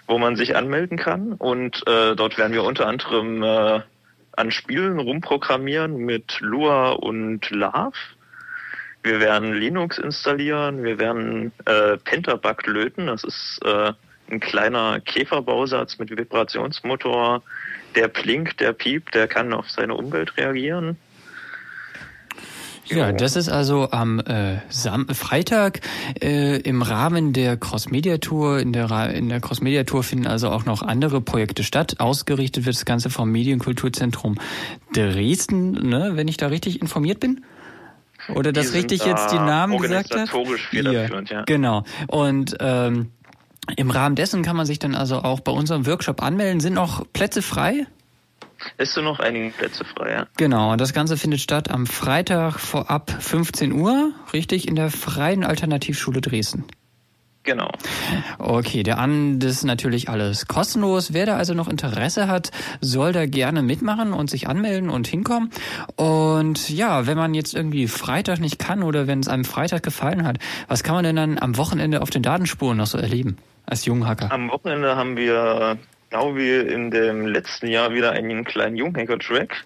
wo 0.06 0.18
man 0.18 0.36
sich 0.36 0.56
anmelden 0.56 0.98
kann. 0.98 1.32
Und 1.32 1.86
äh, 1.86 2.14
dort 2.14 2.38
werden 2.38 2.52
wir 2.52 2.64
unter 2.64 2.86
anderem 2.86 3.42
äh, 3.42 3.80
an 4.36 4.50
Spielen 4.50 4.98
rumprogrammieren 4.98 5.96
mit 5.96 6.40
Lua 6.40 6.90
und 6.90 7.50
Lav. 7.50 7.94
Wir 9.02 9.20
werden 9.20 9.52
Linux 9.54 9.98
installieren, 9.98 10.84
wir 10.84 10.98
werden 10.98 11.52
äh, 11.64 11.96
Pentabug 11.96 12.66
löten, 12.66 13.08
das 13.08 13.24
ist 13.24 13.60
äh, 13.64 13.92
ein 14.30 14.40
kleiner 14.40 15.00
Käferbausatz 15.00 15.98
mit 15.98 16.16
Vibrationsmotor, 16.16 17.42
der 17.96 18.08
blinkt, 18.08 18.60
der 18.60 18.72
piept, 18.72 19.14
der 19.14 19.26
kann 19.26 19.52
auf 19.52 19.68
seine 19.70 19.94
Umwelt 19.94 20.36
reagieren. 20.36 20.96
Ja, 22.86 23.12
das 23.12 23.36
ist 23.36 23.48
also 23.48 23.90
am 23.90 24.20
äh, 24.20 24.58
Sam 24.68 25.08
Freitag 25.08 25.80
äh, 26.20 26.60
im 26.60 26.82
Rahmen 26.82 27.32
der 27.32 27.56
Cross 27.56 27.90
Media 27.90 28.18
Tour. 28.18 28.58
In 28.58 28.72
der, 28.72 28.90
Ra 28.90 29.06
in 29.06 29.28
der 29.28 29.40
Cross 29.40 29.60
Media 29.60 29.84
Tour 29.84 30.02
finden 30.02 30.26
also 30.26 30.50
auch 30.50 30.64
noch 30.64 30.82
andere 30.82 31.20
Projekte 31.20 31.62
statt. 31.64 32.00
Ausgerichtet 32.00 32.66
wird 32.66 32.76
das 32.76 32.84
Ganze 32.84 33.10
vom 33.10 33.30
Medienkulturzentrum 33.30 34.38
Dresden, 34.94 35.88
ne, 35.88 36.12
wenn 36.14 36.28
ich 36.28 36.36
da 36.36 36.48
richtig 36.48 36.80
informiert 36.80 37.20
bin. 37.20 37.44
Oder 38.34 38.52
das 38.52 38.72
richtig 38.72 39.04
jetzt 39.04 39.32
die 39.32 39.36
Namen 39.36 39.78
gesagt 39.78 40.14
hat? 40.14 40.28
federführend, 40.28 41.30
ja. 41.30 41.42
Genau. 41.44 41.84
Und 42.06 42.56
ähm, 42.60 43.10
im 43.76 43.90
Rahmen 43.90 44.16
dessen 44.16 44.42
kann 44.42 44.56
man 44.56 44.66
sich 44.66 44.78
dann 44.78 44.94
also 44.94 45.18
auch 45.18 45.40
bei 45.40 45.52
unserem 45.52 45.86
Workshop 45.86 46.22
anmelden. 46.22 46.60
Sind 46.60 46.74
noch 46.74 47.04
Plätze 47.12 47.42
frei? 47.42 47.86
Es 48.76 48.94
sind 48.94 49.04
noch 49.04 49.20
einige 49.20 49.50
Plätze 49.50 49.84
frei, 49.84 50.12
ja. 50.12 50.26
Genau, 50.36 50.72
und 50.72 50.80
das 50.80 50.92
Ganze 50.92 51.16
findet 51.16 51.40
statt 51.40 51.70
am 51.70 51.86
Freitag 51.86 52.58
vorab 52.58 53.10
15 53.20 53.72
Uhr, 53.72 54.12
richtig, 54.32 54.68
in 54.68 54.76
der 54.76 54.90
Freien 54.90 55.44
Alternativschule 55.44 56.20
Dresden. 56.20 56.64
Genau. 57.44 57.70
Okay, 58.38 58.84
der 58.84 58.98
An, 58.98 59.40
das 59.40 59.50
ist 59.52 59.64
natürlich 59.64 60.08
alles 60.08 60.46
kostenlos. 60.46 61.12
Wer 61.12 61.26
da 61.26 61.36
also 61.36 61.54
noch 61.54 61.68
Interesse 61.68 62.28
hat, 62.28 62.52
soll 62.80 63.12
da 63.12 63.26
gerne 63.26 63.62
mitmachen 63.62 64.12
und 64.12 64.30
sich 64.30 64.46
anmelden 64.46 64.90
und 64.90 65.08
hinkommen. 65.08 65.50
Und 65.96 66.70
ja, 66.70 67.06
wenn 67.06 67.18
man 67.18 67.34
jetzt 67.34 67.54
irgendwie 67.54 67.88
Freitag 67.88 68.38
nicht 68.38 68.60
kann 68.60 68.84
oder 68.84 69.08
wenn 69.08 69.20
es 69.20 69.28
einem 69.28 69.44
Freitag 69.44 69.82
gefallen 69.82 70.24
hat, 70.24 70.38
was 70.68 70.84
kann 70.84 70.94
man 70.94 71.04
denn 71.04 71.16
dann 71.16 71.38
am 71.38 71.56
Wochenende 71.56 72.00
auf 72.02 72.10
den 72.10 72.22
Datenspuren 72.22 72.76
noch 72.76 72.86
so 72.86 72.98
erleben 72.98 73.36
als 73.66 73.84
Junghacker? 73.86 74.30
Am 74.30 74.48
Wochenende 74.48 74.94
haben 74.94 75.16
wir, 75.16 75.78
genau 76.12 76.36
wie 76.36 76.58
in 76.58 76.90
dem 76.90 77.26
letzten 77.26 77.68
Jahr, 77.68 77.94
wieder 77.94 78.12
einen 78.12 78.44
kleinen 78.44 78.76
Junghacker-Track, 78.76 79.64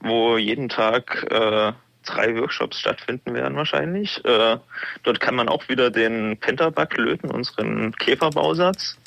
wo 0.00 0.36
jeden 0.36 0.68
Tag 0.68 1.24
äh, 1.30 1.72
drei 2.04 2.36
Workshops 2.36 2.80
stattfinden 2.80 3.32
werden 3.32 3.56
wahrscheinlich. 3.56 4.22
Äh, 4.24 4.58
dort 5.04 5.20
kann 5.20 5.36
man 5.36 5.48
auch 5.48 5.68
wieder 5.68 5.92
den 5.92 6.36
Pentabug 6.38 6.96
löten, 6.96 7.30
unseren 7.30 7.92
Käferbausatz. 7.92 8.98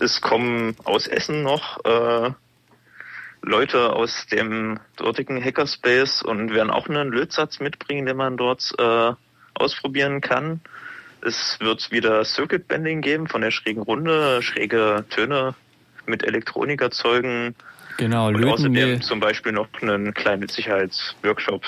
Es 0.00 0.22
kommen 0.22 0.74
aus 0.84 1.06
Essen 1.06 1.42
noch 1.42 1.84
äh, 1.84 2.30
Leute 3.42 3.92
aus 3.92 4.26
dem 4.28 4.80
dortigen 4.96 5.44
Hackerspace 5.44 6.22
und 6.22 6.54
werden 6.54 6.70
auch 6.70 6.88
einen 6.88 7.10
Lötsatz 7.12 7.60
mitbringen, 7.60 8.06
den 8.06 8.16
man 8.16 8.38
dort 8.38 8.72
äh, 8.78 9.12
ausprobieren 9.52 10.22
kann. 10.22 10.62
Es 11.20 11.58
wird 11.60 11.90
wieder 11.92 12.24
Circuit 12.24 12.66
Bending 12.66 13.02
geben 13.02 13.28
von 13.28 13.42
der 13.42 13.50
schrägen 13.50 13.82
Runde, 13.82 14.40
schräge 14.40 15.04
Töne 15.10 15.54
mit 16.08 16.22
Elektronik 16.24 16.80
erzeugen. 16.80 17.54
Genau, 17.98 18.28
Und 18.28 18.34
löten 18.34 18.48
außerdem 18.52 18.74
wir. 18.74 19.00
zum 19.00 19.20
Beispiel 19.20 19.52
noch 19.52 19.68
einen 19.80 20.14
kleinen 20.14 20.48
Sicherheitsworkshop. 20.48 21.62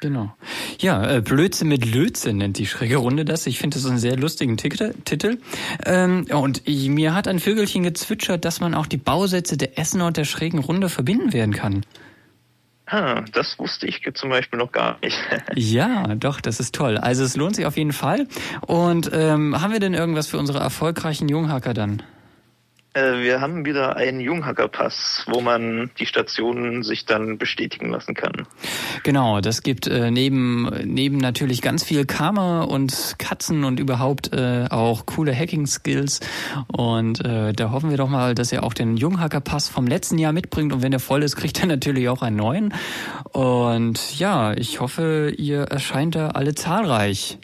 Genau. 0.00 0.36
Ja, 0.80 1.16
äh, 1.16 1.20
Blödsinn 1.22 1.68
mit 1.68 1.86
Lötzinn 1.86 2.36
nennt 2.36 2.58
die 2.58 2.66
schräge 2.66 2.96
Runde 2.96 3.24
das. 3.24 3.46
Ich 3.46 3.58
finde 3.58 3.78
das 3.78 3.86
einen 3.86 3.96
sehr 3.98 4.16
lustigen 4.16 4.58
Titel. 4.58 5.38
Ähm, 5.86 6.26
und 6.30 6.60
ich, 6.66 6.88
mir 6.90 7.14
hat 7.14 7.26
ein 7.26 7.38
Vögelchen 7.38 7.82
gezwitschert, 7.84 8.44
dass 8.44 8.60
man 8.60 8.74
auch 8.74 8.86
die 8.86 8.98
Bausätze 8.98 9.56
der 9.56 9.78
Essener 9.78 10.06
und 10.08 10.18
der 10.18 10.24
schrägen 10.24 10.58
Runde 10.58 10.90
verbinden 10.90 11.32
werden 11.32 11.54
kann. 11.54 11.86
Ah, 12.86 13.22
das 13.32 13.58
wusste 13.58 13.86
ich 13.86 14.02
zum 14.12 14.28
Beispiel 14.28 14.58
noch 14.58 14.72
gar 14.72 14.98
nicht. 15.02 15.16
Ja, 15.54 16.14
doch, 16.16 16.42
das 16.42 16.60
ist 16.60 16.74
toll. 16.74 16.98
Also 16.98 17.24
es 17.24 17.34
lohnt 17.34 17.56
sich 17.56 17.64
auf 17.64 17.78
jeden 17.78 17.92
Fall. 17.92 18.26
Und 18.60 19.10
ähm, 19.14 19.58
haben 19.60 19.72
wir 19.72 19.80
denn 19.80 19.94
irgendwas 19.94 20.26
für 20.26 20.38
unsere 20.38 20.58
erfolgreichen 20.58 21.28
Junghacker 21.28 21.72
dann? 21.72 22.02
Äh, 22.94 23.22
wir 23.22 23.40
haben 23.40 23.64
wieder 23.64 23.96
einen 23.96 24.20
Junghacker-Pass, 24.20 25.24
wo 25.28 25.40
man 25.40 25.90
die 25.98 26.06
Stationen 26.06 26.84
sich 26.84 27.04
dann 27.04 27.38
bestätigen 27.38 27.90
lassen 27.90 28.14
kann. 28.14 28.46
Genau, 29.02 29.40
das 29.40 29.62
gibt 29.62 29.88
äh, 29.88 30.12
neben 30.12 30.70
neben 30.84 31.18
natürlich 31.18 31.60
ganz 31.60 31.82
viel 31.82 32.06
Karma 32.06 32.62
und 32.62 33.16
Katzen 33.18 33.64
und 33.64 33.80
überhaupt 33.80 34.32
äh, 34.32 34.66
auch 34.70 35.06
coole 35.06 35.34
Hacking-Skills. 35.34 36.20
Und 36.68 37.24
äh, 37.24 37.52
da 37.52 37.72
hoffen 37.72 37.90
wir 37.90 37.96
doch 37.96 38.08
mal, 38.08 38.34
dass 38.36 38.52
er 38.52 38.62
auch 38.62 38.74
den 38.74 38.96
Junghacker-Pass 38.96 39.68
vom 39.68 39.88
letzten 39.88 40.18
Jahr 40.18 40.32
mitbringt. 40.32 40.72
Und 40.72 40.82
wenn 40.82 40.92
er 40.92 41.00
voll 41.00 41.24
ist, 41.24 41.34
kriegt 41.44 41.60
er 41.60 41.66
natürlich 41.66 42.08
auch 42.08 42.22
einen 42.22 42.36
neuen. 42.36 42.72
Und 43.32 44.18
ja, 44.18 44.52
ich 44.54 44.80
hoffe, 44.80 45.34
ihr 45.36 45.62
erscheint 45.62 46.14
da 46.14 46.28
alle 46.28 46.54
zahlreich. 46.54 47.38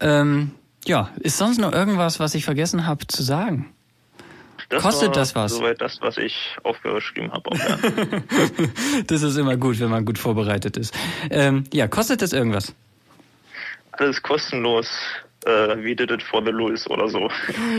Ähm, 0.00 0.52
ja, 0.86 1.10
ist 1.20 1.36
sonst 1.36 1.58
noch 1.58 1.72
irgendwas, 1.72 2.18
was 2.18 2.34
ich 2.34 2.44
vergessen 2.44 2.86
habe 2.86 3.06
zu 3.06 3.22
sagen? 3.22 3.72
Das 4.68 4.82
Kostet 4.82 5.08
war 5.08 5.14
das 5.14 5.34
was? 5.34 5.52
Soweit 5.52 5.80
das, 5.80 6.00
was 6.00 6.16
ich 6.18 6.56
aufgeschrieben 6.62 7.32
habe. 7.32 7.50
Das 9.06 9.22
ist 9.22 9.36
immer 9.36 9.56
gut, 9.56 9.78
wenn 9.78 9.90
man 9.90 10.04
gut 10.04 10.18
vorbereitet 10.18 10.76
ist. 10.76 10.94
Ähm, 11.30 11.64
ja, 11.72 11.86
kostet 11.86 12.22
das 12.22 12.32
irgendwas? 12.32 12.74
Alles 13.92 14.22
kostenlos. 14.22 14.88
Äh, 15.46 15.84
wie 15.84 15.94
did 15.94 16.10
it 16.10 16.24
for 16.24 16.44
the 16.44 16.50
Lewis 16.50 16.90
oder 16.90 17.08
so. 17.08 17.28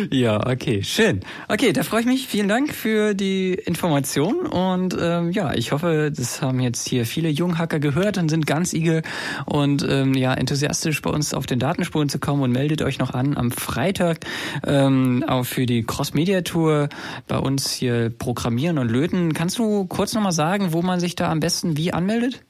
Ja, 0.09 0.47
okay, 0.47 0.83
schön. 0.83 1.21
Okay, 1.49 1.73
da 1.73 1.83
freue 1.83 2.01
ich 2.01 2.05
mich. 2.05 2.27
Vielen 2.27 2.47
Dank 2.47 2.73
für 2.73 3.13
die 3.13 3.53
Information 3.53 4.45
und 4.45 4.95
ähm, 4.99 5.31
ja, 5.31 5.53
ich 5.53 5.71
hoffe, 5.71 6.11
das 6.15 6.41
haben 6.41 6.59
jetzt 6.59 6.87
hier 6.87 7.05
viele 7.05 7.29
Junghacker 7.29 7.79
gehört 7.79 8.17
und 8.17 8.29
sind 8.29 8.47
ganz 8.47 8.73
eager 8.73 9.01
und 9.45 9.85
ähm, 9.89 10.13
ja 10.13 10.33
enthusiastisch 10.33 11.01
bei 11.01 11.09
uns 11.09 11.33
auf 11.33 11.45
den 11.45 11.59
Datenspuren 11.59 12.09
zu 12.09 12.19
kommen 12.19 12.41
und 12.41 12.51
meldet 12.51 12.81
euch 12.81 12.99
noch 12.99 13.13
an 13.13 13.35
am 13.35 13.51
Freitag 13.51 14.19
ähm, 14.65 15.25
auch 15.27 15.43
für 15.43 15.65
die 15.65 15.83
Cross 15.83 16.13
Media 16.13 16.41
Tour 16.41 16.89
bei 17.27 17.37
uns 17.37 17.71
hier 17.73 18.09
programmieren 18.09 18.77
und 18.77 18.89
löten. 18.89 19.33
Kannst 19.33 19.57
du 19.59 19.85
kurz 19.87 20.13
nochmal 20.13 20.31
sagen, 20.31 20.71
wo 20.71 20.81
man 20.81 20.99
sich 20.99 21.15
da 21.15 21.29
am 21.29 21.39
besten 21.41 21.75
wie 21.75 21.91
anmeldet? 21.91 22.43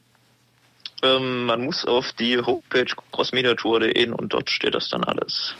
Ähm, 1.02 1.46
man 1.46 1.64
muss 1.64 1.84
auf 1.84 2.12
die 2.18 2.38
Homepage 2.38 2.92
crossmediatour.de 3.12 4.08
gehen 4.08 4.12
und 4.12 4.32
dort 4.32 4.50
steht 4.50 4.74
das 4.74 4.88
dann 4.88 5.04
alles. 5.04 5.54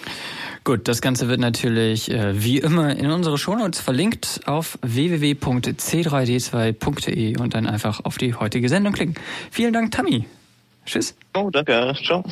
Gut, 0.64 0.89
das 0.89 1.01
Ganze 1.01 1.28
wird 1.28 1.39
natürlich 1.41 2.11
äh, 2.11 2.43
wie 2.43 2.59
immer 2.59 2.97
in 2.97 3.09
unsere 3.11 3.39
Shownotes 3.39 3.80
verlinkt 3.80 4.41
auf 4.47 4.78
www.c3d2.de 4.82 7.39
und 7.39 7.55
dann 7.55 7.66
einfach 7.66 8.05
auf 8.05 8.18
die 8.18 8.34
heutige 8.34 8.68
Sendung 8.68 8.93
klicken. 8.93 9.14
Vielen 9.51 9.72
Dank, 9.72 9.93
Tammy. 9.93 10.26
Tschüss. 10.84 11.16
Oh, 11.34 11.49
danke. 11.51 11.95
Ciao. 12.05 12.22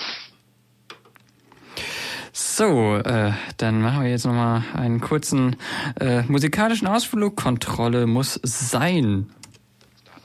So, 2.33 2.97
äh, 2.97 3.33
dann 3.57 3.81
machen 3.81 4.03
wir 4.03 4.11
jetzt 4.11 4.27
nochmal 4.27 4.63
einen 4.75 5.01
kurzen 5.01 5.57
äh, 5.99 6.21
musikalischen 6.23 6.87
Ausflug. 6.87 7.35
Kontrolle 7.37 8.07
muss 8.07 8.39
sein. 8.43 9.31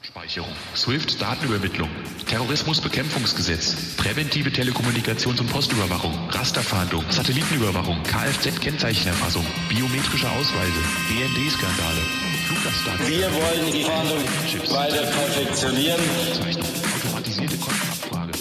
Speicherung, 0.03 0.49
SWIFT 0.73 1.21
Datenübermittlung, 1.21 1.87
Terrorismusbekämpfungsgesetz, 2.27 3.95
präventive 3.97 4.49
Telekommunikations- 4.49 5.39
und 5.39 5.51
Postüberwachung, 5.51 6.17
Rasterfahndung, 6.31 7.03
Satellitenüberwachung, 7.09 8.01
Kfz-Kennzeichenerfassung, 8.03 9.45
biometrische 9.69 10.27
Ausweise, 10.31 10.79
BND-Skandale, 11.07 12.01
Fluggastdaten. 12.47 13.07
Wir 13.07 13.31
wollen 13.31 13.71
die 13.71 13.83
Fahndung 13.83 14.17
weiter 14.73 15.03
perfektionieren, 15.03 16.01
automatisierte 16.95 17.57
Kontenabfrage, 17.57 18.31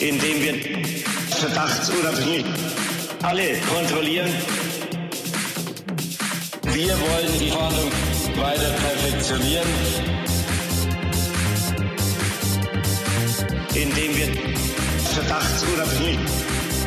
indem 0.00 0.42
wir 0.42 0.86
verdachtsunabhängig 1.36 2.44
alle 3.22 3.58
kontrollieren. 3.72 4.32
Wir 6.64 6.98
wollen 6.98 7.38
die 7.38 7.50
Fahndung 7.50 7.92
weiter 8.36 8.70
perfektionieren, 8.70 9.68
indem 13.74 14.16
wir 14.16 14.28
verdachtsunabhängig 15.14 16.18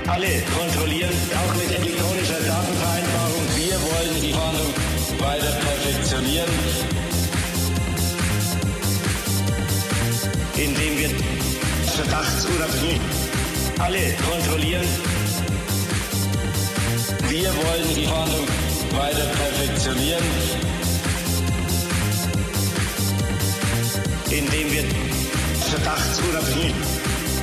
alle 0.08 0.42
kontrollieren, 0.58 1.14
auch 1.36 1.56
mit 1.56 1.72
elektronischer 1.72 2.40
Datenvereinbarung. 2.40 3.44
Wir 3.56 3.76
wollen 3.82 4.22
die 4.22 4.34
Fahndung 4.34 4.74
weiter 5.20 5.52
perfektionieren, 5.52 6.50
indem 10.56 10.98
wir 10.98 11.10
verdachtsunabhängig 11.96 13.02
alle 13.80 14.14
kontrollieren. 14.30 14.88
Wir 17.30 17.50
wollen 17.50 17.96
die 17.96 18.06
Fahndung 18.06 18.48
weiter 18.92 19.26
perfektionieren, 19.26 20.24
indem 24.32 24.72
wir 24.72 24.84
verdachtsunabhängig 25.70 26.74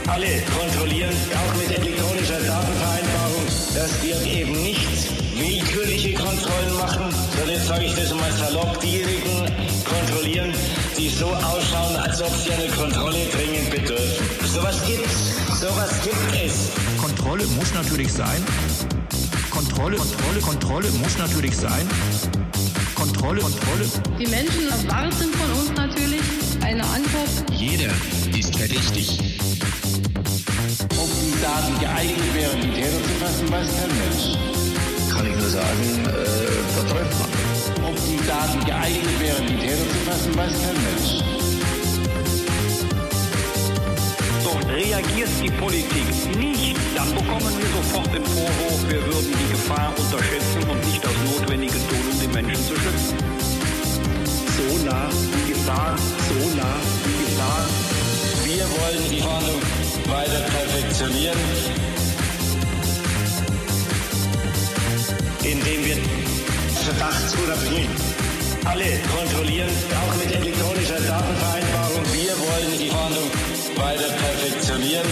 alle 0.07 0.43
kontrollieren, 0.59 1.15
auch 1.33 1.55
mit 1.57 1.79
elektronischer 1.79 2.41
Datenvereinbarung, 2.41 3.45
dass 3.75 4.03
wir 4.03 4.23
eben 4.23 4.63
nicht 4.63 4.89
willkürliche 5.35 6.15
Kontrollen 6.15 6.77
machen, 6.77 7.05
sondern 7.37 7.57
jetzt 7.57 7.67
sage 7.67 7.85
ich 7.87 7.95
das 7.95 8.15
mal 8.15 8.33
salopp, 8.33 8.81
diejenigen 8.81 9.47
kontrollieren, 9.85 10.53
die 10.99 11.09
so 11.09 11.27
ausschauen, 11.27 11.97
als 11.97 12.23
ob 12.23 12.33
sie 12.37 12.53
eine 12.53 12.69
Kontrolle 12.69 13.19
dringend 13.33 13.71
bedürfen. 13.71 14.27
Sowas 14.53 14.77
gibt's, 14.87 15.61
sowas 15.61 15.91
gibt 16.03 16.45
es. 16.45 16.71
Kontrolle 17.01 17.45
muss 17.59 17.73
natürlich 17.75 18.13
sein. 18.13 18.45
Kontrolle, 19.55 19.97
Kontrolle, 19.97 20.41
Kontrolle 20.41 20.91
muss 21.01 21.17
natürlich 21.17 21.57
sein. 21.57 21.87
Kontrolle, 22.97 23.41
Kontrolle. 23.41 23.87
Die 24.19 24.27
Menschen 24.27 24.69
erwarten 24.69 25.33
von 25.33 25.51
uns 25.61 25.73
natürlich 25.77 26.23
eine 26.61 26.83
Antwort. 26.83 27.51
Jeder 27.53 27.93
ist 28.37 28.57
verdächtig. 28.57 29.39
Ob 30.99 31.09
die 31.21 31.41
Daten 31.41 31.79
geeignet 31.79 32.35
wären, 32.35 32.61
die 32.63 32.71
Täter 32.71 33.03
zu 33.03 33.11
fassen, 33.21 33.53
weiß 33.53 33.69
kein 33.77 33.89
Mensch. 33.97 34.39
Kann 35.13 35.27
ich 35.27 35.37
nur 35.37 35.49
sagen, 35.49 36.05
äh, 36.05 36.77
da 36.77 36.83
träumt 36.93 37.13
man. 37.21 37.91
Ob 37.91 37.97
die 37.97 38.27
Daten 38.27 38.65
geeignet 38.65 39.21
wären, 39.21 39.47
die 39.47 39.57
Täter 39.57 39.89
zu 39.89 40.11
fassen, 40.11 40.37
weiß 40.37 40.53
kein 40.53 40.83
Mensch. 40.83 41.34
Reagiert 44.75 45.31
die 45.43 45.51
Politik 45.51 46.07
nicht, 46.37 46.77
dann 46.97 47.09
bekommen 47.15 47.53
wir 47.59 47.69
sofort 47.79 48.13
den 48.13 48.25
Vorwurf, 48.25 48.81
wir 48.89 49.03
würden 49.07 49.33
die 49.39 49.51
Gefahr 49.53 49.95
unterschätzen 49.97 50.63
und 50.69 50.85
nicht 50.87 51.03
das 51.03 51.13
Notwendige 51.31 51.79
tun, 51.89 52.05
um 52.11 52.21
die 52.21 52.29
Menschen 52.29 52.65
zu 52.67 52.75
schützen. 52.75 53.17
So 54.57 54.85
nah 54.85 55.09
die 55.11 55.53
Gefahr, 55.53 55.95
so 55.97 56.57
nah 56.57 56.77
die 57.07 57.17
Gefahr. 57.25 57.65
Wir 58.45 58.65
wollen 58.77 59.11
die 59.11 59.21
Fahndung 59.21 59.61
weiter 60.11 60.43
perfektionieren, 60.51 61.39
indem 65.45 65.85
wir 65.85 65.97
verdachtsunabhängig 66.83 67.89
alle 68.65 68.91
kontrollieren, 69.15 69.71
auch 70.01 70.15
mit 70.17 70.35
elektronischer 70.35 71.01
Datenvereinbarung. 71.01 72.03
Wir 72.13 72.33
wollen 72.39 72.79
die 72.79 72.89
Fahndung 72.89 73.54
weiter 73.77 74.09
perfektionieren, 74.09 75.07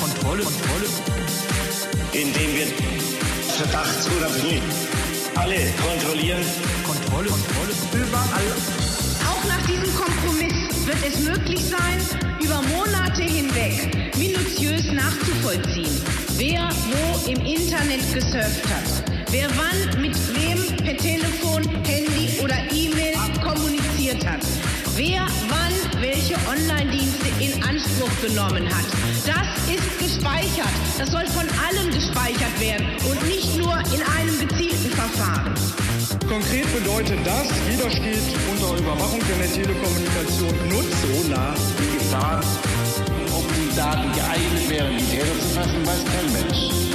Kontrolle, 0.00 0.42
Kontrolle. 0.42 0.86
indem 2.12 2.54
wir 2.54 2.66
verdachtsunabhängig 3.56 4.62
alle 5.34 5.56
kontrollieren. 5.82 6.44
Kontrolle, 6.84 7.28
Kontrolle. 7.28 7.72
Überall. 7.92 8.48
Auch 9.30 9.44
nach 9.48 9.66
diesem 9.66 9.94
Kompromiss 9.94 10.86
wird 10.86 10.98
es 11.06 11.20
möglich 11.20 11.64
sein, 11.64 11.98
über 12.42 12.62
Monate 12.62 13.22
hinweg 13.22 14.16
minutiös 14.16 14.92
nachzuvollziehen, 14.92 16.00
wer 16.36 16.68
wo 16.90 17.30
im 17.30 17.44
Internet 17.44 18.00
gesurft 18.12 18.64
hat, 18.68 19.04
wer 19.30 19.48
wann 19.56 20.00
mit 20.00 20.16
wem 20.34 20.76
per 20.84 20.96
Telefon, 20.96 21.62
Handy 21.84 22.40
oder 22.42 22.56
E-Mail 22.72 23.14
kommuniziert 23.42 24.26
hat, 24.26 24.44
wer 24.96 25.26
wann 25.48 26.02
welche 26.02 26.34
Online-Dienste 26.48 27.28
in 27.38 27.62
Anspruch 27.62 28.10
genommen 28.22 28.66
hat. 28.66 28.86
Das 29.26 29.48
ist 29.68 29.98
gespeichert. 29.98 30.72
Das 30.98 31.10
soll 31.10 31.26
von 31.26 31.46
allen 31.68 31.90
gespeichert 31.92 32.58
werden 32.58 32.86
und 33.08 33.26
nicht 33.26 33.56
nur 33.58 33.76
in 33.92 34.02
einem 34.16 34.38
gezielten 34.38 34.90
Verfahren. 34.90 35.54
Konkret 36.26 36.66
bedeutet 36.72 37.18
das, 37.24 37.48
jeder 37.70 37.90
steht 37.90 38.22
unter 38.50 38.78
Überwachung, 38.78 39.20
wenn 39.28 39.40
er 39.40 39.52
Telekommunikation 39.52 40.68
nutzt. 40.68 40.96
So 41.02 41.28
nah 41.28 41.54
die 41.78 41.98
Gefahr, 41.98 42.40
ob 43.32 43.44
die 43.54 43.76
Daten 43.76 44.12
geeignet 44.12 44.70
wären, 44.70 44.98
die 44.98 45.04
Täter 45.04 45.38
zu 45.40 45.48
fassen, 45.54 45.86
weiß 45.86 46.04
kein 46.04 46.32
Mensch. 46.32 46.85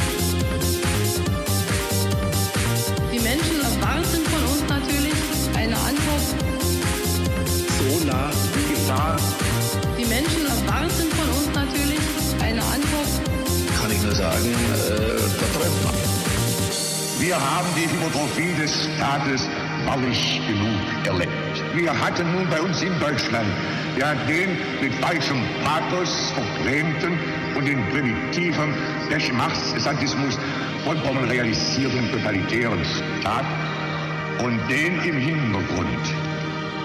So 8.02 8.08
nah 8.08 8.32
die 8.56 8.74
Gefahr, 8.74 9.18
Die 9.98 10.06
Menschen 10.06 10.46
erwarten 10.46 11.08
von 11.12 11.30
uns 11.38 11.54
natürlich 11.54 12.00
eine 12.42 12.62
Antwort. 12.62 13.12
Kann 13.80 13.92
ich 13.92 14.02
nur 14.02 14.16
sagen, 14.16 14.46
äh, 14.46 15.84
man. 15.84 15.94
Wir 17.20 17.36
haben 17.36 17.68
die 17.76 17.88
Hypotrophie 17.88 18.54
des 18.60 18.72
Staates 18.96 19.48
wahrlich 19.86 20.42
genug 20.48 21.06
erlebt. 21.06 21.64
Wir 21.76 21.92
hatten 21.92 22.32
nun 22.32 22.50
bei 22.50 22.60
uns 22.62 22.82
in 22.82 23.00
Deutschland 23.00 23.48
ja 23.98 24.16
den 24.26 24.58
mit 24.82 24.94
falschem 24.96 25.44
Pathos 25.64 26.32
verklemmten 26.32 27.20
und 27.56 27.68
den 27.68 27.86
primitiven 27.90 28.74
Geschmachtssadismus 29.10 30.40
vollkommen 30.86 31.26
realisierten 31.26 32.12
totalitären 32.12 32.84
Staat. 32.84 33.46
Und 34.40 34.60
den 34.70 35.00
im 35.04 35.18
Hintergrund 35.18 36.21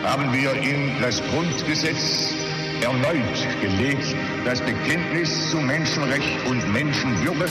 haben 0.04 0.32
wir 0.32 0.52
in 0.54 1.00
das 1.00 1.22
Grundgesetz 1.30 2.34
erneut 2.80 3.60
gelegt, 3.60 4.14
das 4.44 4.60
Bekenntnis 4.60 5.50
zu 5.50 5.58
Menschenrecht 5.58 6.46
und 6.46 6.72
Menschenwürde. 6.72 7.46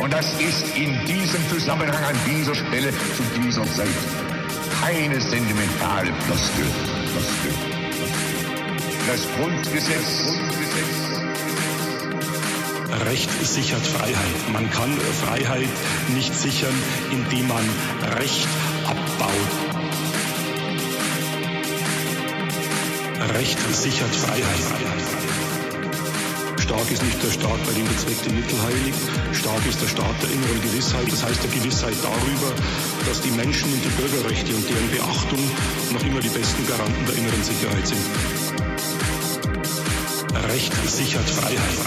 Und 0.00 0.12
das 0.12 0.40
ist 0.40 0.76
in 0.76 0.92
diesem 1.06 1.48
Zusammenhang 1.48 2.04
an 2.04 2.16
dieser 2.26 2.54
Stelle 2.54 2.90
zu 2.90 3.22
dieser 3.40 3.64
Zeit 3.72 3.88
keine 4.80 5.20
sentimentale 5.20 6.12
Floskel. 6.20 6.66
Das 9.06 9.26
Grundgesetz, 9.36 10.32
Recht 13.06 13.30
sichert 13.44 13.86
Freiheit. 13.86 14.52
Man 14.52 14.70
kann 14.70 14.90
Freiheit 15.24 15.68
nicht 16.14 16.34
sichern, 16.34 16.74
indem 17.10 17.48
man 17.48 17.64
Recht 18.18 18.46
abbaut. 18.86 19.63
Recht 23.32 23.58
sichert 23.72 24.14
Freiheit. 24.14 24.44
Stark 26.60 26.90
ist 26.90 27.02
nicht 27.02 27.22
der 27.22 27.30
Staat, 27.30 27.64
bei 27.64 27.72
dem 27.72 27.88
bezweckte 27.88 28.30
Mittel 28.30 28.60
heiligt. 28.62 28.98
Stark 29.32 29.66
ist 29.66 29.80
der 29.80 29.88
Staat 29.88 30.22
der 30.22 30.30
inneren 30.30 30.60
Gewissheit, 30.60 31.10
das 31.10 31.24
heißt 31.24 31.42
der 31.42 31.50
Gewissheit 31.50 31.94
darüber, 32.02 32.52
dass 33.06 33.22
die 33.22 33.30
Menschen 33.30 33.72
und 33.72 33.82
die 33.84 33.88
Bürgerrechte 34.00 34.54
und 34.54 34.68
deren 34.68 34.90
Beachtung 34.90 35.40
noch 35.92 36.04
immer 36.04 36.20
die 36.20 36.28
besten 36.28 36.66
Garanten 36.66 37.06
der 37.06 37.16
inneren 37.16 37.42
Sicherheit 37.42 37.86
sind. 37.86 38.04
Recht 40.52 40.72
sichert 40.90 41.30
Freiheit. 41.30 41.78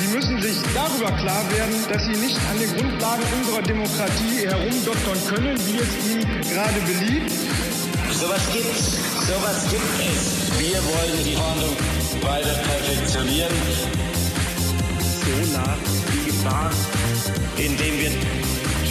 Sie 0.00 0.08
müssen 0.14 0.40
sich 0.40 0.56
darüber 0.74 1.10
klar 1.16 1.44
werden, 1.50 1.74
dass 1.90 2.04
Sie 2.04 2.16
nicht 2.16 2.38
an 2.50 2.58
den 2.58 2.76
Grundlagen 2.76 3.22
unserer 3.40 3.62
Demokratie 3.62 4.46
herumdoktern 4.46 5.18
können, 5.34 5.58
wie 5.66 5.78
es 5.78 5.90
Ihnen 6.06 6.40
gerade 6.42 6.80
beliebt. 6.86 7.32
Sowas 8.12 8.42
gibt's. 8.52 9.13
Sowas 9.26 9.64
gibt 9.70 9.82
es. 10.00 10.58
Wir 10.58 10.76
wollen 10.84 11.24
die 11.24 11.34
Fahndung 11.34 11.74
weiter 12.20 12.54
perfektionieren. 12.60 13.52
So 15.00 15.52
nah 15.52 15.76
die 16.12 16.26
Gefahr, 16.26 16.70
indem 17.56 17.98
wir 18.00 18.10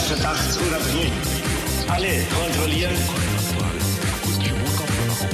verdachtsunabhängig 0.07 1.11
alle 1.87 2.25
kontrollieren. 2.33 2.95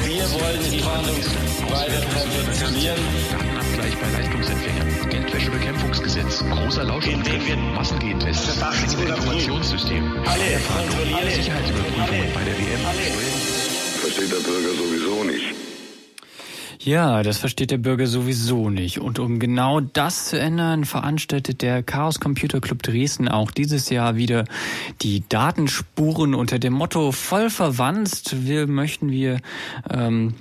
Wir 0.03 0.23
wollen 0.31 0.71
die 0.71 0.79
Fahndung 0.79 1.15
weiter 1.69 2.01
perfektionieren. 2.01 2.99
Datenabgleich 3.31 3.97
bei 3.97 4.09
Leistungsempfängern. 4.19 5.09
Geldwäschebekämpfungsgesetz. 5.09 6.43
Großer 6.43 6.83
Lauschangriff. 6.83 7.55
Massengentest. 7.73 8.49
Informationssystem. 8.49 10.11
Alle 10.25 10.59
kontrollieren. 10.67 11.19
Alle 11.19 11.31
Sicherheitsüberprüfungen 11.31 12.33
bei 12.33 12.43
der 12.43 12.57
WM. 12.57 13.58
Versteht 14.19 14.37
der 14.37 14.51
Bürger 14.51 14.73
sowieso 14.73 15.23
nicht. 15.23 15.55
Ja, 16.81 17.23
das 17.23 17.37
versteht 17.37 17.71
der 17.71 17.77
Bürger 17.77 18.05
sowieso 18.05 18.69
nicht. 18.69 18.99
Und 18.99 19.17
um 19.17 19.39
genau 19.39 19.79
das 19.79 20.25
zu 20.25 20.37
ändern, 20.37 20.83
veranstaltet 20.83 21.61
der 21.61 21.83
Chaos 21.83 22.19
Computer 22.19 22.59
Club 22.59 22.83
Dresden 22.83 23.29
auch 23.29 23.49
dieses 23.49 23.89
Jahr 23.89 24.17
wieder 24.17 24.43
die 25.01 25.23
Datenspuren 25.29 26.35
unter 26.35 26.59
dem 26.59 26.73
Motto 26.73 27.13
voll 27.13 27.49
verwandt. 27.49 28.35
Wir 28.45 28.67
möchten 28.67 29.09
wir 29.09 29.39
ähm, 29.89 30.33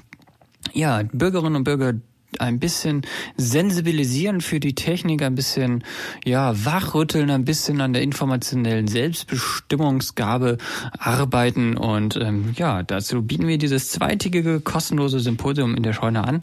ja 0.73 1.05
Bürgerinnen 1.13 1.55
und 1.55 1.65
Bürger 1.65 1.93
ein 2.39 2.59
bisschen 2.59 3.03
sensibilisieren 3.37 4.41
für 4.41 4.61
die 4.61 4.75
Technik, 4.75 5.23
ein 5.23 5.35
bisschen 5.35 5.83
ja 6.25 6.65
wachrütteln, 6.65 7.31
ein 7.31 7.45
bisschen 7.45 7.81
an 7.81 7.93
der 7.93 8.03
informationellen 8.03 8.87
Selbstbestimmungsgabe 8.87 10.59
arbeiten 10.99 11.77
und 11.77 12.17
ähm, 12.17 12.55
ja 12.57 12.83
dazu 12.83 13.23
bieten 13.23 13.47
wir 13.47 13.57
dieses 13.57 13.91
zweitägige 13.91 14.61
kostenlose 14.61 15.21
Symposium 15.21 15.75
in 15.75 15.83
der 15.83 15.95
Scheune 15.95 16.25
an 16.25 16.41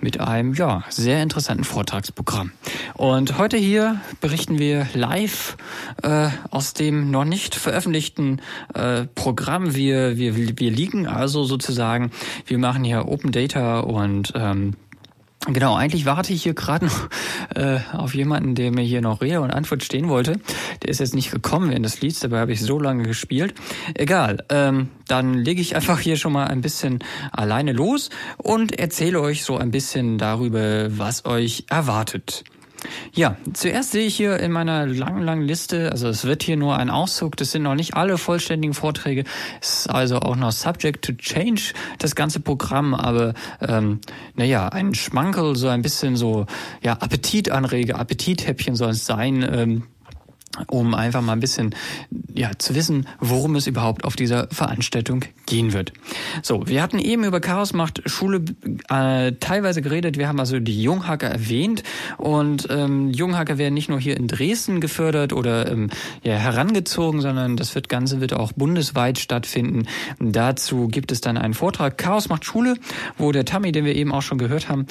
mit 0.00 0.20
einem 0.20 0.54
ja 0.54 0.84
sehr 0.88 1.22
interessanten 1.22 1.64
Vortragsprogramm. 1.64 2.50
Und 2.94 3.38
heute 3.38 3.56
hier 3.56 4.00
berichten 4.20 4.58
wir 4.58 4.88
live 4.94 5.56
äh, 6.02 6.30
aus 6.50 6.74
dem 6.74 7.10
noch 7.10 7.24
nicht 7.24 7.54
veröffentlichten 7.54 8.40
äh, 8.74 9.04
Programm. 9.14 9.74
Wir 9.74 10.16
wir 10.16 10.36
wir 10.36 10.70
liegen 10.70 11.06
also 11.06 11.44
sozusagen, 11.44 12.10
wir 12.46 12.58
machen 12.58 12.82
hier 12.82 13.06
Open 13.06 13.30
Data 13.30 13.80
und 13.80 14.32
ähm, 14.34 14.74
Genau, 15.46 15.76
eigentlich 15.76 16.04
warte 16.04 16.32
ich 16.32 16.42
hier 16.42 16.54
gerade 16.54 16.86
noch 16.86 17.08
äh, 17.54 17.78
auf 17.92 18.14
jemanden, 18.14 18.54
der 18.54 18.72
mir 18.72 18.82
hier 18.82 19.00
noch 19.00 19.22
Rede 19.22 19.40
und 19.40 19.50
Antwort 19.50 19.84
stehen 19.84 20.08
wollte. 20.08 20.40
Der 20.82 20.90
ist 20.90 20.98
jetzt 20.98 21.14
nicht 21.14 21.30
gekommen 21.30 21.70
während 21.70 21.86
des 21.86 22.00
Lieds, 22.00 22.20
dabei 22.20 22.40
habe 22.40 22.52
ich 22.52 22.60
so 22.60 22.78
lange 22.78 23.04
gespielt. 23.04 23.54
Egal, 23.94 24.44
ähm, 24.50 24.88
dann 25.06 25.34
lege 25.34 25.60
ich 25.60 25.76
einfach 25.76 26.00
hier 26.00 26.16
schon 26.16 26.32
mal 26.32 26.48
ein 26.48 26.60
bisschen 26.60 26.98
alleine 27.32 27.72
los 27.72 28.10
und 28.36 28.78
erzähle 28.78 29.20
euch 29.20 29.44
so 29.44 29.56
ein 29.56 29.70
bisschen 29.70 30.18
darüber, 30.18 30.98
was 30.98 31.24
euch 31.24 31.64
erwartet. 31.70 32.44
Ja, 33.12 33.36
zuerst 33.52 33.92
sehe 33.92 34.06
ich 34.06 34.16
hier 34.16 34.38
in 34.38 34.52
meiner 34.52 34.86
langen, 34.86 35.22
langen 35.22 35.42
Liste, 35.42 35.90
also 35.90 36.08
es 36.08 36.24
wird 36.24 36.42
hier 36.42 36.56
nur 36.56 36.76
ein 36.76 36.90
Auszug, 36.90 37.36
das 37.36 37.50
sind 37.50 37.62
noch 37.62 37.74
nicht 37.74 37.94
alle 37.94 38.18
vollständigen 38.18 38.74
Vorträge, 38.74 39.24
es 39.60 39.80
ist 39.80 39.90
also 39.90 40.20
auch 40.20 40.36
noch 40.36 40.52
subject 40.52 41.04
to 41.04 41.12
change, 41.14 41.72
das 41.98 42.14
ganze 42.14 42.40
Programm, 42.40 42.94
aber 42.94 43.34
ähm, 43.60 44.00
naja, 44.34 44.68
ein 44.68 44.94
Schmankel, 44.94 45.56
so 45.56 45.68
ein 45.68 45.82
bisschen 45.82 46.16
so, 46.16 46.46
ja, 46.82 46.92
Appetitanreger, 46.92 47.98
Appetithäppchen 47.98 48.76
soll 48.76 48.90
es 48.90 49.06
sein, 49.06 49.46
ähm, 49.50 49.82
um 50.66 50.94
einfach 50.94 51.22
mal 51.22 51.32
ein 51.32 51.40
bisschen 51.40 51.74
ja 52.34 52.50
zu 52.58 52.74
wissen, 52.74 53.06
worum 53.20 53.56
es 53.56 53.66
überhaupt 53.66 54.04
auf 54.04 54.16
dieser 54.16 54.48
Veranstaltung 54.48 55.24
gehen 55.46 55.72
wird. 55.72 55.92
So, 56.42 56.66
wir 56.66 56.82
hatten 56.82 56.98
eben 56.98 57.24
über 57.24 57.40
Chaos 57.40 57.72
macht 57.72 58.02
Schule 58.06 58.44
äh, 58.88 59.32
teilweise 59.40 59.82
geredet. 59.82 60.18
Wir 60.18 60.28
haben 60.28 60.40
also 60.40 60.58
die 60.58 60.82
Junghacker 60.82 61.28
erwähnt 61.28 61.82
und 62.16 62.68
ähm, 62.70 63.10
Junghacker 63.10 63.58
werden 63.58 63.74
nicht 63.74 63.88
nur 63.88 64.00
hier 64.00 64.16
in 64.16 64.26
Dresden 64.26 64.80
gefördert 64.80 65.32
oder 65.32 65.70
ähm, 65.70 65.90
ja, 66.22 66.34
herangezogen, 66.34 67.20
sondern 67.20 67.56
das 67.56 67.74
wird 67.74 67.88
Ganze 67.88 68.20
wird 68.20 68.32
auch 68.32 68.52
bundesweit 68.52 69.18
stattfinden. 69.18 69.86
Dazu 70.18 70.88
gibt 70.88 71.12
es 71.12 71.20
dann 71.20 71.36
einen 71.36 71.54
Vortrag 71.54 71.98
Chaos 71.98 72.28
macht 72.28 72.44
Schule, 72.44 72.74
wo 73.16 73.32
der 73.32 73.44
Tammy, 73.44 73.72
den 73.72 73.84
wir 73.84 73.94
eben 73.94 74.12
auch 74.12 74.22
schon 74.22 74.38
gehört 74.38 74.68
haben, 74.68 74.86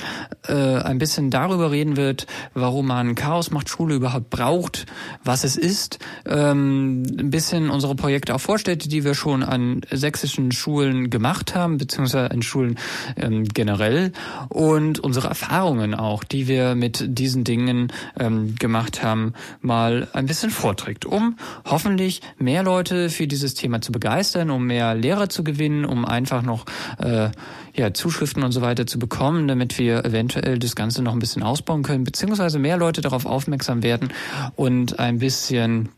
äh, 0.48 0.54
ein 0.54 0.98
bisschen 0.98 1.30
darüber 1.30 1.72
reden 1.72 1.98
wird, 1.98 2.28
warum 2.54 2.88
man 2.88 3.16
Chaos 3.16 3.52
macht 3.52 3.70
Schule 3.70 3.96
überhaupt 3.96 4.30
braucht, 4.30 4.86
was 5.24 5.44
es 5.44 5.47
ist, 5.56 6.00
ähm, 6.26 7.04
ein 7.04 7.30
bisschen 7.30 7.70
unsere 7.70 7.96
Projekte 7.96 8.36
auch 8.36 8.42
vorstellt, 8.42 8.92
die 8.92 9.04
wir 9.04 9.14
schon 9.14 9.44
an 9.44 9.82
sächsischen 9.92 10.52
Schulen 10.52 11.10
gemacht 11.10 11.56
haben, 11.56 11.78
beziehungsweise 11.78 12.32
an 12.32 12.42
Schulen 12.42 12.78
ähm, 13.16 13.46
generell. 13.46 14.12
Und 14.50 15.00
unsere 15.00 15.28
Erfahrungen 15.28 15.94
auch, 15.96 16.24
die 16.24 16.48
wir 16.48 16.76
mit 16.76 17.06
diesen 17.08 17.44
Dingen 17.44 17.92
ähm, 18.20 18.56
gemacht 18.56 19.04
haben, 19.04 19.34
mal 19.62 20.08
ein 20.14 20.26
bisschen 20.26 20.50
vorträgt, 20.50 21.06
um 21.06 21.38
hoffentlich 21.66 22.22
mehr 22.38 22.64
Leute 22.64 23.10
für 23.10 23.28
dieses 23.28 23.54
Thema 23.54 23.82
zu 23.82 23.92
begeistern, 23.92 24.50
um 24.50 24.66
mehr 24.66 24.96
Lehrer 24.96 25.30
zu 25.30 25.44
gewinnen, 25.44 25.86
um 25.86 26.06
einfach 26.06 26.42
noch 26.42 26.66
äh, 26.98 27.30
ja, 27.78 27.94
Zuschriften 27.94 28.44
und 28.44 28.52
so 28.52 28.62
weiter 28.62 28.88
zu 28.88 29.00
bekommen, 29.00 29.48
damit 29.48 29.78
wir 29.78 30.04
eventuell 30.04 30.58
das 30.60 30.76
Ganze 30.76 31.04
noch 31.04 31.14
ein 31.14 31.20
bisschen 31.20 31.44
ausbauen 31.44 31.84
können, 31.84 32.04
beziehungsweise 32.04 32.60
mehr 32.60 32.78
Leute 32.78 33.02
darauf 33.02 33.26
aufmerksam 33.26 33.84
werden 33.84 34.12
und 34.56 35.00
ein 35.00 35.20
bisschen 35.20 35.90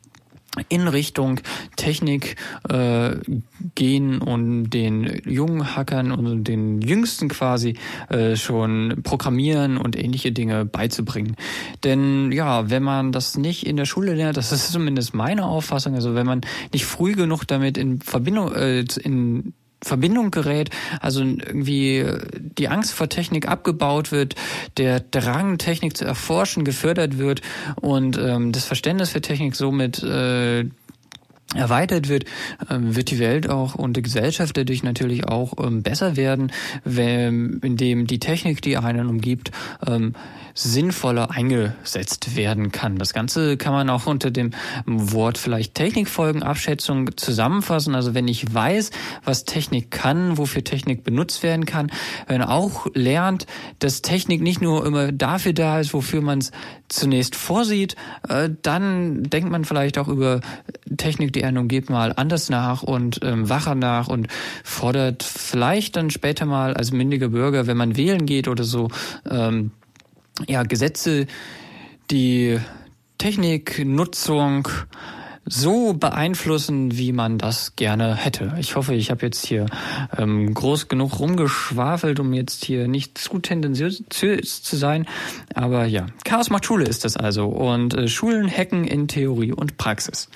in 0.68 0.88
Richtung 0.88 1.40
Technik 1.76 2.36
äh, 2.68 3.16
gehen 3.76 4.20
und 4.20 4.72
den 4.72 5.22
jungen 5.26 5.76
Hackern 5.76 6.12
und 6.12 6.44
den 6.44 6.82
Jüngsten 6.82 7.30
quasi 7.30 7.76
äh, 8.10 8.36
schon 8.36 9.02
programmieren 9.04 9.78
und 9.78 9.96
ähnliche 9.96 10.32
Dinge 10.32 10.66
beizubringen. 10.66 11.36
Denn 11.84 12.32
ja, 12.32 12.70
wenn 12.70 12.84
man 12.84 13.12
das 13.12 13.38
nicht 13.38 13.66
in 13.66 13.78
der 13.78 13.86
Schule 13.86 14.16
lernt, 14.16 14.38
das 14.38 14.52
ist 14.52 14.72
zumindest 14.72 15.14
meine 15.14 15.46
Auffassung, 15.46 15.96
also 15.96 16.16
wenn 16.16 16.26
man 16.26 16.42
nicht 16.74 16.86
früh 16.86 17.14
genug 17.14 17.46
damit 17.46 17.78
in 17.78 18.02
Verbindung 18.02 18.54
äh, 18.54 18.84
in 19.04 19.54
Verbindung 19.82 20.32
gerät, 20.32 20.70
also 21.00 21.22
irgendwie 21.22 22.06
die 22.38 22.68
Angst 22.68 22.94
vor 22.94 23.08
Technik 23.08 23.48
abgebaut 23.48 24.12
wird, 24.12 24.36
der 24.78 25.00
Drang, 25.00 25.58
Technik 25.58 25.96
zu 25.96 26.06
erforschen, 26.06 26.66
gefördert 26.66 27.18
wird 27.18 27.42
und 27.76 28.18
ähm, 28.18 28.52
das 28.52 28.66
Verständnis 28.66 29.10
für 29.10 29.22
Technik 29.22 29.56
somit 29.56 30.04
äh, 30.04 30.66
erweitert 31.56 32.10
wird, 32.10 32.26
ähm, 32.70 32.96
wird 32.96 33.10
die 33.10 33.20
Welt 33.20 33.50
auch 33.50 33.76
und 33.76 33.98
die 33.98 34.02
Gesellschaft 34.02 34.56
dadurch 34.56 34.84
natürlich 34.84 35.28
auch 35.28 35.54
ähm, 35.64 35.82
besser 35.82 36.16
werden, 36.16 36.52
indem 36.86 38.06
die 38.08 38.20
Technik, 38.20 38.62
die 38.62 38.78
einen 38.78 39.08
umgibt, 39.08 39.52
ähm, 39.88 40.14
sinnvoller 40.54 41.32
eingesetzt 41.32 42.36
werden 42.36 42.72
kann. 42.72 42.98
Das 42.98 43.14
Ganze 43.14 43.58
kann 43.58 43.74
man 43.74 43.90
auch 43.90 44.06
unter 44.06 44.30
dem 44.30 44.52
Wort 44.86 45.38
vielleicht 45.38 45.76
Technikfolgenabschätzung 45.76 47.16
zusammenfassen. 47.18 47.96
Also 47.96 48.14
wenn 48.14 48.28
ich 48.28 48.54
weiß, 48.54 48.92
was 49.24 49.46
Technik 49.46 49.92
kann, 49.92 50.38
wofür 50.38 50.64
Technik 50.64 51.04
benutzt 51.04 51.44
werden 51.44 51.66
kann, 51.66 51.92
wenn 52.28 52.42
auch 52.42 52.88
lernt, 52.94 53.46
dass 53.80 54.02
Technik 54.02 54.42
nicht 54.42 54.62
nur 54.62 54.86
immer 54.86 55.12
dafür 55.12 55.54
da 55.54 55.80
ist, 55.80 55.94
wofür 55.94 56.22
man 56.22 56.40
es 56.40 56.52
zunächst 56.90 57.36
vorsieht, 57.36 57.96
äh, 58.28 58.50
dann 58.62 59.24
denkt 59.24 59.50
man 59.50 59.64
vielleicht 59.64 59.98
auch 59.98 60.08
über 60.08 60.42
Technik, 60.98 61.34
die 61.40 61.46
einen 61.46 61.58
umgibt, 61.58 61.90
mal 61.90 62.14
anders 62.16 62.50
nach 62.50 62.84
und 62.84 63.20
ähm, 63.24 63.50
wacher 63.50 63.76
nach 63.76 64.08
und 64.08 64.28
fordert 64.64 65.24
vielleicht 65.24 65.96
dann 65.96 66.10
später 66.10 66.46
mal 66.46 66.74
als 66.74 66.92
mündiger 66.92 67.30
Bürger, 67.30 67.66
wenn 67.68 67.78
man 67.78 67.96
wählen 67.96 68.26
geht 68.26 68.48
oder 68.48 68.64
so, 68.64 68.90
ähm, 69.30 69.72
ja, 70.48 70.64
Gesetze, 70.64 71.28
die 72.12 72.60
Techniknutzung 73.18 74.68
so 75.46 75.94
beeinflussen, 75.94 76.98
wie 76.98 77.12
man 77.12 77.38
das 77.38 77.76
gerne 77.76 78.16
hätte. 78.16 78.54
Ich 78.60 78.76
hoffe, 78.76 78.94
ich 78.94 79.10
habe 79.10 79.26
jetzt 79.26 79.46
hier 79.46 79.66
ähm, 80.18 80.54
groß 80.54 80.88
genug 80.88 81.20
rumgeschwafelt, 81.20 82.20
um 82.20 82.34
jetzt 82.34 82.66
hier 82.66 82.88
nicht 82.88 83.18
zu 83.18 83.40
tendenziös 83.40 84.04
zu 84.10 84.76
sein. 84.78 85.08
Aber 85.56 85.86
ja, 85.86 86.06
Chaos 86.24 86.52
macht 86.52 86.66
Schule 86.66 86.86
ist 86.86 87.04
das 87.04 87.18
also. 87.18 87.48
Und 87.48 87.96
äh, 87.96 88.08
Schulen 88.08 88.50
hacken 88.50 88.86
in 88.86 89.08
Theorie 89.08 89.52
und 89.52 89.78
Praxis. 89.78 90.30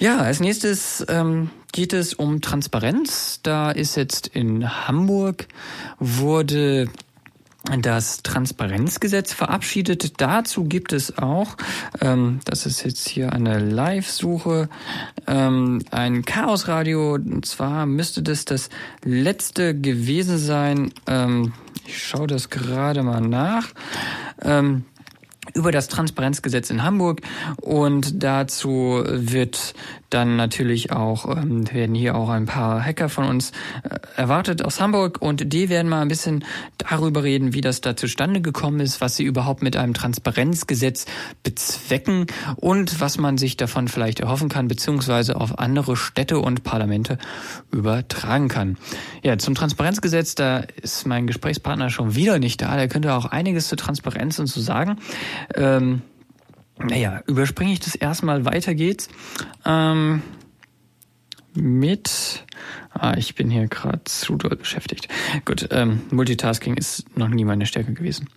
Ja, 0.00 0.16
als 0.16 0.40
nächstes 0.40 1.04
ähm, 1.10 1.50
geht 1.72 1.92
es 1.92 2.14
um 2.14 2.40
Transparenz. 2.40 3.40
Da 3.42 3.70
ist 3.70 3.96
jetzt 3.96 4.28
in 4.28 4.88
Hamburg 4.88 5.46
wurde 5.98 6.88
das 7.82 8.22
Transparenzgesetz 8.22 9.34
verabschiedet. 9.34 10.18
Dazu 10.18 10.64
gibt 10.64 10.94
es 10.94 11.18
auch, 11.18 11.58
ähm, 12.00 12.40
das 12.46 12.64
ist 12.64 12.82
jetzt 12.82 13.10
hier 13.10 13.34
eine 13.34 13.58
Live-Suche, 13.58 14.70
ähm, 15.26 15.82
ein 15.90 16.24
Chaosradio. 16.24 17.16
Und 17.16 17.44
zwar 17.44 17.84
müsste 17.84 18.22
das 18.22 18.46
das 18.46 18.70
letzte 19.04 19.78
gewesen 19.78 20.38
sein. 20.38 20.94
Ähm, 21.06 21.52
ich 21.86 22.02
schaue 22.02 22.26
das 22.26 22.48
gerade 22.48 23.02
mal 23.02 23.20
nach. 23.20 23.68
Ähm, 24.40 24.86
über 25.54 25.72
das 25.72 25.88
Transparenzgesetz 25.88 26.70
in 26.70 26.82
Hamburg. 26.82 27.20
Und 27.60 28.22
dazu 28.22 29.02
wird 29.06 29.74
dann 30.10 30.36
natürlich 30.36 30.92
auch, 30.92 31.24
ähm, 31.36 31.72
werden 31.72 31.94
hier 31.94 32.16
auch 32.16 32.28
ein 32.28 32.46
paar 32.46 32.84
Hacker 32.84 33.08
von 33.08 33.24
uns 33.24 33.52
äh, 33.82 33.98
erwartet 34.16 34.64
aus 34.64 34.80
Hamburg 34.80 35.22
und 35.22 35.52
die 35.52 35.68
werden 35.68 35.88
mal 35.88 36.02
ein 36.02 36.08
bisschen 36.08 36.44
darüber 36.78 37.22
reden, 37.22 37.54
wie 37.54 37.60
das 37.60 37.80
da 37.80 37.96
zustande 37.96 38.40
gekommen 38.40 38.80
ist, 38.80 39.00
was 39.00 39.16
sie 39.16 39.24
überhaupt 39.24 39.62
mit 39.62 39.76
einem 39.76 39.94
Transparenzgesetz 39.94 41.06
bezwecken 41.42 42.26
und 42.56 43.00
was 43.00 43.18
man 43.18 43.38
sich 43.38 43.56
davon 43.56 43.88
vielleicht 43.88 44.20
erhoffen 44.20 44.48
kann, 44.48 44.68
beziehungsweise 44.68 45.36
auf 45.36 45.58
andere 45.58 45.96
Städte 45.96 46.40
und 46.40 46.64
Parlamente 46.64 47.18
übertragen 47.70 48.48
kann. 48.48 48.76
Ja, 49.22 49.38
zum 49.38 49.54
Transparenzgesetz, 49.54 50.34
da 50.34 50.64
ist 50.82 51.06
mein 51.06 51.26
Gesprächspartner 51.26 51.90
schon 51.90 52.16
wieder 52.16 52.38
nicht 52.38 52.60
da, 52.60 52.76
der 52.76 52.88
könnte 52.88 53.14
auch 53.14 53.26
einiges 53.26 53.68
zur 53.68 53.78
Transparenz 53.78 54.38
und 54.38 54.48
zu 54.48 54.60
sagen. 54.60 54.98
Ähm, 55.54 56.02
naja, 56.82 57.22
überspringe 57.26 57.72
ich 57.72 57.80
das 57.80 57.94
erstmal, 57.94 58.44
weiter 58.44 58.74
geht's. 58.74 59.08
Ähm, 59.64 60.22
mit, 61.54 62.44
ah, 62.92 63.14
ich 63.16 63.34
bin 63.34 63.50
hier 63.50 63.66
gerade 63.66 64.04
zu 64.04 64.36
doll 64.36 64.56
beschäftigt. 64.56 65.08
Gut, 65.44 65.68
ähm, 65.72 66.02
Multitasking 66.10 66.76
ist 66.76 67.16
noch 67.16 67.28
nie 67.28 67.44
meine 67.44 67.66
Stärke 67.66 67.92
gewesen. 67.92 68.28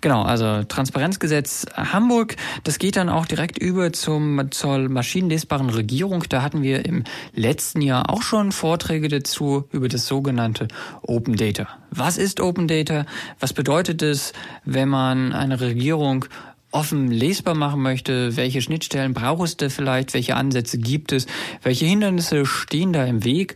Genau, 0.00 0.22
also 0.22 0.64
Transparenzgesetz 0.64 1.66
Hamburg, 1.74 2.36
das 2.64 2.78
geht 2.78 2.96
dann 2.96 3.08
auch 3.08 3.26
direkt 3.26 3.58
über 3.58 3.92
zum, 3.92 4.50
zur 4.50 4.88
maschinenlesbaren 4.88 5.70
Regierung. 5.70 6.24
Da 6.28 6.42
hatten 6.42 6.62
wir 6.62 6.86
im 6.86 7.04
letzten 7.34 7.82
Jahr 7.82 8.08
auch 8.08 8.22
schon 8.22 8.52
Vorträge 8.52 9.08
dazu 9.08 9.68
über 9.70 9.88
das 9.88 10.06
sogenannte 10.06 10.68
Open 11.02 11.36
Data. 11.36 11.68
Was 11.90 12.16
ist 12.16 12.40
Open 12.40 12.68
Data? 12.68 13.04
Was 13.38 13.52
bedeutet 13.52 14.00
es, 14.00 14.32
wenn 14.64 14.88
man 14.88 15.34
eine 15.34 15.60
Regierung 15.60 16.24
offen 16.72 17.10
lesbar 17.10 17.54
machen 17.54 17.82
möchte, 17.82 18.36
welche 18.36 18.62
Schnittstellen 18.62 19.14
braucht 19.14 19.44
es 19.44 19.56
da 19.56 19.68
vielleicht, 19.68 20.14
welche 20.14 20.36
Ansätze 20.36 20.78
gibt 20.78 21.12
es, 21.12 21.26
welche 21.62 21.86
Hindernisse 21.86 22.44
stehen 22.46 22.92
da 22.92 23.04
im 23.04 23.24
Weg. 23.24 23.54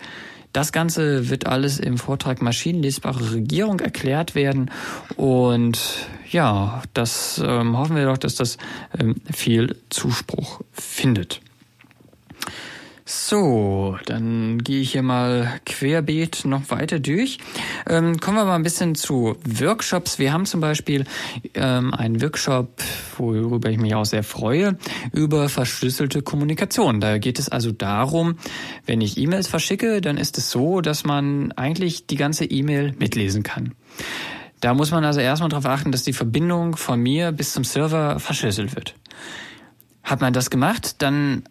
Das 0.52 0.72
Ganze 0.72 1.28
wird 1.28 1.46
alles 1.46 1.78
im 1.78 1.98
Vortrag 1.98 2.40
Maschinenlesbare 2.40 3.32
Regierung 3.32 3.80
erklärt 3.80 4.34
werden. 4.34 4.70
Und 5.16 6.08
ja, 6.30 6.82
das 6.94 7.42
ähm, 7.44 7.76
hoffen 7.76 7.96
wir 7.96 8.06
doch, 8.06 8.16
dass 8.16 8.36
das 8.36 8.56
ähm, 8.98 9.16
viel 9.30 9.76
Zuspruch 9.90 10.60
findet. 10.72 11.40
So, 13.08 13.96
dann 14.06 14.58
gehe 14.64 14.80
ich 14.80 14.90
hier 14.90 15.04
mal 15.04 15.60
querbeet 15.64 16.44
noch 16.44 16.70
weiter 16.70 16.98
durch. 16.98 17.38
Ähm, 17.88 18.18
kommen 18.18 18.36
wir 18.36 18.44
mal 18.44 18.56
ein 18.56 18.64
bisschen 18.64 18.96
zu 18.96 19.36
Workshops. 19.44 20.18
Wir 20.18 20.32
haben 20.32 20.44
zum 20.44 20.60
Beispiel 20.60 21.04
ähm, 21.54 21.94
einen 21.94 22.20
Workshop, 22.20 22.82
worüber 23.16 23.70
ich 23.70 23.78
mich 23.78 23.94
auch 23.94 24.04
sehr 24.04 24.24
freue, 24.24 24.76
über 25.12 25.48
verschlüsselte 25.48 26.22
Kommunikation. 26.22 27.00
Da 27.00 27.18
geht 27.18 27.38
es 27.38 27.48
also 27.48 27.70
darum, 27.70 28.38
wenn 28.86 29.00
ich 29.00 29.16
E-Mails 29.16 29.46
verschicke, 29.46 30.00
dann 30.00 30.16
ist 30.16 30.36
es 30.36 30.50
so, 30.50 30.80
dass 30.80 31.04
man 31.04 31.52
eigentlich 31.52 32.08
die 32.08 32.16
ganze 32.16 32.44
E-Mail 32.44 32.92
mitlesen 32.98 33.44
kann. 33.44 33.76
Da 34.58 34.74
muss 34.74 34.90
man 34.90 35.04
also 35.04 35.20
erstmal 35.20 35.50
darauf 35.50 35.66
achten, 35.66 35.92
dass 35.92 36.02
die 36.02 36.12
Verbindung 36.12 36.74
von 36.76 37.00
mir 37.00 37.30
bis 37.30 37.52
zum 37.52 37.62
Server 37.62 38.18
verschlüsselt 38.18 38.74
wird. 38.74 38.96
Hat 40.06 40.20
man 40.20 40.32
das 40.32 40.50
gemacht, 40.50 41.02
dann 41.02 41.42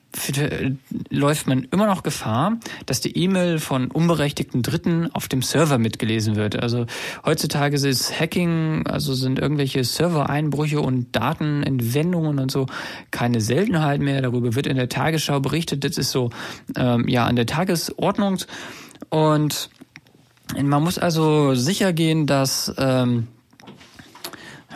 läuft 1.10 1.45
man 1.45 1.68
immer 1.72 1.88
noch 1.88 2.03
Gefahr, 2.03 2.58
dass 2.86 3.01
die 3.01 3.18
E-Mail 3.18 3.60
von 3.60 3.91
unberechtigten 3.91 4.64
Dritten 4.64 5.10
auf 5.12 5.28
dem 5.28 5.41
Server 5.41 5.78
mitgelesen 5.78 6.38
wird. 6.38 6.56
Also 6.56 6.86
heutzutage 7.26 7.76
ist 7.76 8.18
Hacking, 8.18 8.88
also 8.88 9.14
sind 9.14 9.39
irgendwelche 9.39 9.84
Servereinbrüche 9.84 10.80
und 10.80 11.14
Datenentwendungen 11.14 12.39
und 12.39 12.49
so 12.49 12.66
keine 13.12 13.41
Seltenheit 13.41 13.99
mehr. 13.99 14.22
Darüber 14.22 14.56
wird 14.56 14.68
in 14.68 14.78
der 14.78 14.88
Tagesschau 14.88 15.41
berichtet. 15.41 15.84
Das 15.84 15.97
ist 15.97 16.12
so 16.12 16.30
ähm, 16.78 17.10
ja 17.10 17.26
an 17.26 17.36
der 17.36 17.47
Tagesordnung 17.47 18.38
und 19.10 19.70
man 20.64 20.82
muss 20.82 20.97
also 20.97 21.56
sicher 21.56 21.91
gehen, 21.91 22.26
dass 22.26 22.74
ähm, 22.78 23.28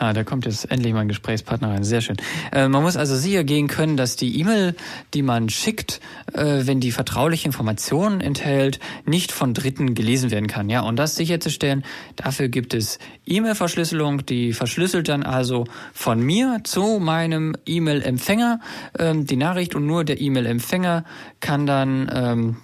Ah, 0.02 0.14
da 0.14 0.24
kommt 0.24 0.46
jetzt 0.46 0.70
endlich 0.70 0.94
mein 0.94 1.08
Gesprächspartner 1.08 1.68
rein. 1.68 1.84
Sehr 1.84 2.00
schön. 2.00 2.16
Äh, 2.52 2.68
man 2.68 2.82
muss 2.82 2.96
also 2.96 3.16
sicher 3.16 3.44
gehen 3.44 3.68
können, 3.68 3.98
dass 3.98 4.16
die 4.16 4.40
E-Mail, 4.40 4.74
die 5.12 5.20
man 5.20 5.50
schickt, 5.50 6.00
äh, 6.32 6.62
wenn 6.64 6.80
die 6.80 6.90
vertrauliche 6.90 7.44
Informationen 7.44 8.22
enthält, 8.22 8.80
nicht 9.04 9.30
von 9.30 9.52
Dritten 9.52 9.94
gelesen 9.94 10.30
werden 10.30 10.46
kann. 10.46 10.70
Ja, 10.70 10.80
und 10.80 10.96
das 10.96 11.16
sicherzustellen, 11.16 11.84
dafür 12.16 12.48
gibt 12.48 12.72
es 12.72 12.98
E-Mail-Verschlüsselung, 13.26 14.24
die 14.24 14.54
verschlüsselt 14.54 15.10
dann 15.10 15.22
also 15.22 15.66
von 15.92 16.18
mir 16.22 16.62
zu 16.64 16.98
meinem 16.98 17.54
E-Mail-Empfänger 17.66 18.60
ähm, 18.98 19.26
die 19.26 19.36
Nachricht 19.36 19.74
und 19.74 19.84
nur 19.84 20.04
der 20.04 20.18
E-Mail-Empfänger 20.18 21.04
kann 21.40 21.66
dann 21.66 22.10
ähm, 22.10 22.56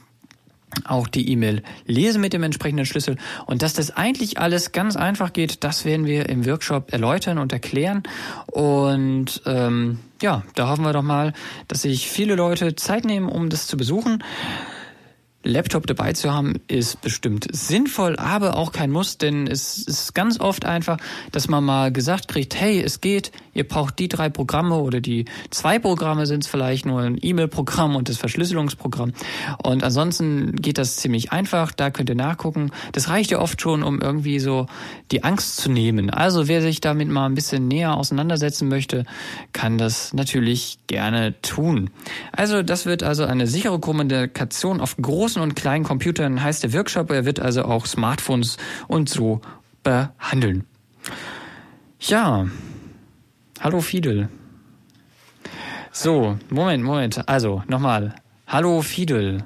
auch 0.85 1.09
die 1.09 1.31
E-Mail 1.31 1.63
lesen 1.87 2.21
mit 2.21 2.33
dem 2.33 2.43
entsprechenden 2.43 2.87
Schlüssel. 2.87 3.17
Und 3.47 3.63
dass 3.63 3.75
das 3.75 3.97
eigentlich 3.97 4.39
alles 4.39 4.73
ganz 4.73 4.97
einfach 4.97 5.33
geht, 5.33 5.65
das 5.65 5.85
werden 5.85 6.07
wir 6.07 6.29
im 6.29 6.47
Workshop 6.47 6.93
erläutern 6.93 7.39
und 7.39 7.53
erklären. 7.53 8.03
Und 8.47 9.43
ähm, 9.47 9.99
ja, 10.23 10.43
da 10.55 10.69
hoffen 10.69 10.85
wir 10.85 10.93
doch 10.93 11.03
mal, 11.03 11.33
dass 11.69 11.83
sich 11.83 12.09
viele 12.09 12.35
Leute 12.35 12.75
Zeit 12.77 13.05
nehmen, 13.05 13.29
um 13.29 13.49
das 13.49 13.67
zu 13.67 13.77
besuchen. 13.77 14.23
Laptop 15.47 15.87
dabei 15.87 16.13
zu 16.13 16.33
haben, 16.33 16.55
ist 16.69 17.01
bestimmt 17.01 17.47
sinnvoll, 17.51 18.17
aber 18.17 18.57
auch 18.57 18.73
kein 18.73 18.91
Muss, 18.91 19.19
denn 19.19 19.47
es 19.47 19.79
ist 19.79 20.15
ganz 20.15 20.41
oft 20.41 20.65
einfach, 20.65 20.99
dass 21.33 21.49
man 21.49 21.65
mal 21.65 21.93
gesagt 21.93 22.29
kriegt, 22.29 22.55
hey, 22.55 22.83
es 22.83 23.01
geht, 23.01 23.33
ihr 23.55 23.67
braucht 23.67 23.99
die 23.99 24.09
drei 24.09 24.29
Programme 24.29 24.77
oder 24.77 25.01
die 25.01 25.25
zwei 25.51 25.79
Programme 25.79 26.27
sind 26.27 26.45
es 26.45 26.51
vielleicht 26.51 26.85
nur 26.87 27.01
ein 27.01 27.19
E-Mail-Programm 27.21 27.97
und 27.97 28.09
das 28.09 28.17
Verschlüsselungsprogramm. 28.17 29.13
Und 29.63 29.85
ansonsten 29.85 30.57
geht 30.57 30.79
das 30.79 30.97
ziemlich 30.97 31.33
einfach, 31.33 31.73
da 31.73 31.91
könnt 31.91 32.09
ihr 32.09 32.17
nachgucken. 32.17 32.71
Das 32.93 33.09
reicht 33.09 33.31
ja 33.31 33.41
oft 33.41 33.61
schon, 33.61 33.83
um 33.83 34.01
irgendwie 34.01 34.41
so 34.41 34.67
die 35.13 35.25
Angst 35.25 35.59
zu 35.59 35.71
nehmen. 35.71 36.11
Also 36.11 36.49
wer 36.49 36.61
sich 36.61 36.81
damit 36.81 37.09
mal 37.09 37.27
ein 37.27 37.35
bisschen 37.35 37.69
näher 37.69 37.97
auseinandersetzen 37.97 38.69
möchte, 38.69 39.05
kann 39.53 39.79
das 39.79 40.13
natürlich 40.13 40.79
gerne 40.87 41.41
tun. 41.43 41.91
Also 42.33 42.63
das 42.63 42.87
wird 42.87 43.03
also 43.03 43.25
eine 43.25 43.47
sichere 43.47 43.79
Kommunikation 43.79 44.81
auf 44.81 44.97
großen 44.97 45.36
großen 45.37 45.43
und 45.43 45.55
kleinen 45.55 45.85
Computern 45.85 46.43
heißt 46.43 46.63
der 46.63 46.73
Workshop. 46.73 47.11
Er 47.11 47.27
wird 47.27 47.41
also 47.41 47.65
auch 47.65 47.85
Smartphones 47.87 48.57
und 48.89 49.09
so 49.11 49.41
behandeln. 49.83 50.65
Ja, 52.01 52.47
hallo 53.61 53.81
Fidel. 53.81 54.29
So, 55.93 56.39
Moment, 56.51 56.85
Moment. 56.85 57.29
Also, 57.29 57.63
nochmal. 57.69 58.15
Hallo 58.47 58.81
Fidel. 58.81 59.45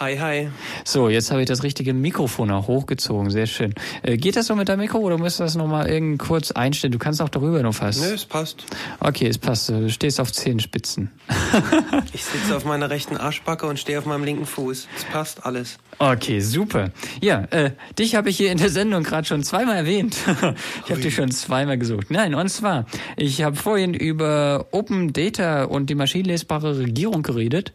Hi, 0.00 0.16
hi. 0.16 0.48
So, 0.84 1.08
jetzt 1.08 1.32
habe 1.32 1.40
ich 1.40 1.48
das 1.48 1.64
richtige 1.64 1.92
Mikrofon 1.92 2.52
auch 2.52 2.68
hochgezogen. 2.68 3.30
Sehr 3.30 3.46
schön. 3.46 3.74
Äh, 4.02 4.16
geht 4.16 4.36
das 4.36 4.46
so 4.46 4.54
mit 4.54 4.68
deinem 4.68 4.78
Mikro 4.78 4.98
oder 4.98 5.18
musst 5.18 5.40
du 5.40 5.42
das 5.42 5.56
nochmal 5.56 5.88
irgend 5.88 6.20
kurz 6.20 6.52
einstellen? 6.52 6.92
Du 6.92 7.00
kannst 7.00 7.20
auch 7.20 7.28
darüber 7.28 7.60
noch 7.64 7.74
fast. 7.74 8.00
Nö, 8.00 8.14
es 8.14 8.24
passt. 8.24 8.64
Okay, 9.00 9.26
es 9.26 9.38
passt. 9.38 9.70
Du 9.70 9.90
stehst 9.90 10.20
auf 10.20 10.32
Zehenspitzen. 10.32 11.10
ich 12.12 12.24
sitze 12.24 12.56
auf 12.56 12.64
meiner 12.64 12.90
rechten 12.90 13.16
Arschbacke 13.16 13.66
und 13.66 13.80
stehe 13.80 13.98
auf 13.98 14.06
meinem 14.06 14.22
linken 14.22 14.46
Fuß. 14.46 14.86
Es 14.96 15.04
passt 15.06 15.44
alles. 15.44 15.78
Okay, 15.98 16.38
super. 16.38 16.92
Ja, 17.20 17.48
äh, 17.50 17.72
dich 17.98 18.14
habe 18.14 18.30
ich 18.30 18.36
hier 18.36 18.52
in 18.52 18.58
der 18.58 18.70
Sendung 18.70 19.02
gerade 19.02 19.26
schon 19.26 19.42
zweimal 19.42 19.78
erwähnt. 19.78 20.16
ich 20.84 20.90
habe 20.92 21.00
dich 21.00 21.16
schon 21.16 21.32
zweimal 21.32 21.76
gesucht. 21.76 22.12
Nein, 22.12 22.36
und 22.36 22.48
zwar, 22.50 22.86
ich 23.16 23.42
habe 23.42 23.56
vorhin 23.56 23.94
über 23.94 24.66
Open 24.70 25.12
Data 25.12 25.64
und 25.64 25.90
die 25.90 25.96
maschinenlesbare 25.96 26.78
Regierung 26.78 27.24
geredet. 27.24 27.72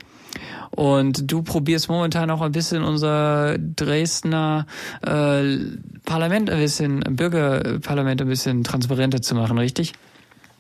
Und 0.76 1.32
du 1.32 1.44
probierst 1.44 1.88
momentan 1.88 2.32
auch 2.32 2.42
ein 2.42 2.52
bisschen 2.52 2.84
unser 2.84 3.58
Dresdner 3.60 4.66
äh, 5.02 5.44
Parlament 6.04 6.50
ein 6.50 6.60
bisschen, 6.60 7.02
Bürgerparlament 7.02 8.22
ein 8.22 8.28
bisschen 8.28 8.64
transparenter 8.64 9.22
zu 9.22 9.36
machen, 9.36 9.58
richtig? 9.60 9.94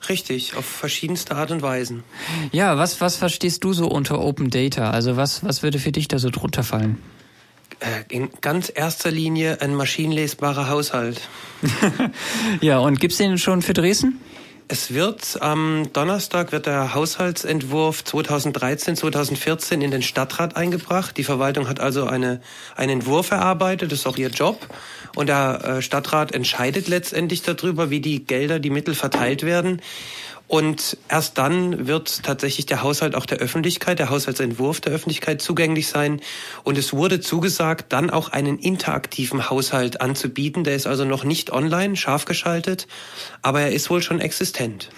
Richtig, 0.09 0.55
auf 0.55 0.65
verschiedenste 0.65 1.35
Art 1.35 1.51
und 1.51 1.61
Weisen. 1.61 2.03
Ja, 2.51 2.77
was, 2.77 3.01
was 3.01 3.15
verstehst 3.15 3.63
du 3.63 3.73
so 3.73 3.87
unter 3.87 4.21
Open 4.21 4.49
Data? 4.49 4.91
Also 4.91 5.17
was, 5.17 5.43
was 5.43 5.63
würde 5.63 5.79
für 5.79 5.91
dich 5.91 6.07
da 6.07 6.19
so 6.19 6.29
drunter 6.29 6.63
fallen? 6.63 6.97
Äh, 7.79 8.03
in 8.09 8.29
ganz 8.41 8.71
erster 8.73 9.11
Linie 9.11 9.61
ein 9.61 9.73
maschinenlesbarer 9.73 10.69
Haushalt. 10.69 11.21
ja, 12.61 12.79
und 12.79 12.99
gibt's 12.99 13.17
den 13.17 13.37
schon 13.37 13.61
für 13.61 13.73
Dresden? 13.73 14.19
Es 14.69 14.93
wird 14.93 15.41
am 15.41 15.91
Donnerstag 15.91 16.53
wird 16.53 16.67
der 16.67 16.93
Haushaltsentwurf 16.93 18.03
2013, 18.05 18.95
2014 18.95 19.81
in 19.81 19.91
den 19.91 20.01
Stadtrat 20.01 20.55
eingebracht. 20.55 21.17
Die 21.17 21.25
Verwaltung 21.25 21.67
hat 21.67 21.81
also 21.81 22.05
eine, 22.05 22.41
einen 22.75 23.01
Entwurf 23.01 23.31
erarbeitet, 23.31 23.91
das 23.91 23.99
ist 23.99 24.07
auch 24.07 24.17
ihr 24.17 24.29
Job. 24.29 24.67
Und 25.15 25.27
der 25.27 25.63
äh, 25.63 25.81
Stadtrat 25.81 26.33
entscheidet 26.33 26.87
letztendlich 26.87 27.41
darüber, 27.41 27.89
wie 27.89 27.99
die 27.99 28.23
Gelder, 28.23 28.59
die 28.59 28.69
Mittel 28.69 28.95
verteilt 28.95 29.43
werden. 29.43 29.81
Und 30.53 30.97
erst 31.09 31.39
dann 31.39 31.87
wird 31.87 32.21
tatsächlich 32.21 32.67
der 32.67 32.83
Haushalt 32.83 33.15
auch 33.15 33.25
der 33.25 33.39
Öffentlichkeit, 33.39 33.97
der 33.97 34.11
Haushaltsentwurf 34.11 34.81
der 34.81 34.93
Öffentlichkeit 34.93 35.41
zugänglich 35.41 35.87
sein. 35.87 36.21
Und 36.63 36.77
es 36.77 36.93
wurde 36.93 37.19
zugesagt, 37.19 37.91
dann 37.91 38.11
auch 38.11 38.29
einen 38.29 38.59
interaktiven 38.59 39.49
Haushalt 39.49 39.99
anzubieten. 39.99 40.63
Der 40.63 40.75
ist 40.75 40.85
also 40.85 41.05
noch 41.05 41.23
nicht 41.23 41.51
online, 41.51 41.95
scharf 41.95 42.25
geschaltet, 42.25 42.87
aber 43.41 43.61
er 43.61 43.71
ist 43.71 43.89
wohl 43.89 44.03
schon 44.03 44.19
existent. 44.19 44.91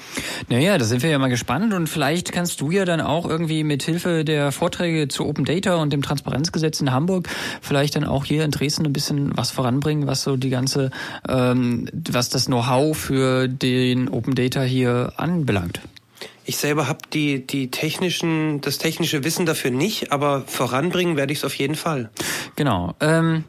Naja, 0.49 0.77
da 0.77 0.83
sind 0.83 1.03
wir 1.03 1.09
ja 1.09 1.19
mal 1.19 1.29
gespannt 1.29 1.73
und 1.73 1.87
vielleicht 1.87 2.33
kannst 2.33 2.59
du 2.59 2.71
ja 2.71 2.83
dann 2.83 2.99
auch 2.99 3.25
irgendwie 3.25 3.63
mit 3.63 3.81
Hilfe 3.81 4.25
der 4.25 4.51
Vorträge 4.51 5.07
zu 5.07 5.25
Open 5.25 5.45
Data 5.45 5.75
und 5.75 5.93
dem 5.93 6.01
Transparenzgesetz 6.01 6.81
in 6.81 6.91
Hamburg 6.91 7.29
vielleicht 7.61 7.95
dann 7.95 8.03
auch 8.03 8.25
hier 8.25 8.43
in 8.43 8.51
Dresden 8.51 8.85
ein 8.85 8.91
bisschen 8.91 9.37
was 9.37 9.51
voranbringen, 9.51 10.05
was 10.05 10.21
so 10.21 10.35
die 10.35 10.49
ganze, 10.49 10.91
ähm, 11.29 11.87
was 11.93 12.27
das 12.27 12.47
Know-how 12.47 12.97
für 12.97 13.47
den 13.47 14.09
Open 14.09 14.35
Data 14.35 14.61
hier 14.61 15.13
an 15.15 15.44
anbelangt? 15.45 15.81
Ich 16.43 16.57
selber 16.57 16.87
habe 16.87 16.99
die, 17.13 17.45
die 17.45 17.69
technischen, 17.69 18.61
das 18.61 18.77
technische 18.77 19.23
Wissen 19.23 19.45
dafür 19.45 19.71
nicht, 19.71 20.11
aber 20.11 20.41
voranbringen 20.41 21.17
werde 21.17 21.33
ich 21.33 21.39
es 21.39 21.45
auf 21.45 21.55
jeden 21.55 21.75
Fall. 21.75 22.09
Genau. 22.55 22.95
Ähm, 22.99 23.43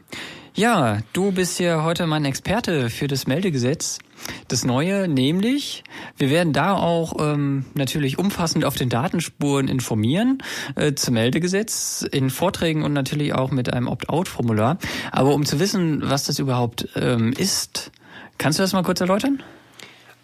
ja, 0.55 0.99
du 1.13 1.31
bist 1.31 1.59
ja 1.59 1.83
heute 1.83 2.07
mein 2.07 2.25
Experte 2.25 2.89
für 2.89 3.07
das 3.07 3.27
Meldegesetz. 3.27 3.99
Das 4.47 4.65
Neue, 4.65 5.07
nämlich, 5.07 5.83
wir 6.17 6.31
werden 6.31 6.53
da 6.53 6.73
auch 6.73 7.13
ähm, 7.19 7.65
natürlich 7.75 8.17
umfassend 8.17 8.65
auf 8.65 8.75
den 8.75 8.89
Datenspuren 8.89 9.67
informieren 9.67 10.39
äh, 10.75 10.93
zum 10.93 11.13
Meldegesetz, 11.13 12.03
in 12.11 12.31
Vorträgen 12.31 12.83
und 12.83 12.93
natürlich 12.93 13.33
auch 13.33 13.51
mit 13.51 13.71
einem 13.71 13.87
Opt-out-Formular. 13.87 14.79
Aber 15.11 15.35
um 15.35 15.45
zu 15.45 15.59
wissen, 15.59 16.01
was 16.03 16.25
das 16.25 16.39
überhaupt 16.39 16.89
ähm, 16.95 17.31
ist, 17.33 17.91
kannst 18.39 18.57
du 18.57 18.63
das 18.63 18.73
mal 18.73 18.83
kurz 18.83 19.01
erläutern? 19.01 19.43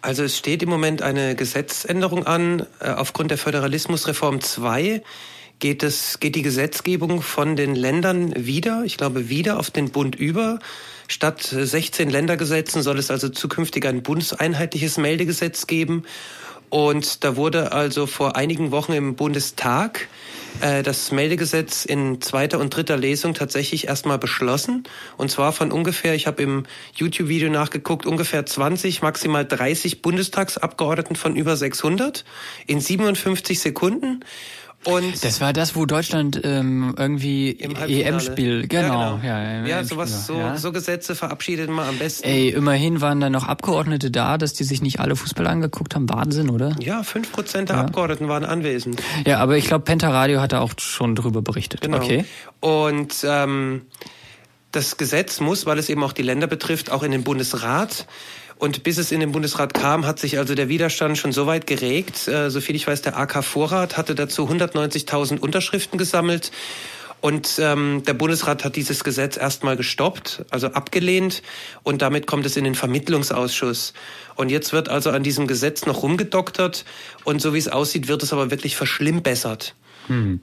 Also 0.04 0.22
es 0.22 0.36
steht 0.36 0.62
im 0.62 0.68
Moment 0.68 1.00
eine 1.00 1.34
Gesetzänderung 1.34 2.26
an. 2.26 2.66
Äh, 2.78 2.90
aufgrund 2.90 3.30
der 3.30 3.38
Föderalismusreform 3.38 4.42
2 4.42 5.02
geht, 5.60 5.82
es, 5.82 6.20
geht 6.20 6.36
die 6.36 6.42
Gesetzgebung 6.42 7.22
von 7.22 7.56
den 7.56 7.74
Ländern 7.74 8.34
wieder, 8.36 8.82
ich 8.84 8.98
glaube 8.98 9.30
wieder 9.30 9.58
auf 9.58 9.70
den 9.70 9.92
Bund 9.92 10.14
über. 10.14 10.58
Statt 11.08 11.42
16 11.42 12.10
Ländergesetzen 12.10 12.82
soll 12.82 12.98
es 12.98 13.10
also 13.10 13.30
zukünftig 13.30 13.86
ein 13.86 14.02
bundeseinheitliches 14.02 14.98
Meldegesetz 14.98 15.66
geben. 15.66 16.04
Und 16.70 17.24
da 17.24 17.36
wurde 17.36 17.72
also 17.72 18.06
vor 18.06 18.36
einigen 18.36 18.70
Wochen 18.70 18.92
im 18.92 19.14
Bundestag 19.14 20.08
äh, 20.60 20.82
das 20.82 21.10
Meldegesetz 21.12 21.84
in 21.84 22.20
zweiter 22.20 22.58
und 22.58 22.74
dritter 22.74 22.96
Lesung 22.96 23.34
tatsächlich 23.34 23.88
erstmal 23.88 24.18
beschlossen. 24.18 24.84
Und 25.16 25.30
zwar 25.30 25.52
von 25.52 25.72
ungefähr, 25.72 26.14
ich 26.14 26.26
habe 26.26 26.42
im 26.42 26.64
YouTube-Video 26.94 27.50
nachgeguckt, 27.50 28.06
ungefähr 28.06 28.44
20, 28.46 29.02
maximal 29.02 29.44
30 29.44 30.02
Bundestagsabgeordneten 30.02 31.16
von 31.16 31.36
über 31.36 31.56
600 31.56 32.24
in 32.66 32.80
57 32.80 33.60
Sekunden. 33.60 34.24
Und 34.84 35.24
das 35.24 35.40
war 35.40 35.52
das, 35.52 35.76
wo 35.76 35.86
Deutschland 35.86 36.40
ähm, 36.44 36.94
irgendwie 36.98 37.58
EM-Spiel, 37.58 38.68
genau. 38.68 39.18
Ja, 39.22 39.40
genau. 39.40 39.66
Ja, 39.66 39.66
ja 39.66 39.84
sowas, 39.84 40.26
so, 40.26 40.38
ja. 40.38 40.56
so 40.56 40.72
Gesetze 40.72 41.14
verabschiedet 41.14 41.70
man 41.70 41.88
am 41.88 41.98
besten. 41.98 42.26
Ey, 42.26 42.50
immerhin 42.50 43.00
waren 43.00 43.20
da 43.20 43.30
noch 43.30 43.44
Abgeordnete 43.44 44.10
da, 44.10 44.38
dass 44.38 44.52
die 44.52 44.64
sich 44.64 44.82
nicht 44.82 45.00
alle 45.00 45.16
Fußball 45.16 45.46
angeguckt 45.46 45.94
haben. 45.94 46.08
Wahnsinn, 46.08 46.50
oder? 46.50 46.76
Ja, 46.80 47.02
fünf 47.02 47.32
Prozent 47.32 47.70
der 47.70 47.76
ja. 47.76 47.82
Abgeordneten 47.82 48.28
waren 48.28 48.44
anwesend. 48.44 49.02
Ja, 49.26 49.38
aber 49.38 49.56
ich 49.56 49.66
glaube, 49.66 49.84
Penta 49.84 50.10
Radio 50.10 50.40
hat 50.40 50.52
da 50.52 50.60
auch 50.60 50.72
schon 50.78 51.14
drüber 51.14 51.42
berichtet. 51.42 51.80
Genau. 51.80 51.98
Okay. 51.98 52.24
Und 52.60 53.24
ähm, 53.26 53.82
das 54.72 54.96
Gesetz 54.96 55.40
muss, 55.40 55.66
weil 55.66 55.78
es 55.78 55.88
eben 55.88 56.02
auch 56.02 56.12
die 56.12 56.22
Länder 56.22 56.46
betrifft, 56.46 56.90
auch 56.90 57.02
in 57.02 57.12
den 57.12 57.24
Bundesrat. 57.24 58.06
Und 58.58 58.82
bis 58.82 58.98
es 58.98 59.12
in 59.12 59.20
den 59.20 59.32
Bundesrat 59.32 59.74
kam, 59.74 60.06
hat 60.06 60.18
sich 60.18 60.38
also 60.38 60.54
der 60.54 60.68
Widerstand 60.68 61.18
schon 61.18 61.32
so 61.32 61.46
weit 61.46 61.66
geregt. 61.66 62.28
Äh, 62.28 62.50
soviel 62.50 62.76
ich 62.76 62.86
weiß, 62.86 63.02
der 63.02 63.18
AK 63.18 63.44
Vorrat 63.44 63.96
hatte 63.96 64.14
dazu 64.14 64.48
190.000 64.48 65.38
Unterschriften 65.38 65.98
gesammelt. 65.98 66.50
Und 67.20 67.58
ähm, 67.58 68.02
der 68.06 68.12
Bundesrat 68.12 68.64
hat 68.64 68.76
dieses 68.76 69.02
Gesetz 69.02 69.38
erstmal 69.38 69.78
gestoppt, 69.78 70.44
also 70.50 70.68
abgelehnt. 70.68 71.42
Und 71.82 72.02
damit 72.02 72.26
kommt 72.26 72.44
es 72.44 72.56
in 72.56 72.64
den 72.64 72.74
Vermittlungsausschuss. 72.74 73.94
Und 74.36 74.50
jetzt 74.50 74.74
wird 74.74 74.90
also 74.90 75.10
an 75.10 75.22
diesem 75.22 75.46
Gesetz 75.46 75.86
noch 75.86 76.02
rumgedoktert. 76.02 76.84
Und 77.24 77.40
so 77.40 77.54
wie 77.54 77.58
es 77.58 77.68
aussieht, 77.68 78.08
wird 78.08 78.22
es 78.22 78.32
aber 78.34 78.50
wirklich 78.50 78.76
verschlimmbessert. 78.76 79.74
Hm. 80.08 80.40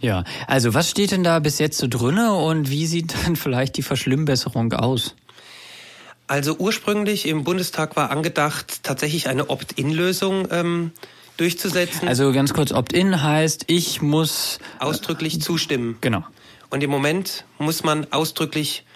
Ja, 0.00 0.24
also 0.48 0.74
was 0.74 0.90
steht 0.90 1.12
denn 1.12 1.22
da 1.22 1.38
bis 1.38 1.60
jetzt 1.60 1.78
so 1.78 1.86
drinne 1.88 2.34
und 2.34 2.68
wie 2.68 2.86
sieht 2.86 3.14
dann 3.24 3.36
vielleicht 3.36 3.76
die 3.76 3.82
Verschlimmbesserung 3.82 4.72
aus? 4.72 5.14
Also 6.32 6.56
ursprünglich 6.56 7.28
im 7.28 7.44
Bundestag 7.44 7.94
war 7.94 8.10
angedacht, 8.10 8.84
tatsächlich 8.84 9.28
eine 9.28 9.50
Opt-in-Lösung 9.50 10.48
ähm, 10.50 10.92
durchzusetzen. 11.36 12.08
Also 12.08 12.32
ganz 12.32 12.54
kurz, 12.54 12.72
Opt-in 12.72 13.22
heißt, 13.22 13.64
ich 13.66 14.00
muss 14.00 14.58
ausdrücklich 14.78 15.42
zustimmen. 15.42 15.98
Genau. 16.00 16.24
Und 16.70 16.82
im 16.82 16.88
Moment 16.88 17.44
muss 17.58 17.84
man 17.84 18.10
ausdrücklich 18.14 18.86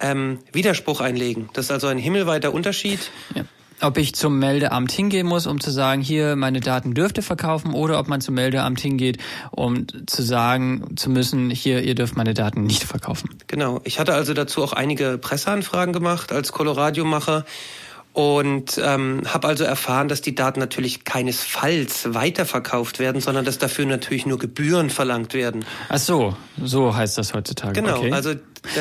ähm, 0.00 0.40
Widerspruch 0.52 1.00
einlegen. 1.00 1.48
Das 1.54 1.64
ist 1.64 1.70
also 1.70 1.86
ein 1.86 1.96
himmelweiter 1.96 2.52
Unterschied. 2.52 3.00
Ja 3.34 3.44
ob 3.82 3.98
ich 3.98 4.14
zum 4.14 4.38
Meldeamt 4.38 4.92
hingehen 4.92 5.26
muss, 5.26 5.46
um 5.46 5.60
zu 5.60 5.70
sagen, 5.70 6.02
hier 6.02 6.36
meine 6.36 6.60
Daten 6.60 6.94
dürft 6.94 7.16
ihr 7.18 7.22
verkaufen, 7.22 7.74
oder 7.74 7.98
ob 7.98 8.08
man 8.08 8.20
zum 8.20 8.34
Meldeamt 8.34 8.80
hingeht, 8.80 9.18
um 9.50 9.86
zu 10.06 10.22
sagen 10.22 10.96
zu 10.96 11.10
müssen, 11.10 11.50
hier 11.50 11.82
ihr 11.82 11.94
dürft 11.94 12.16
meine 12.16 12.34
Daten 12.34 12.64
nicht 12.64 12.84
verkaufen. 12.84 13.30
Genau. 13.46 13.80
Ich 13.84 13.98
hatte 13.98 14.14
also 14.14 14.34
dazu 14.34 14.62
auch 14.62 14.72
einige 14.72 15.18
Presseanfragen 15.18 15.92
gemacht 15.92 16.32
als 16.32 16.52
Coloradio-Macher 16.52 17.44
und 18.12 18.78
ähm, 18.82 19.22
habe 19.26 19.48
also 19.48 19.64
erfahren, 19.64 20.08
dass 20.08 20.20
die 20.20 20.34
Daten 20.34 20.60
natürlich 20.60 21.04
keinesfalls 21.04 22.12
weiterverkauft 22.14 22.98
werden, 22.98 23.20
sondern 23.20 23.44
dass 23.44 23.58
dafür 23.58 23.86
natürlich 23.86 24.26
nur 24.26 24.38
Gebühren 24.38 24.90
verlangt 24.90 25.32
werden. 25.32 25.64
Ach 25.88 25.98
so, 25.98 26.36
so 26.62 26.94
heißt 26.94 27.16
das 27.16 27.32
heutzutage. 27.32 27.80
Genau, 27.80 27.98
okay. 27.98 28.12
also 28.12 28.34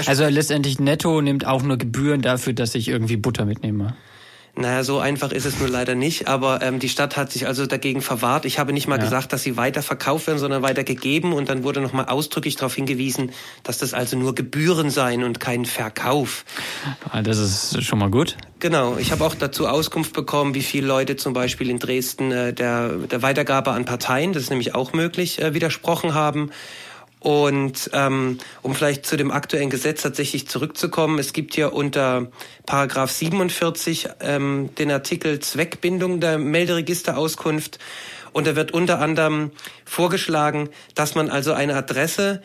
also 0.06 0.26
letztendlich 0.28 0.80
Netto 0.80 1.22
nimmt 1.22 1.48
auch 1.48 1.64
nur 1.64 1.78
Gebühren 1.78 2.22
dafür, 2.22 2.54
dass 2.54 2.76
ich 2.76 2.88
irgendwie 2.88 3.18
Butter 3.18 3.46
mitnehme. 3.46 3.96
Naja, 4.56 4.84
so 4.84 5.00
einfach 5.00 5.32
ist 5.32 5.46
es 5.46 5.60
nur 5.60 5.70
leider 5.70 5.96
nicht. 5.96 6.28
Aber 6.28 6.62
ähm, 6.62 6.80
die 6.80 6.90
Stadt 6.90 7.16
hat 7.16 7.32
sich 7.32 7.48
also 7.48 7.66
dagegen 7.66 8.02
verwahrt. 8.02 8.46
Ich 8.46 8.60
habe 8.60 8.74
nicht 8.74 8.88
mal 8.88 8.98
ja. 8.98 9.04
gesagt, 9.04 9.32
dass 9.32 9.44
sie 9.44 9.56
weiter 9.56 9.82
verkauft 9.82 10.28
werden, 10.28 10.40
sondern 10.40 10.62
weiter 10.62 10.84
gegeben. 10.84 11.32
Und 11.34 11.50
dann 11.50 11.64
wurde 11.64 11.80
nochmal 11.80 12.06
ausdrücklich 12.06 12.58
darauf 12.58 12.76
hingewiesen, 12.76 13.32
dass 13.64 13.78
das 13.78 13.94
also 13.94 14.18
nur 14.18 14.36
Gebühren 14.36 14.90
seien 14.90 15.24
und 15.24 15.40
kein 15.40 15.66
Verkauf. 15.66 16.44
Ah, 17.10 17.22
das 17.22 17.38
ist 17.38 17.84
schon 17.84 18.00
mal 18.00 18.12
gut. 18.12 18.36
Genau. 18.60 18.98
Ich 18.98 19.12
habe 19.12 19.24
auch 19.26 19.36
dazu 19.36 19.68
Auskunft 19.68 20.14
bekommen, 20.14 20.54
wie 20.54 20.62
viele 20.62 20.86
Leute 20.86 21.16
zum 21.16 21.34
Beispiel 21.34 21.70
in 21.70 21.80
Dresden 21.80 22.32
äh, 22.32 22.54
der, 22.54 22.90
der 22.90 23.22
Weitergabe 23.22 23.72
an 23.72 23.86
Parteien, 23.86 24.34
das 24.34 24.44
ist 24.44 24.50
nämlich 24.50 24.76
auch 24.76 24.94
möglich, 24.94 25.42
äh, 25.42 25.54
widersprochen 25.54 26.14
haben. 26.14 26.52
Und 27.22 27.92
ähm, 27.94 28.40
um 28.64 28.74
vielleicht 28.74 29.06
zu 29.06 29.16
dem 29.16 29.30
aktuellen 29.30 29.70
Gesetz 29.70 30.02
tatsächlich 30.02 30.48
zurückzukommen, 30.48 31.20
es 31.20 31.34
gibt 31.34 31.56
ja 31.56 31.68
unter 31.68 32.32
Paragraph 32.66 33.12
47 33.12 34.10
ähm, 34.22 34.72
den 34.80 34.90
Artikel 34.90 35.40
Zweckbindung 35.40 36.20
der 36.20 36.40
Melderegisterauskunft. 36.40 37.78
Und 38.34 38.48
da 38.48 38.56
wird 38.56 38.72
unter 38.72 39.00
anderem 39.00 39.52
vorgeschlagen, 39.86 40.70
dass 40.96 41.14
man 41.14 41.30
also 41.30 41.54
eine 41.54 41.76
Adresse 41.76 42.42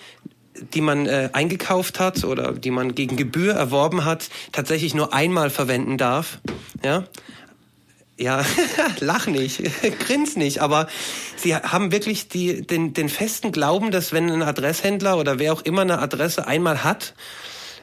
die 0.74 0.80
man 0.80 1.06
äh, 1.06 1.28
eingekauft 1.34 2.00
hat 2.00 2.24
oder 2.24 2.52
die 2.52 2.70
man 2.70 2.94
gegen 2.94 3.16
Gebühr 3.16 3.52
erworben 3.52 4.06
hat, 4.06 4.30
tatsächlich 4.52 4.94
nur 4.94 5.12
einmal 5.12 5.50
verwenden 5.50 5.98
darf. 5.98 6.38
Ja, 6.82 7.04
ja, 8.18 8.44
lach 9.00 9.26
nicht, 9.26 9.62
grins 10.00 10.36
nicht, 10.36 10.60
aber 10.60 10.88
sie 11.36 11.54
haben 11.54 11.92
wirklich 11.92 12.28
die, 12.28 12.66
den, 12.66 12.94
den 12.94 13.08
festen 13.08 13.52
Glauben, 13.52 13.90
dass 13.90 14.12
wenn 14.12 14.30
ein 14.30 14.42
Adresshändler 14.42 15.18
oder 15.18 15.38
wer 15.38 15.52
auch 15.52 15.62
immer 15.62 15.82
eine 15.82 15.98
Adresse 15.98 16.46
einmal 16.46 16.84
hat, 16.84 17.14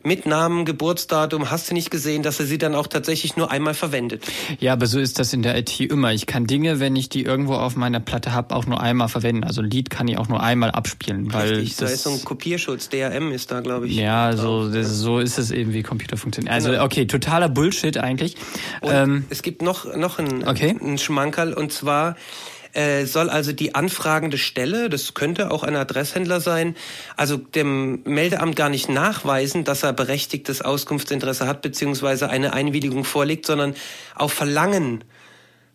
mit 0.03 0.25
Namen, 0.25 0.65
Geburtsdatum, 0.65 1.49
hast 1.49 1.69
du 1.69 1.73
nicht 1.73 1.89
gesehen, 1.89 2.23
dass 2.23 2.39
er 2.39 2.45
sie 2.45 2.57
dann 2.57 2.75
auch 2.75 2.87
tatsächlich 2.87 3.37
nur 3.37 3.51
einmal 3.51 3.73
verwendet. 3.73 4.23
Ja, 4.59 4.73
aber 4.73 4.85
so 4.85 4.99
ist 4.99 5.19
das 5.19 5.33
in 5.33 5.41
der 5.41 5.57
IT 5.57 5.79
immer. 5.79 6.13
Ich 6.13 6.25
kann 6.25 6.45
Dinge, 6.45 6.79
wenn 6.79 6.95
ich 6.95 7.09
die 7.09 7.23
irgendwo 7.23 7.55
auf 7.55 7.75
meiner 7.75 7.99
Platte 7.99 8.33
habe, 8.33 8.55
auch 8.55 8.65
nur 8.65 8.81
einmal 8.81 9.07
verwenden. 9.07 9.43
Also 9.43 9.61
ein 9.61 9.69
Lied 9.69 9.89
kann 9.89 10.07
ich 10.07 10.17
auch 10.17 10.27
nur 10.27 10.41
einmal 10.41 10.71
abspielen. 10.71 11.33
Weil 11.33 11.55
Richtig, 11.55 11.77
da 11.77 11.85
ist 11.85 12.03
so 12.03 12.11
ein 12.11 12.23
Kopierschutz, 12.23 12.89
DRM 12.89 13.31
ist 13.31 13.51
da, 13.51 13.61
glaube 13.61 13.87
ich. 13.87 13.95
Ja, 13.95 14.35
so, 14.35 14.69
das, 14.69 14.89
so 14.89 15.19
ist 15.19 15.39
es 15.39 15.51
eben, 15.51 15.73
wie 15.73 15.83
Computer 15.83 16.17
funktionieren. 16.17 16.53
Also 16.53 16.71
genau. 16.71 16.83
okay, 16.83 17.05
totaler 17.05 17.49
Bullshit 17.49 17.97
eigentlich. 17.97 18.35
Ähm, 18.81 19.25
es 19.29 19.41
gibt 19.41 19.61
noch, 19.61 19.95
noch 19.95 20.19
ein, 20.19 20.47
okay. 20.47 20.75
ein 20.81 20.97
Schmankerl 20.97 21.53
und 21.53 21.71
zwar 21.71 22.15
äh, 22.73 23.05
soll 23.05 23.29
also 23.29 23.51
die 23.53 23.75
anfragende 23.75 24.37
Stelle, 24.37 24.89
das 24.89 25.13
könnte 25.13 25.51
auch 25.51 25.63
ein 25.63 25.75
Adresshändler 25.75 26.41
sein, 26.41 26.75
also 27.15 27.37
dem 27.37 28.01
Meldeamt 28.03 28.55
gar 28.55 28.69
nicht 28.69 28.89
nachweisen, 28.89 29.63
dass 29.63 29.83
er 29.83 29.93
berechtigtes 29.93 30.61
Auskunftsinteresse 30.61 31.47
hat 31.47 31.61
beziehungsweise 31.61 32.29
eine 32.29 32.53
Einwilligung 32.53 33.03
vorlegt, 33.03 33.45
sondern 33.45 33.75
auf 34.15 34.33
Verlangen 34.33 35.03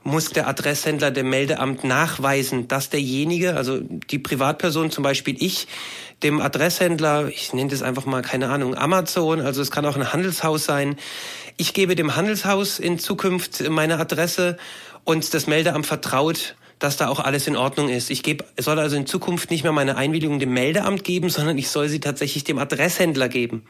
muss 0.05 0.31
der 0.31 0.49
Adresshändler 0.49 1.11
dem 1.11 1.29
Meldeamt 1.29 1.85
nachweisen, 1.85 2.69
dass 2.69 2.89
derjenige, 2.89 3.57
also 3.57 3.81
die 3.81 4.19
Privatperson, 4.19 4.91
zum 4.91 5.05
Beispiel 5.05 5.37
ich, 5.39 5.69
dem 6.23 6.41
Adresshändler, 6.41 7.29
ich 7.29 7.53
nenne 7.53 7.71
das 7.71 7.83
einfach 7.83 8.07
mal, 8.07 8.23
keine 8.23 8.49
Ahnung, 8.49 8.75
Amazon, 8.75 9.41
also 9.41 9.61
es 9.61 9.71
kann 9.71 9.87
auch 9.87 9.97
ein 9.97 10.13
Handelshaus 10.13 10.65
sein, 10.65 10.97
ich 11.57 11.75
gebe 11.75 11.95
dem 11.95 12.17
Handelshaus 12.17 12.79
in 12.79 12.99
Zukunft 12.99 13.69
meine 13.69 13.99
Adresse 13.99 14.57
und 15.05 15.33
das 15.35 15.47
Meldeamt 15.47 15.87
vertraut 15.87 16.55
dass 16.79 16.97
da 16.97 17.09
auch 17.09 17.21
alles 17.21 17.47
in 17.47 17.57
Ordnung 17.57 17.89
ist. 17.89 18.11
Ich 18.11 18.23
gebe, 18.23 18.45
soll 18.59 18.79
also 18.79 18.97
in 18.97 19.07
Zukunft 19.07 19.51
nicht 19.51 19.63
mehr 19.63 19.73
meine 19.73 19.97
Einwilligung 19.97 20.39
dem 20.39 20.53
Meldeamt 20.53 21.05
geben, 21.05 21.29
sondern 21.31 21.59
ich 21.59 21.69
soll 21.69 21.89
sie 21.89 22.01
tatsächlich 22.01 22.45
dem 22.45 22.59
Adresshändler 22.59 23.29
geben. 23.29 23.63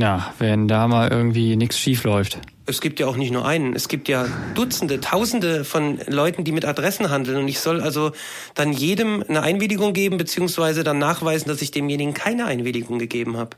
Ja, 0.00 0.32
wenn 0.38 0.68
da 0.68 0.86
mal 0.86 1.08
irgendwie 1.08 1.56
nichts 1.56 1.78
schief 1.78 2.04
läuft. 2.04 2.38
Es 2.66 2.80
gibt 2.80 3.00
ja 3.00 3.06
auch 3.06 3.16
nicht 3.16 3.32
nur 3.32 3.46
einen. 3.46 3.74
Es 3.74 3.88
gibt 3.88 4.08
ja 4.08 4.26
Dutzende, 4.54 5.00
Tausende 5.00 5.64
von 5.64 5.98
Leuten, 6.06 6.44
die 6.44 6.52
mit 6.52 6.66
Adressen 6.66 7.10
handeln. 7.10 7.38
Und 7.38 7.48
ich 7.48 7.60
soll 7.60 7.80
also 7.80 8.12
dann 8.54 8.72
jedem 8.72 9.24
eine 9.26 9.42
Einwilligung 9.42 9.94
geben, 9.94 10.18
beziehungsweise 10.18 10.84
dann 10.84 10.98
nachweisen, 10.98 11.48
dass 11.48 11.62
ich 11.62 11.70
demjenigen 11.70 12.12
keine 12.14 12.44
Einwilligung 12.44 12.98
gegeben 12.98 13.38
habe. 13.38 13.56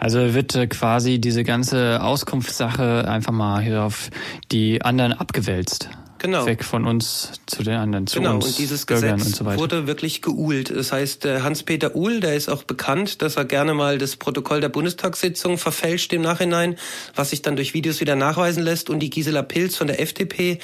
Also 0.00 0.34
wird 0.34 0.54
äh, 0.56 0.66
quasi 0.66 1.20
diese 1.20 1.44
ganze 1.44 2.02
Auskunftssache 2.02 3.08
einfach 3.08 3.32
mal 3.32 3.62
hier 3.62 3.84
auf 3.84 4.10
die 4.50 4.82
anderen 4.82 5.12
abgewälzt 5.12 5.88
genau. 6.20 6.46
weg 6.46 6.64
von 6.64 6.86
uns 6.86 7.32
zu 7.46 7.62
den 7.64 7.74
anderen, 7.74 8.06
zu 8.06 8.20
genau. 8.20 8.36
uns 8.36 8.46
und 8.46 8.58
dieses 8.58 8.86
Bürgern 8.86 9.18
Gesetz 9.18 9.38
so 9.38 9.44
wurde 9.44 9.86
wirklich 9.86 10.22
geuhlt. 10.22 10.70
Das 10.70 10.92
heißt, 10.92 11.24
Hans-Peter 11.24 11.96
Uhl, 11.96 12.20
der 12.20 12.36
ist 12.36 12.48
auch 12.48 12.62
bekannt, 12.62 13.22
dass 13.22 13.36
er 13.36 13.44
gerne 13.44 13.74
mal 13.74 13.98
das 13.98 14.16
Protokoll 14.16 14.60
der 14.60 14.68
Bundestagssitzung 14.68 15.58
verfälscht 15.58 16.12
im 16.12 16.22
Nachhinein, 16.22 16.76
was 17.14 17.30
sich 17.30 17.42
dann 17.42 17.56
durch 17.56 17.74
Videos 17.74 18.00
wieder 18.00 18.14
nachweisen 18.14 18.62
lässt. 18.62 18.90
Und 18.90 19.00
die 19.00 19.10
Gisela 19.10 19.42
Pilz 19.42 19.76
von 19.76 19.86
der 19.86 20.00
FDP, 20.00 20.58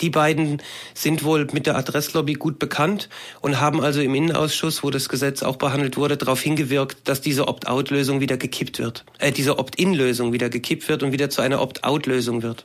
die 0.00 0.10
beiden 0.10 0.62
sind 0.94 1.24
wohl 1.24 1.46
mit 1.52 1.66
der 1.66 1.76
Adresslobby 1.76 2.34
gut 2.34 2.58
bekannt 2.58 3.08
und 3.40 3.60
haben 3.60 3.80
also 3.80 4.00
im 4.00 4.14
Innenausschuss, 4.14 4.82
wo 4.82 4.90
das 4.90 5.08
Gesetz 5.08 5.42
auch 5.42 5.56
behandelt 5.56 5.96
wurde, 5.96 6.16
darauf 6.16 6.40
hingewirkt, 6.40 7.08
dass 7.08 7.20
diese 7.20 7.48
Opt-out-Lösung 7.48 8.20
wieder 8.20 8.36
gekippt 8.36 8.78
wird. 8.78 9.04
Äh, 9.18 9.32
diese 9.32 9.58
Opt-in-Lösung 9.58 10.32
wieder 10.32 10.48
gekippt 10.48 10.88
wird 10.88 11.02
und 11.02 11.12
wieder 11.12 11.30
zu 11.30 11.42
einer 11.42 11.60
Opt-out-Lösung 11.60 12.42
wird. 12.42 12.64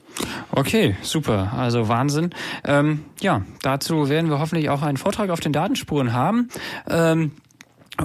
Okay, 0.52 0.96
super. 1.02 1.54
Also 1.56 1.88
Wahnsinn. 1.88 2.35
Ähm, 2.64 3.06
ja, 3.22 3.44
dazu 3.62 4.10
werden 4.10 4.30
wir 4.30 4.40
hoffentlich 4.40 4.70
auch 4.70 4.82
einen 4.82 4.98
Vortrag 4.98 5.30
auf 5.30 5.40
den 5.40 5.54
Datenspuren 5.54 6.14
haben. 6.14 6.50
Ähm, 6.90 7.32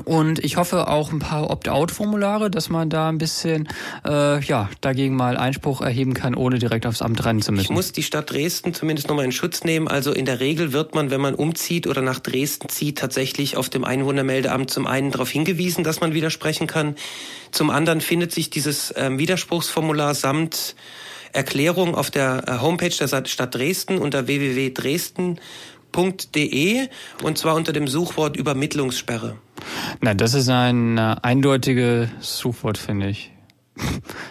und 0.04 0.38
ich 0.44 0.56
hoffe 0.56 0.88
auch 0.88 1.10
ein 1.10 1.18
paar 1.18 1.50
Opt-out-Formulare, 1.50 2.50
dass 2.50 2.68
man 2.68 2.90
da 2.90 3.08
ein 3.08 3.18
bisschen 3.18 3.68
äh, 4.06 4.40
ja 4.40 4.70
dagegen 4.80 5.16
mal 5.16 5.36
Einspruch 5.36 5.80
erheben 5.80 6.14
kann, 6.14 6.36
ohne 6.36 6.60
direkt 6.60 6.86
aufs 6.86 7.02
Amt 7.02 7.24
rennen 7.24 7.42
zu 7.42 7.50
müssen. 7.50 7.64
Ich 7.64 7.70
muss 7.70 7.90
die 7.90 8.04
Stadt 8.04 8.30
Dresden 8.30 8.72
zumindest 8.72 9.08
nochmal 9.08 9.24
in 9.24 9.32
Schutz 9.32 9.64
nehmen. 9.64 9.88
Also 9.88 10.12
in 10.12 10.26
der 10.26 10.38
Regel 10.38 10.72
wird 10.72 10.94
man, 10.94 11.10
wenn 11.10 11.20
man 11.20 11.34
umzieht 11.34 11.88
oder 11.88 12.02
nach 12.02 12.20
Dresden 12.20 12.68
zieht, 12.68 12.98
tatsächlich 12.98 13.56
auf 13.56 13.68
dem 13.68 13.84
Einwohnermeldeamt 13.84 14.70
zum 14.70 14.86
einen 14.86 15.10
darauf 15.10 15.30
hingewiesen, 15.30 15.82
dass 15.82 16.00
man 16.00 16.14
widersprechen 16.14 16.68
kann. 16.68 16.94
Zum 17.50 17.70
anderen 17.70 18.00
findet 18.00 18.30
sich 18.30 18.48
dieses 18.48 18.94
ähm, 18.96 19.18
Widerspruchsformular 19.18 20.14
samt 20.14 20.76
Erklärung 21.32 21.94
auf 21.94 22.10
der 22.10 22.42
äh, 22.46 22.58
Homepage 22.60 22.90
der 22.90 23.24
Stadt 23.26 23.54
Dresden 23.54 23.96
unter 23.98 24.26
www.dresden.de 24.26 26.88
und 27.22 27.38
zwar 27.38 27.54
unter 27.54 27.72
dem 27.72 27.88
Suchwort 27.88 28.36
Übermittlungssperre. 28.36 29.38
Na, 30.00 30.12
das 30.14 30.34
ist 30.34 30.48
ein 30.48 30.98
äh, 30.98 31.16
eindeutiges 31.22 32.08
Suchwort, 32.20 32.78
finde 32.78 33.08
ich. 33.08 33.30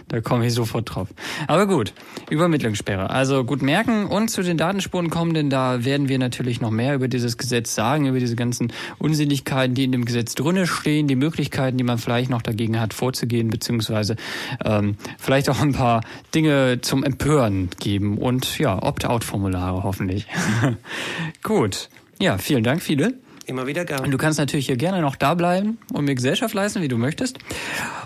Da 0.07 0.21
komme 0.21 0.47
ich 0.47 0.53
sofort 0.53 0.93
drauf. 0.93 1.07
Aber 1.47 1.67
gut, 1.67 1.93
Übermittlungssperre. 2.29 3.09
Also 3.09 3.43
gut 3.43 3.61
merken 3.61 4.05
und 4.05 4.29
zu 4.29 4.41
den 4.41 4.57
Datenspuren 4.57 5.09
kommen, 5.09 5.33
denn 5.33 5.49
da 5.49 5.85
werden 5.85 6.09
wir 6.09 6.19
natürlich 6.19 6.61
noch 6.61 6.71
mehr 6.71 6.95
über 6.95 7.07
dieses 7.07 7.37
Gesetz 7.37 7.75
sagen, 7.75 8.07
über 8.07 8.19
diese 8.19 8.35
ganzen 8.35 8.73
Unsinnigkeiten, 8.97 9.75
die 9.75 9.83
in 9.83 9.91
dem 9.91 10.05
Gesetz 10.05 10.35
drinne 10.35 10.67
stehen, 10.67 11.07
die 11.07 11.15
Möglichkeiten, 11.15 11.77
die 11.77 11.83
man 11.83 11.97
vielleicht 11.97 12.29
noch 12.29 12.41
dagegen 12.41 12.79
hat, 12.79 12.93
vorzugehen, 12.93 13.49
beziehungsweise 13.49 14.15
ähm, 14.63 14.95
vielleicht 15.17 15.49
auch 15.49 15.61
ein 15.61 15.73
paar 15.73 16.01
Dinge 16.33 16.79
zum 16.81 17.03
Empören 17.03 17.69
geben 17.79 18.17
und 18.17 18.59
ja, 18.59 18.81
Opt-out-Formulare 18.81 19.83
hoffentlich. 19.83 20.27
gut. 21.43 21.89
Ja, 22.19 22.37
vielen 22.37 22.63
Dank, 22.63 22.81
viele. 22.81 23.13
Immer 23.49 23.65
wieder 23.65 23.83
gern. 23.83 24.11
Du 24.11 24.17
kannst 24.19 24.37
natürlich 24.37 24.67
hier 24.67 24.77
gerne 24.77 25.01
noch 25.01 25.15
da 25.15 25.33
bleiben 25.33 25.79
und 25.91 26.05
mir 26.05 26.13
Gesellschaft 26.13 26.53
leisten, 26.53 26.83
wie 26.83 26.87
du 26.87 26.99
möchtest. 26.99 27.39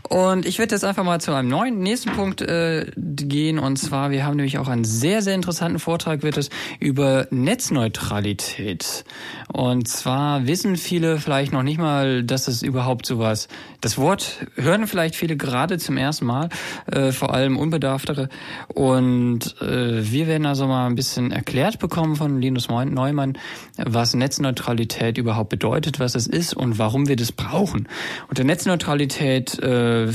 Und 0.08 0.46
ich 0.46 0.58
werde 0.58 0.74
jetzt 0.74 0.86
einfach 0.86 1.04
mal 1.04 1.20
zu 1.20 1.34
einem 1.34 1.50
neuen 1.50 1.80
nächsten 1.80 2.12
Punkt 2.12 2.42
äh, 2.42 2.90
gehen. 2.96 3.60
Und 3.60 3.76
zwar, 3.76 4.10
wir 4.10 4.26
haben 4.26 4.38
nämlich 4.38 4.58
auch 4.58 4.70
einen 4.70 4.86
sehr, 4.86 5.22
sehr 5.22 5.36
interessanten 5.36 5.80
Vortrag, 5.80 6.24
wird 6.24 6.38
es 6.38 6.50
über 6.80 7.28
Netzneutralität. 7.30 9.04
Und 9.52 9.90
zwar 9.90 10.48
wissen 10.48 10.78
viele 10.78 11.18
vielleicht 11.18 11.52
noch 11.52 11.64
nicht 11.64 11.78
mal, 11.78 12.24
dass 12.24 12.48
es 12.48 12.62
überhaupt 12.62 13.06
sowas, 13.06 13.50
das 13.82 13.98
Wort 13.98 14.48
hören 14.56 14.88
vielleicht 14.88 15.16
viele 15.16 15.36
gerade 15.36 15.78
zum 15.78 15.98
ersten 15.98 16.26
Mal, 16.26 16.48
äh, 16.90 17.12
vor 17.12 17.34
allem 17.34 17.58
Unbedarftere. 17.58 18.30
Und 18.74 19.62
äh, 19.62 20.10
wir 20.10 20.28
werden 20.28 20.46
also 20.46 20.68
mal 20.68 20.88
ein 20.88 20.96
bisschen 20.96 21.34
erklärt 21.34 21.80
bekommen 21.80 22.16
von 22.16 22.40
Linus 22.40 22.70
Neumann, 22.70 23.38
was 23.78 24.14
Netzneutralität 24.14 25.18
überhaupt 25.18 25.33
überhaupt 25.34 25.50
bedeutet, 25.50 26.00
was 26.00 26.14
es 26.14 26.28
ist 26.28 26.54
und 26.54 26.78
warum 26.78 27.08
wir 27.08 27.16
das 27.16 27.32
brauchen. 27.32 27.88
Unter 28.30 28.44
Netzneutralität 28.44 29.58
äh, 29.60 30.12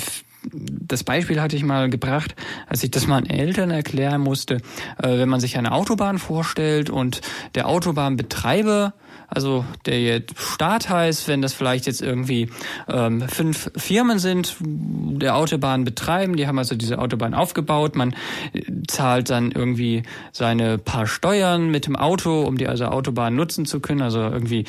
das 0.53 1.03
Beispiel 1.03 1.41
hatte 1.41 1.57
ich 1.57 1.65
mal 1.65 1.91
gebracht, 1.91 2.37
als 2.69 2.85
ich 2.85 2.93
das 2.93 3.09
meinen 3.09 3.27
Eltern 3.27 3.71
erklären 3.71 4.21
musste, 4.21 4.59
äh, 5.03 5.19
wenn 5.19 5.29
man 5.29 5.41
sich 5.41 5.59
eine 5.59 5.73
Autobahn 5.73 6.19
vorstellt 6.19 6.91
und 6.91 7.21
der 7.57 7.67
Autobahnbetreiber 7.67 8.95
also 9.31 9.67
der 9.85 10.01
jetzt 10.01 10.39
Staat 10.39 10.89
heißt, 10.89 11.29
wenn 11.29 11.43
das 11.43 11.53
vielleicht 11.53 11.87
jetzt 11.87 12.01
irgendwie 12.01 12.49
ähm, 12.89 13.29
fünf 13.29 13.71
Firmen 13.77 14.19
sind, 14.19 14.57
der 14.61 15.37
Autobahn 15.37 15.85
betreiben, 15.85 16.37
die 16.37 16.47
haben 16.47 16.59
also 16.59 16.75
diese 16.75 16.99
Autobahn 16.99 17.35
aufgebaut, 17.35 17.95
man 17.95 18.15
äh, 18.55 18.63
zahlt 18.87 19.29
dann 19.29 19.53
irgendwie 19.53 20.03
seine 20.33 20.79
paar 20.79 21.07
Steuern 21.07 21.71
mit 21.71 21.87
dem 21.87 21.95
Auto, 21.95 22.43
um 22.43 22.57
die 22.57 22.69
also 22.69 22.87
Autobahn 22.87 23.37
nutzen 23.37 23.67
zu 23.67 23.81
können, 23.81 24.01
also 24.01 24.21
irgendwie 24.21 24.65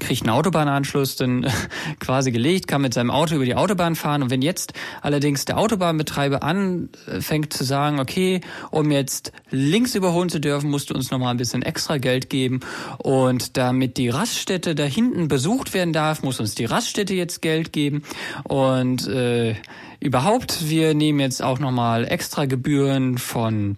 kriegt 0.00 0.22
einen 0.22 0.30
Autobahnanschluss 0.30 1.16
dann 1.16 1.46
quasi 2.00 2.30
gelegt, 2.32 2.68
kann 2.68 2.82
mit 2.82 2.94
seinem 2.94 3.10
Auto 3.10 3.34
über 3.34 3.44
die 3.44 3.54
Autobahn 3.54 3.94
fahren. 3.94 4.22
Und 4.22 4.30
wenn 4.30 4.42
jetzt 4.42 4.72
allerdings 5.00 5.44
der 5.44 5.58
Autobahnbetreiber 5.58 6.42
anfängt 6.42 7.52
zu 7.52 7.64
sagen, 7.64 8.00
okay, 8.00 8.40
um 8.70 8.90
jetzt 8.90 9.32
links 9.50 9.94
überholen 9.94 10.28
zu 10.28 10.40
dürfen, 10.40 10.70
musst 10.70 10.90
du 10.90 10.94
uns 10.94 11.10
nochmal 11.10 11.32
ein 11.32 11.36
bisschen 11.36 11.62
extra 11.62 11.98
Geld 11.98 12.30
geben. 12.30 12.60
Und 12.98 13.56
damit 13.56 13.96
die 13.96 14.08
Raststätte 14.08 14.74
da 14.74 14.84
hinten 14.84 15.28
besucht 15.28 15.74
werden 15.74 15.92
darf, 15.92 16.22
muss 16.22 16.40
uns 16.40 16.54
die 16.54 16.64
Raststätte 16.64 17.14
jetzt 17.14 17.42
Geld 17.42 17.72
geben. 17.72 18.02
Und 18.44 19.06
äh, 19.08 19.54
überhaupt, 20.00 20.68
wir 20.68 20.94
nehmen 20.94 21.20
jetzt 21.20 21.42
auch 21.42 21.58
nochmal 21.58 22.06
extra 22.06 22.46
Gebühren 22.46 23.18
von 23.18 23.76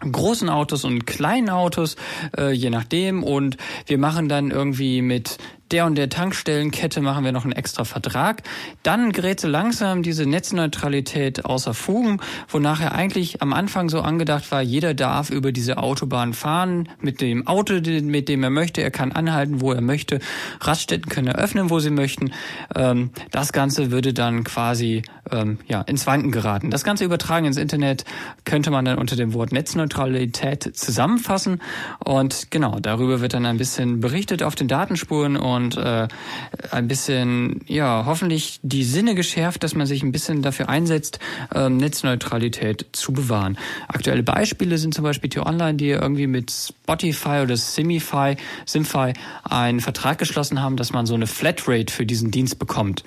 großen 0.00 0.48
Autos 0.48 0.84
und 0.84 1.06
kleinen 1.06 1.50
Autos, 1.50 1.96
äh, 2.36 2.52
je 2.52 2.70
nachdem. 2.70 3.22
Und 3.22 3.56
wir 3.86 3.98
machen 3.98 4.28
dann 4.28 4.50
irgendwie 4.50 5.02
mit 5.02 5.38
der 5.70 5.86
und 5.86 5.96
der 5.96 6.08
Tankstellenkette 6.08 7.00
machen 7.00 7.24
wir 7.24 7.32
noch 7.32 7.44
einen 7.44 7.52
extra 7.52 7.84
Vertrag. 7.84 8.42
Dann 8.82 9.12
gerät 9.12 9.40
so 9.40 9.48
langsam 9.48 10.02
diese 10.02 10.26
Netzneutralität 10.26 11.44
außer 11.44 11.74
Fugen, 11.74 12.20
wonach 12.48 12.80
er 12.80 12.92
eigentlich 12.92 13.42
am 13.42 13.52
Anfang 13.52 13.88
so 13.88 14.00
angedacht 14.00 14.50
war, 14.50 14.62
jeder 14.62 14.94
darf 14.94 15.30
über 15.30 15.52
diese 15.52 15.78
Autobahn 15.78 16.32
fahren 16.32 16.88
mit 17.00 17.20
dem 17.20 17.46
Auto, 17.46 17.74
mit 17.74 18.28
dem 18.28 18.42
er 18.42 18.50
möchte. 18.50 18.82
Er 18.82 18.90
kann 18.90 19.12
anhalten, 19.12 19.60
wo 19.60 19.72
er 19.72 19.80
möchte. 19.80 20.20
Raststätten 20.60 21.10
können 21.10 21.28
eröffnen, 21.28 21.70
wo 21.70 21.78
sie 21.80 21.90
möchten. 21.90 22.32
Ähm, 22.74 23.10
das 23.30 23.52
Ganze 23.52 23.90
würde 23.90 24.14
dann 24.14 24.44
quasi 24.44 25.02
ähm, 25.30 25.58
ja, 25.66 25.82
ins 25.82 26.06
Wanken 26.06 26.30
geraten. 26.30 26.70
Das 26.70 26.84
Ganze 26.84 27.04
übertragen 27.04 27.46
ins 27.46 27.56
Internet 27.56 28.04
könnte 28.44 28.70
man 28.70 28.84
dann 28.84 28.98
unter 28.98 29.16
dem 29.16 29.34
Wort 29.34 29.52
Netzneutralität 29.52 30.76
zusammenfassen. 30.76 31.60
Und 32.04 32.50
genau, 32.50 32.78
darüber 32.80 33.20
wird 33.20 33.34
dann 33.34 33.46
ein 33.46 33.58
bisschen 33.58 34.00
berichtet 34.00 34.42
auf 34.42 34.54
den 34.54 34.68
Datenspuren 34.68 35.36
und 35.36 35.57
und 35.58 35.76
äh, 35.76 36.08
ein 36.70 36.88
bisschen, 36.88 37.60
ja, 37.66 38.04
hoffentlich 38.06 38.60
die 38.62 38.84
Sinne 38.84 39.14
geschärft, 39.14 39.62
dass 39.64 39.74
man 39.74 39.86
sich 39.86 40.02
ein 40.02 40.12
bisschen 40.12 40.40
dafür 40.40 40.68
einsetzt, 40.68 41.18
ähm, 41.54 41.76
Netzneutralität 41.76 42.86
zu 42.92 43.12
bewahren. 43.12 43.58
Aktuelle 43.88 44.22
Beispiele 44.22 44.78
sind 44.78 44.94
zum 44.94 45.04
Beispiel 45.04 45.28
die 45.28 45.40
Online, 45.40 45.74
die 45.74 45.90
irgendwie 45.90 46.26
mit 46.26 46.50
Spotify 46.50 47.40
oder 47.42 47.56
Simify, 47.56 48.36
Simfy 48.64 49.12
einen 49.44 49.80
Vertrag 49.80 50.18
geschlossen 50.18 50.62
haben, 50.62 50.76
dass 50.76 50.92
man 50.92 51.06
so 51.06 51.14
eine 51.14 51.26
Flatrate 51.26 51.92
für 51.92 52.06
diesen 52.06 52.30
Dienst 52.30 52.58
bekommt 52.58 53.04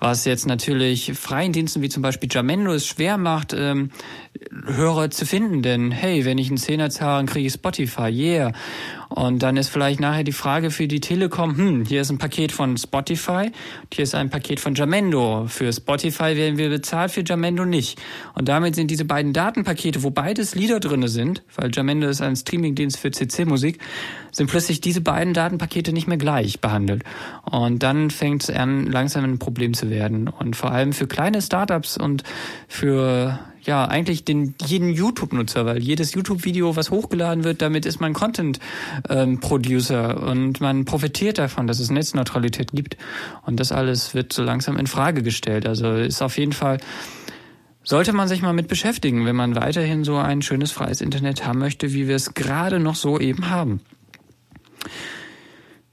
was 0.00 0.24
jetzt 0.24 0.46
natürlich 0.46 1.12
freien 1.14 1.52
Diensten 1.52 1.82
wie 1.82 1.88
zum 1.88 2.02
Beispiel 2.02 2.28
Jamendo 2.32 2.72
es 2.72 2.86
schwer 2.86 3.18
macht, 3.18 3.54
ähm, 3.56 3.90
Hörer 4.66 5.10
zu 5.10 5.26
finden. 5.26 5.62
Denn 5.62 5.90
hey, 5.90 6.24
wenn 6.24 6.38
ich 6.38 6.48
einen 6.48 6.56
Zehner 6.56 6.90
zahle, 6.90 7.18
dann 7.18 7.26
kriege 7.26 7.46
ich 7.46 7.52
Spotify, 7.52 8.08
yeah. 8.08 8.52
Und 9.10 9.42
dann 9.42 9.56
ist 9.56 9.68
vielleicht 9.68 10.00
nachher 10.00 10.22
die 10.22 10.32
Frage 10.32 10.70
für 10.70 10.86
die 10.86 11.00
Telekom, 11.00 11.56
hm, 11.56 11.84
hier 11.84 12.00
ist 12.00 12.10
ein 12.10 12.18
Paket 12.18 12.52
von 12.52 12.76
Spotify, 12.76 13.50
hier 13.92 14.04
ist 14.04 14.14
ein 14.14 14.30
Paket 14.30 14.60
von 14.60 14.74
Jamendo. 14.74 15.46
Für 15.48 15.72
Spotify 15.72 16.36
werden 16.36 16.58
wir 16.58 16.68
bezahlt, 16.68 17.10
für 17.10 17.24
Jamendo 17.26 17.64
nicht. 17.64 18.00
Und 18.34 18.48
damit 18.48 18.76
sind 18.76 18.90
diese 18.90 19.04
beiden 19.04 19.32
Datenpakete, 19.32 20.04
wo 20.04 20.10
beides 20.10 20.54
Lieder 20.54 20.78
drinne 20.78 21.08
sind, 21.08 21.42
weil 21.56 21.70
Jamendo 21.74 22.08
ist 22.08 22.22
ein 22.22 22.36
Streamingdienst 22.36 22.98
für 22.98 23.10
CC-Musik, 23.10 23.80
sind 24.32 24.50
plötzlich 24.50 24.80
diese 24.80 25.00
beiden 25.00 25.34
Datenpakete 25.34 25.92
nicht 25.92 26.06
mehr 26.06 26.16
gleich 26.16 26.60
behandelt. 26.60 27.04
Und 27.44 27.82
dann 27.82 28.10
fängt 28.10 28.44
es 28.44 28.50
an, 28.50 28.86
langsam 28.86 29.24
ein 29.24 29.38
Problem 29.38 29.74
zu 29.74 29.90
werden. 29.90 30.28
Und 30.28 30.56
vor 30.56 30.72
allem 30.72 30.92
für 30.92 31.06
kleine 31.06 31.42
Startups 31.42 31.96
und 31.96 32.22
für 32.68 33.38
ja, 33.62 33.84
eigentlich 33.84 34.24
den, 34.24 34.54
jeden 34.64 34.90
YouTube-Nutzer, 34.90 35.66
weil 35.66 35.82
jedes 35.82 36.14
YouTube-Video, 36.14 36.76
was 36.76 36.90
hochgeladen 36.90 37.44
wird, 37.44 37.62
damit 37.62 37.86
ist 37.86 38.00
man 38.00 38.12
Content-Producer 38.12 40.16
ähm, 40.16 40.28
und 40.28 40.60
man 40.60 40.84
profitiert 40.84 41.38
davon, 41.38 41.66
dass 41.66 41.78
es 41.78 41.90
Netzneutralität 41.90 42.72
gibt. 42.72 42.96
Und 43.44 43.60
das 43.60 43.72
alles 43.72 44.14
wird 44.14 44.32
so 44.32 44.42
langsam 44.42 44.76
in 44.76 44.86
Frage 44.86 45.22
gestellt. 45.22 45.66
Also 45.66 45.92
ist 45.92 46.22
auf 46.22 46.38
jeden 46.38 46.52
Fall, 46.52 46.78
sollte 47.84 48.12
man 48.12 48.28
sich 48.28 48.42
mal 48.42 48.52
mit 48.52 48.68
beschäftigen, 48.68 49.26
wenn 49.26 49.36
man 49.36 49.56
weiterhin 49.56 50.04
so 50.04 50.16
ein 50.16 50.42
schönes 50.42 50.72
freies 50.72 51.00
Internet 51.00 51.46
haben 51.46 51.58
möchte, 51.58 51.92
wie 51.92 52.08
wir 52.08 52.16
es 52.16 52.34
gerade 52.34 52.80
noch 52.80 52.94
so 52.94 53.18
eben 53.18 53.50
haben. 53.50 53.80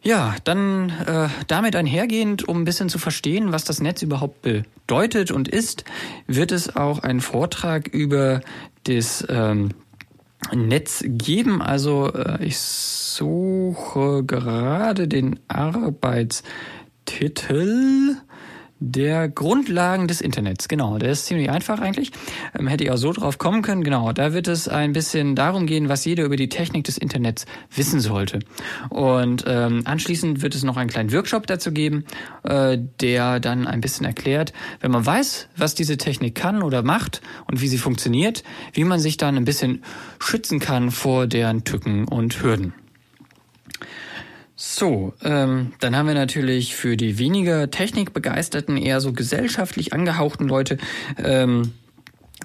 Ja, 0.02 0.36
dann 0.44 0.92
äh, 1.06 1.28
damit 1.48 1.76
einhergehend, 1.76 2.48
um 2.48 2.62
ein 2.62 2.66
bisschen 2.66 2.88
zu 2.88 3.00
verstehen, 3.00 3.52
was 3.52 3.66
das 3.66 3.82
Netz 3.82 4.02
überhaupt 4.02 4.42
bedeutet 4.42 5.32
und 5.32 5.50
ist, 5.50 5.84
wird 6.28 6.52
es 6.52 6.76
auch 6.76 7.00
einen 7.00 7.20
Vortrag 7.20 7.88
über 7.88 8.42
das 8.86 9.26
ähm, 9.28 9.72
Netz 10.54 11.04
geben. 11.06 11.62
Also 11.62 12.14
äh, 12.14 12.46
ich 12.46 12.58
suche 12.58 14.24
gerade 14.24 15.08
den 15.08 15.40
Arbeitstitel 15.48 18.18
der 18.80 19.28
Grundlagen 19.28 20.08
des 20.08 20.22
Internets, 20.22 20.68
genau. 20.68 20.98
Der 20.98 21.12
ist 21.12 21.26
ziemlich 21.26 21.50
einfach 21.50 21.80
eigentlich. 21.80 22.12
Ähm, 22.58 22.68
hätte 22.68 22.84
ich 22.84 22.92
auch 22.92 22.98
so 22.98 23.12
drauf 23.12 23.38
kommen 23.38 23.62
können. 23.62 23.84
Genau, 23.84 24.12
da 24.14 24.34
wird 24.34 24.48
es 24.48 24.68
ein 24.68 24.94
bisschen 24.94 25.36
darum 25.36 25.66
gehen, 25.66 25.90
was 25.90 26.06
jeder 26.06 26.24
über 26.24 26.36
die 26.36 26.50
Technik 26.50 26.84
des 26.84 26.98
Internets 26.98 27.46
wissen 27.74 28.00
sollte. 28.00 28.40
Und 28.90 29.46
ähm, 29.48 29.82
anschließend 29.86 30.42
wird 30.42 30.56
es 30.56 30.64
noch 30.64 30.78
einen 30.78 30.90
kleinen 30.90 31.12
Workshop 31.12 31.48
dazu 31.48 31.72
geben, 31.72 32.06
äh, 32.44 32.78
der 33.02 33.40
dann 33.40 33.68
ein 33.68 33.82
bisschen 33.82 34.06
erklärt, 34.06 34.54
wenn 34.80 34.92
man 34.92 35.06
weiß, 35.06 35.50
was 35.58 35.76
diese 35.76 35.98
Technik 35.98 36.36
kann 36.36 36.62
oder 36.62 36.84
macht 36.84 37.22
und 37.46 37.62
wie 37.62 37.68
sie 37.68 37.78
funktioniert, 37.78 38.44
wie 38.74 38.84
man 38.84 39.00
sich 39.00 39.18
dann 39.18 39.38
ein 39.38 39.46
bisschen 39.46 39.84
schützen 40.20 40.60
kann 40.60 40.92
vor 40.92 41.28
deren 41.28 41.64
Tücken 41.64 42.08
und 42.08 42.42
Hürden. 42.44 42.74
So, 44.60 45.14
ähm, 45.24 45.74
dann 45.82 45.96
haben 45.96 46.08
wir 46.08 46.16
natürlich 46.16 46.76
für 46.76 46.98
die 46.98 47.20
weniger 47.20 47.70
technikbegeisterten, 47.70 48.76
eher 48.76 49.02
so 49.02 49.14
gesellschaftlich 49.14 49.94
angehauchten 49.94 50.48
Leute 50.48 50.80
ähm, 51.24 51.74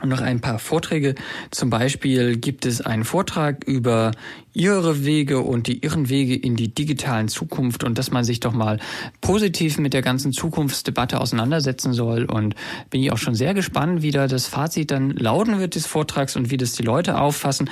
noch 0.04 0.20
ein 0.20 0.42
paar 0.42 0.58
Vorträge. 0.58 1.14
Zum 1.50 1.70
Beispiel 1.70 2.36
gibt 2.36 2.66
es 2.66 2.82
einen 2.82 3.04
Vortrag 3.04 3.64
über 3.64 4.10
ihre 4.52 5.06
Wege 5.06 5.40
und 5.40 5.68
die 5.68 5.82
irren 5.82 6.10
Wege 6.10 6.36
in 6.36 6.54
die 6.54 6.74
digitalen 6.74 7.28
Zukunft 7.28 7.82
und 7.82 7.96
dass 7.96 8.10
man 8.10 8.24
sich 8.24 8.40
doch 8.40 8.52
mal 8.52 8.78
positiv 9.22 9.78
mit 9.78 9.94
der 9.94 10.02
ganzen 10.02 10.32
Zukunftsdebatte 10.32 11.18
auseinandersetzen 11.18 11.94
soll. 11.94 12.24
Und 12.24 12.56
bin 12.90 13.02
ich 13.02 13.10
auch 13.10 13.16
schon 13.16 13.34
sehr 13.34 13.54
gespannt, 13.54 14.02
wie 14.02 14.10
da 14.10 14.26
das 14.26 14.46
Fazit 14.46 14.90
dann 14.90 15.12
lauten 15.12 15.60
wird 15.60 15.76
des 15.76 15.86
Vortrags 15.86 16.36
und 16.36 16.50
wie 16.50 16.58
das 16.58 16.72
die 16.72 16.82
Leute 16.82 17.18
auffassen. 17.18 17.70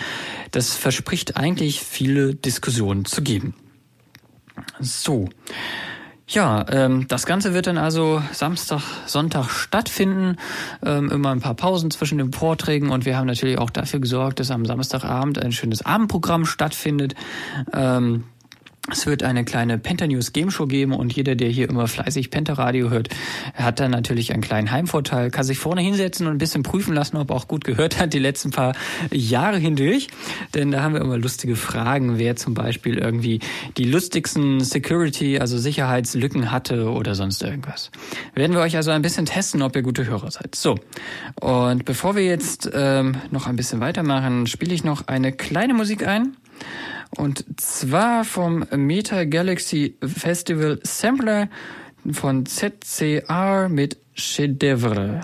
Das 0.50 0.74
verspricht 0.76 1.36
eigentlich 1.36 1.80
viele 1.80 2.34
Diskussionen 2.34 3.04
zu 3.04 3.20
geben. 3.20 3.54
So. 4.80 5.28
Ja, 6.26 6.64
ähm, 6.70 7.06
das 7.08 7.26
Ganze 7.26 7.54
wird 7.54 7.66
dann 7.66 7.76
also 7.76 8.22
Samstag, 8.32 8.82
Sonntag 9.06 9.50
stattfinden. 9.50 10.36
Ähm, 10.84 11.10
immer 11.10 11.32
ein 11.32 11.40
paar 11.40 11.54
Pausen 11.54 11.90
zwischen 11.90 12.18
den 12.18 12.32
Vorträgen 12.32 12.90
und 12.90 13.04
wir 13.04 13.16
haben 13.16 13.26
natürlich 13.26 13.58
auch 13.58 13.70
dafür 13.70 13.98
gesorgt, 13.98 14.38
dass 14.38 14.52
am 14.52 14.64
Samstagabend 14.64 15.42
ein 15.42 15.50
schönes 15.50 15.84
Abendprogramm 15.84 16.44
stattfindet. 16.44 17.16
Ähm, 17.72 18.24
es 18.92 19.06
wird 19.06 19.22
eine 19.22 19.44
kleine 19.44 19.78
Penta 19.78 20.06
News 20.06 20.32
Game 20.32 20.50
Show 20.50 20.66
geben 20.66 20.92
und 20.92 21.12
jeder, 21.12 21.34
der 21.34 21.48
hier 21.48 21.68
immer 21.68 21.86
fleißig 21.86 22.30
Penta 22.30 22.54
Radio 22.54 22.90
hört, 22.90 23.08
hat 23.54 23.80
dann 23.80 23.90
natürlich 23.90 24.32
einen 24.32 24.42
kleinen 24.42 24.70
Heimvorteil, 24.70 25.30
kann 25.30 25.44
sich 25.44 25.58
vorne 25.58 25.80
hinsetzen 25.80 26.26
und 26.26 26.32
ein 26.32 26.38
bisschen 26.38 26.62
prüfen 26.62 26.94
lassen, 26.94 27.16
ob 27.16 27.30
er 27.30 27.36
auch 27.36 27.48
gut 27.48 27.64
gehört 27.64 27.98
hat 27.98 28.12
die 28.12 28.18
letzten 28.18 28.50
paar 28.50 28.74
Jahre 29.10 29.58
hindurch. 29.58 30.08
Denn 30.54 30.70
da 30.70 30.82
haben 30.82 30.94
wir 30.94 31.00
immer 31.00 31.18
lustige 31.18 31.56
Fragen, 31.56 32.18
wer 32.18 32.36
zum 32.36 32.54
Beispiel 32.54 32.98
irgendwie 32.98 33.40
die 33.76 33.84
lustigsten 33.84 34.60
Security, 34.60 35.38
also 35.38 35.58
Sicherheitslücken 35.58 36.50
hatte 36.50 36.90
oder 36.90 37.14
sonst 37.14 37.42
irgendwas. 37.42 37.90
Werden 38.34 38.54
wir 38.54 38.60
euch 38.60 38.76
also 38.76 38.90
ein 38.90 39.02
bisschen 39.02 39.26
testen, 39.26 39.62
ob 39.62 39.76
ihr 39.76 39.82
gute 39.82 40.06
Hörer 40.06 40.30
seid. 40.30 40.54
So, 40.54 40.76
und 41.40 41.84
bevor 41.84 42.16
wir 42.16 42.24
jetzt 42.24 42.70
ähm, 42.72 43.16
noch 43.30 43.46
ein 43.46 43.56
bisschen 43.56 43.80
weitermachen, 43.80 44.46
spiele 44.46 44.74
ich 44.74 44.84
noch 44.84 45.08
eine 45.08 45.32
kleine 45.32 45.74
Musik 45.74 46.06
ein. 46.06 46.36
Und 47.16 47.44
zwar 47.60 48.24
vom 48.24 48.64
Meta 48.76 49.24
Galaxy 49.24 49.96
Festival 50.02 50.78
Sampler 50.82 51.48
von 52.10 52.46
ZCR 52.46 53.68
mit 53.68 53.98
Chedevre. 54.14 55.22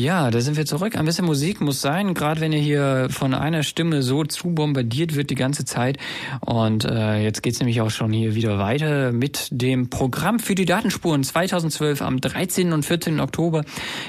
Ja, 0.00 0.30
da 0.30 0.40
sind 0.40 0.56
wir 0.56 0.64
zurück. 0.64 0.96
Ein 0.96 1.04
bisschen 1.04 1.26
Musik 1.26 1.60
muss 1.60 1.82
sein, 1.82 2.14
gerade 2.14 2.40
wenn 2.40 2.54
ihr 2.54 2.60
hier 2.60 3.08
von 3.10 3.34
einer 3.34 3.62
Stimme 3.62 4.00
so 4.00 4.24
zu 4.24 4.54
bombardiert 4.54 5.14
wird 5.14 5.28
die 5.28 5.34
ganze 5.34 5.66
Zeit. 5.66 5.98
Und 6.40 6.86
äh, 6.86 7.22
jetzt 7.22 7.42
geht's 7.42 7.60
nämlich 7.60 7.82
auch 7.82 7.90
schon 7.90 8.10
hier 8.10 8.34
wieder 8.34 8.58
weiter 8.58 9.12
mit 9.12 9.48
dem 9.50 9.90
Programm 9.90 10.38
für 10.38 10.54
die 10.54 10.64
Datenspuren 10.64 11.22
2012 11.22 12.00
am 12.00 12.18
13. 12.18 12.72
und 12.72 12.86
14. 12.86 13.20
Oktober 13.20 13.62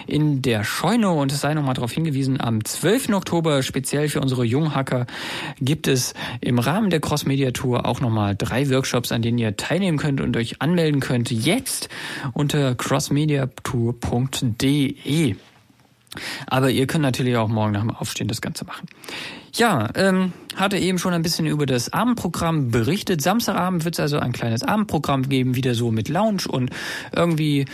in 0.08 0.42
der 0.42 0.64
Scheune. 0.64 1.10
Und 1.10 1.34
es 1.34 1.42
sei 1.42 1.56
nochmal 1.56 1.74
darauf 1.74 1.92
hingewiesen, 1.92 2.40
am 2.40 2.64
12. 2.64 3.10
Oktober 3.10 3.62
speziell 3.62 4.08
für 4.08 4.22
unsere 4.22 4.46
Junghacker 4.46 5.08
gibt 5.60 5.90
es 5.90 6.14
im 6.40 6.60
Rahmen 6.60 6.90
der 6.90 7.02
Cross-Media 7.02 7.52
Tour 7.52 7.86
auch 7.86 8.00
nochmal 8.00 8.38
drei 8.38 8.70
Workshops, 8.70 9.12
an 9.12 9.24
denen 9.24 9.40
ihr 9.40 9.58
teilnehmen 9.58 9.98
könnt 9.98 10.22
und 10.22 10.38
euch 10.38 10.62
anmelden 10.62 11.02
könnt. 11.02 11.32
Jetzt 11.32 11.90
unter 12.32 12.76
crossmediatour.de. 12.76 15.36
Aber 16.48 16.70
ihr 16.70 16.88
könnt 16.88 17.04
natürlich 17.04 17.38
auch 17.38 17.48
morgen 17.48 17.72
nach 17.72 17.82
dem 17.82 17.92
Aufstehen 17.92 18.28
das 18.28 18.42
Ganze 18.42 18.66
machen. 18.66 18.88
Ja, 19.54 19.90
ähm, 19.96 20.34
hatte 20.56 20.78
eben 20.78 20.98
schon 20.98 21.14
ein 21.14 21.22
bisschen 21.22 21.46
über 21.46 21.66
das 21.66 21.94
Abendprogramm 21.94 22.72
berichtet. 22.72 23.22
Samstagabend 23.22 23.86
wird 23.86 23.96
es 23.96 24.00
also 24.00 24.20
ein 24.20 24.32
kleines 24.32 24.64
Abendprogramm 24.64 25.28
geben, 25.30 25.56
wieder 25.56 25.76
so 25.76 25.92
mit 25.92 26.10
Lounge 26.10 26.44
und 26.50 26.72
irgendwie 27.16 27.66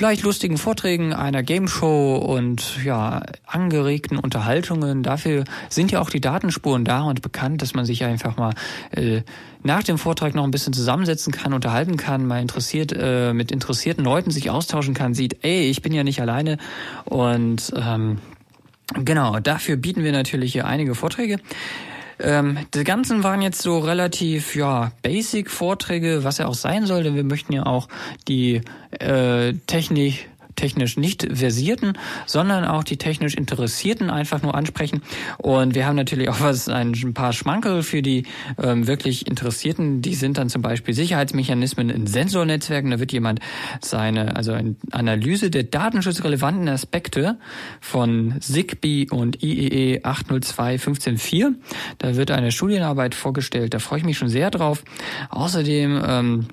leicht 0.00 0.22
lustigen 0.22 0.58
Vorträgen, 0.58 1.12
einer 1.12 1.42
Game 1.42 1.68
Show 1.68 2.16
und 2.16 2.84
ja, 2.84 3.22
angeregten 3.46 4.18
Unterhaltungen. 4.18 5.02
Dafür 5.02 5.44
sind 5.68 5.92
ja 5.92 6.00
auch 6.00 6.10
die 6.10 6.20
Datenspuren 6.20 6.84
da 6.84 7.02
und 7.02 7.22
bekannt, 7.22 7.62
dass 7.62 7.74
man 7.74 7.84
sich 7.84 8.04
einfach 8.04 8.36
mal 8.36 8.54
äh, 8.90 9.22
nach 9.62 9.82
dem 9.82 9.98
Vortrag 9.98 10.34
noch 10.34 10.44
ein 10.44 10.50
bisschen 10.50 10.72
zusammensetzen 10.72 11.32
kann, 11.32 11.52
unterhalten 11.52 11.96
kann, 11.96 12.26
mal 12.26 12.40
interessiert 12.40 12.92
äh, 12.96 13.32
mit 13.32 13.50
interessierten 13.50 14.04
Leuten 14.04 14.30
sich 14.30 14.50
austauschen 14.50 14.94
kann, 14.94 15.14
sieht, 15.14 15.38
ey, 15.42 15.68
ich 15.68 15.82
bin 15.82 15.92
ja 15.92 16.04
nicht 16.04 16.20
alleine 16.20 16.58
und 17.04 17.72
ähm, 17.76 18.18
genau, 19.04 19.40
dafür 19.40 19.76
bieten 19.76 20.04
wir 20.04 20.12
natürlich 20.12 20.52
hier 20.52 20.66
einige 20.66 20.94
Vorträge. 20.94 21.38
Ähm, 22.18 22.58
die 22.74 22.84
ganzen 22.84 23.22
waren 23.22 23.42
jetzt 23.42 23.60
so 23.60 23.78
relativ, 23.78 24.56
ja, 24.56 24.92
basic 25.02 25.50
Vorträge, 25.50 26.24
was 26.24 26.38
er 26.38 26.48
auch 26.48 26.54
sein 26.54 26.86
soll, 26.86 27.02
denn 27.02 27.14
wir 27.14 27.24
möchten 27.24 27.52
ja 27.52 27.66
auch 27.66 27.88
die 28.26 28.62
äh, 28.98 29.52
Technik 29.66 30.28
technisch 30.56 30.96
nicht 30.96 31.26
versierten, 31.32 31.92
sondern 32.26 32.64
auch 32.64 32.84
die 32.84 32.96
technisch 32.96 33.34
Interessierten 33.34 34.10
einfach 34.10 34.42
nur 34.42 34.54
ansprechen. 34.54 35.02
Und 35.38 35.74
wir 35.74 35.86
haben 35.86 35.96
natürlich 35.96 36.28
auch 36.28 36.40
was 36.40 36.68
ein 36.68 37.14
paar 37.14 37.32
Schmankel 37.32 37.82
für 37.82 38.02
die 38.02 38.24
ähm, 38.62 38.86
wirklich 38.86 39.26
Interessierten. 39.26 40.02
Die 40.02 40.14
sind 40.14 40.38
dann 40.38 40.48
zum 40.48 40.62
Beispiel 40.62 40.94
Sicherheitsmechanismen 40.94 41.90
in 41.90 42.06
Sensornetzwerken. 42.06 42.90
Da 42.90 43.00
wird 43.00 43.12
jemand 43.12 43.40
seine, 43.80 44.36
also 44.36 44.52
eine 44.52 44.76
Analyse 44.90 45.50
der 45.50 45.64
datenschutzrelevanten 45.64 46.68
Aspekte 46.68 47.38
von 47.80 48.36
ZigBee 48.40 49.08
und 49.10 49.42
IEE 49.42 50.00
802.15.4. 50.00 51.54
Da 51.98 52.16
wird 52.16 52.30
eine 52.30 52.50
Studienarbeit 52.52 53.14
vorgestellt. 53.14 53.74
Da 53.74 53.78
freue 53.78 54.00
ich 54.00 54.04
mich 54.04 54.18
schon 54.18 54.28
sehr 54.28 54.50
drauf. 54.50 54.84
Außerdem 55.30 56.02
ähm, 56.06 56.46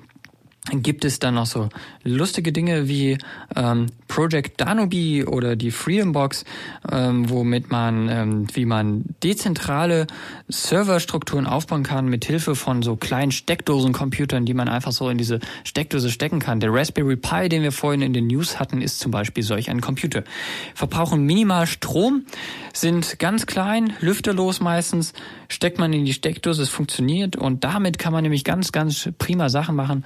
gibt 0.70 1.04
es 1.04 1.18
dann 1.18 1.34
noch 1.34 1.44
so 1.44 1.68
lustige 2.04 2.50
Dinge 2.50 2.88
wie 2.88 3.18
ähm, 3.54 3.86
Project 4.08 4.60
Danubi 4.62 5.24
oder 5.24 5.56
die 5.56 5.70
Freedom 5.70 6.12
Box, 6.12 6.46
ähm, 6.90 7.28
womit 7.28 7.70
man, 7.70 8.08
ähm, 8.08 8.46
wie 8.54 8.64
man 8.64 9.04
dezentrale 9.22 10.06
Serverstrukturen 10.48 11.46
aufbauen 11.46 11.82
kann 11.82 12.06
mit 12.06 12.24
Hilfe 12.24 12.54
von 12.54 12.82
so 12.82 12.96
kleinen 12.96 13.30
Steckdosencomputern, 13.30 14.46
die 14.46 14.54
man 14.54 14.70
einfach 14.70 14.92
so 14.92 15.10
in 15.10 15.18
diese 15.18 15.40
Steckdose 15.64 16.10
stecken 16.10 16.38
kann. 16.38 16.60
Der 16.60 16.72
Raspberry 16.72 17.16
Pi, 17.16 17.50
den 17.50 17.62
wir 17.62 17.72
vorhin 17.72 18.00
in 18.00 18.14
den 18.14 18.26
News 18.28 18.58
hatten, 18.58 18.80
ist 18.80 19.00
zum 19.00 19.10
Beispiel 19.10 19.42
solch 19.42 19.68
ein 19.68 19.82
Computer. 19.82 20.24
Verbrauchen 20.74 21.24
minimal 21.24 21.66
Strom, 21.66 22.24
sind 22.72 23.18
ganz 23.18 23.44
klein, 23.44 23.92
lüfterlos 24.00 24.60
meistens, 24.60 25.12
steckt 25.48 25.78
man 25.78 25.92
in 25.92 26.06
die 26.06 26.14
Steckdose, 26.14 26.62
es 26.62 26.70
funktioniert 26.70 27.36
und 27.36 27.64
damit 27.64 27.98
kann 27.98 28.14
man 28.14 28.22
nämlich 28.22 28.44
ganz, 28.44 28.72
ganz 28.72 29.10
prima 29.18 29.50
Sachen 29.50 29.76
machen 29.76 30.04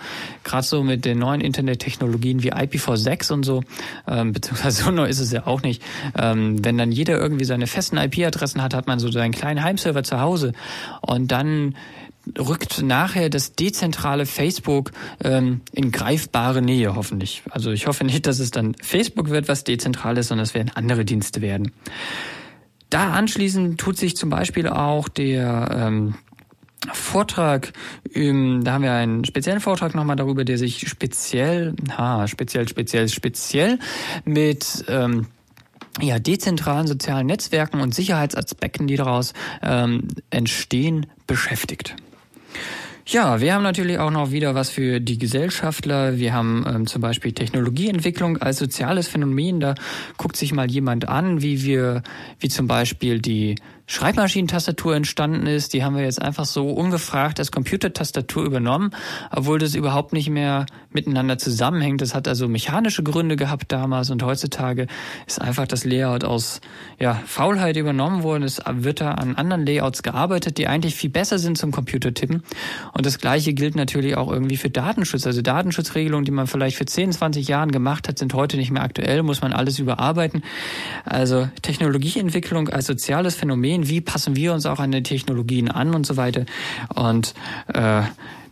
gerade 0.49 0.67
so 0.67 0.83
mit 0.83 1.05
den 1.05 1.19
neuen 1.19 1.41
Internettechnologien 1.41 2.43
wie 2.43 2.53
IPv6 2.53 3.33
und 3.33 3.45
so, 3.45 3.63
ähm, 4.07 4.33
beziehungsweise 4.33 4.83
so 4.85 4.91
neu 4.91 5.07
ist 5.07 5.21
es 5.21 5.31
ja 5.31 5.47
auch 5.47 5.63
nicht. 5.63 5.83
Ähm, 6.19 6.65
wenn 6.65 6.79
dann 6.79 6.91
jeder 6.91 7.19
irgendwie 7.19 7.45
seine 7.45 7.67
festen 7.67 7.99
IP-Adressen 7.99 8.63
hat, 8.63 8.75
hat 8.75 8.87
man 8.87 8.99
so 8.99 9.11
seinen 9.11 9.33
kleinen 9.33 9.63
Heimserver 9.63 10.03
zu 10.03 10.21
Hause 10.21 10.53
und 11.03 11.31
dann 11.31 11.75
rückt 12.39 12.83
nachher 12.83 13.31
das 13.31 13.55
dezentrale 13.55 14.27
Facebook 14.27 14.93
ähm, 15.23 15.61
in 15.73 15.93
greifbare 15.93 16.63
Nähe, 16.63 16.95
hoffentlich. 16.95 17.43
Also 17.51 17.71
ich 17.71 17.87
hoffe 17.87 18.05
nicht, 18.05 18.27
dass 18.27 18.39
es 18.39 18.51
dann 18.51 18.75
Facebook 18.83 19.31
wird, 19.31 19.49
was 19.49 19.65
dezentral 19.65 20.19
ist, 20.19 20.29
sondern 20.29 20.45
es 20.45 20.55
werden 20.55 20.71
andere 20.75 21.05
Dienste 21.05 21.41
werden. 21.41 21.73
Da 22.91 23.13
anschließend 23.13 23.79
tut 23.79 23.99
sich 23.99 24.17
zum 24.17 24.31
Beispiel 24.31 24.67
auch 24.67 25.09
der 25.09 25.69
ähm, 25.73 26.15
Vortrag, 26.93 27.73
ähm, 28.15 28.63
da 28.63 28.75
haben 28.75 28.83
wir 28.83 28.93
einen 28.93 29.25
speziellen 29.25 29.61
Vortrag 29.61 29.95
nochmal 29.95 30.17
darüber, 30.17 30.45
der 30.45 30.59
sich 30.59 30.89
speziell, 30.89 31.75
ha, 31.97 32.29
speziell, 32.29 32.69
speziell, 32.69 33.09
speziell 33.09 33.79
mit 34.25 34.85
ähm, 34.89 35.27
ja, 36.01 36.19
dezentralen 36.19 36.87
sozialen 36.87 37.27
Netzwerken 37.27 37.81
und 37.81 37.95
Sicherheitsaspekten, 37.95 38.87
die 38.87 38.97
daraus 38.97 39.33
ähm, 39.63 40.09
entstehen, 40.31 41.07
beschäftigt. 41.27 41.97
Ja, 43.11 43.41
wir 43.41 43.55
haben 43.55 43.63
natürlich 43.63 43.99
auch 43.99 44.11
noch 44.11 44.33
wieder 44.33 44.55
was 44.55 44.69
für 44.69 45.01
die 45.01 45.17
Gesellschaftler. 45.19 46.19
Wir 46.19 46.35
haben 46.35 46.67
ähm, 46.69 46.87
zum 46.87 47.01
Beispiel 47.01 47.33
Technologieentwicklung 47.33 48.37
als 48.37 48.59
soziales 48.59 49.09
Phänomen. 49.09 49.61
Da 49.61 49.75
guckt 50.19 50.37
sich 50.37 50.53
mal 50.53 50.71
jemand 50.71 51.09
an, 51.09 51.41
wie 51.41 51.65
wir, 51.65 52.03
wie 52.39 52.51
zum 52.51 52.67
Beispiel 52.67 53.19
die 53.21 53.55
Schreibmaschinentastatur 53.91 54.95
entstanden 54.95 55.47
ist. 55.47 55.73
Die 55.73 55.83
haben 55.83 55.97
wir 55.97 56.05
jetzt 56.05 56.21
einfach 56.21 56.45
so 56.45 56.69
ungefragt 56.69 57.39
als 57.39 57.51
Computertastatur 57.51 58.45
übernommen, 58.45 58.91
obwohl 59.31 59.59
das 59.59 59.75
überhaupt 59.75 60.13
nicht 60.13 60.29
mehr 60.29 60.67
miteinander 60.93 61.39
zusammenhängt. 61.39 62.03
Das 62.03 62.15
hat 62.15 62.29
also 62.29 62.49
mechanische 62.49 63.03
Gründe 63.03 63.37
gehabt 63.37 63.73
damals 63.73 64.11
und 64.11 64.23
heutzutage 64.23 64.89
ist 65.27 65.41
einfach 65.41 65.67
das 65.67 65.85
Layout 65.85 66.23
aus 66.23 66.61
ja, 67.01 67.15
Faulheit 67.27 67.77
übernommen 67.77 68.23
worden. 68.23 68.43
Es 68.43 68.61
wird 68.71 69.01
da 69.01 69.13
an 69.13 69.37
anderen 69.37 69.65
Layouts 69.65 70.03
gearbeitet, 70.03 70.59
die 70.59 70.67
eigentlich 70.67 70.95
viel 70.95 71.11
besser 71.11 71.39
sind 71.39 71.57
zum 71.57 71.73
Computertippen. 71.73 72.43
Und 72.93 73.07
das 73.07 73.19
Gleiche 73.19 73.55
gilt 73.55 73.75
natürlich 73.75 74.17
auch 74.17 74.31
irgendwie 74.31 74.59
für 74.59 74.69
Datenschutz. 74.71 75.27
Also 75.27 75.41
Datenschutzregelungen, 75.41 76.27
die 76.27 76.31
man 76.31 76.47
vielleicht 76.47 76.77
für 76.77 76.85
10, 76.87 77.13
20 77.13 77.49
Jahren 77.49 77.73
gemacht 77.73 78.07
hat, 78.07 78.19
sind 78.19 78.35
heute 78.35 78.59
nicht 78.59 78.71
mehr 78.71 78.83
aktuell, 78.83 79.23
muss 79.23 79.41
man 79.41 79.55
alles 79.55 79.79
überarbeiten. 79.79 80.43
Also 81.07 81.49
Technologieentwicklung 81.63 82.69
als 82.69 82.87
soziales 82.87 83.35
Phänomen 83.35 83.78
sehen, 83.79 83.89
wie 83.89 84.01
passen 84.01 84.37
wir 84.37 84.53
uns 84.53 84.67
auch 84.67 84.81
an 84.81 84.93
den 84.93 85.05
Technologien 85.05 85.71
an 85.71 85.95
und 85.95 86.07
so 86.07 86.17
weiter. 86.17 86.47
Und 86.95 87.35
äh, 87.73 88.03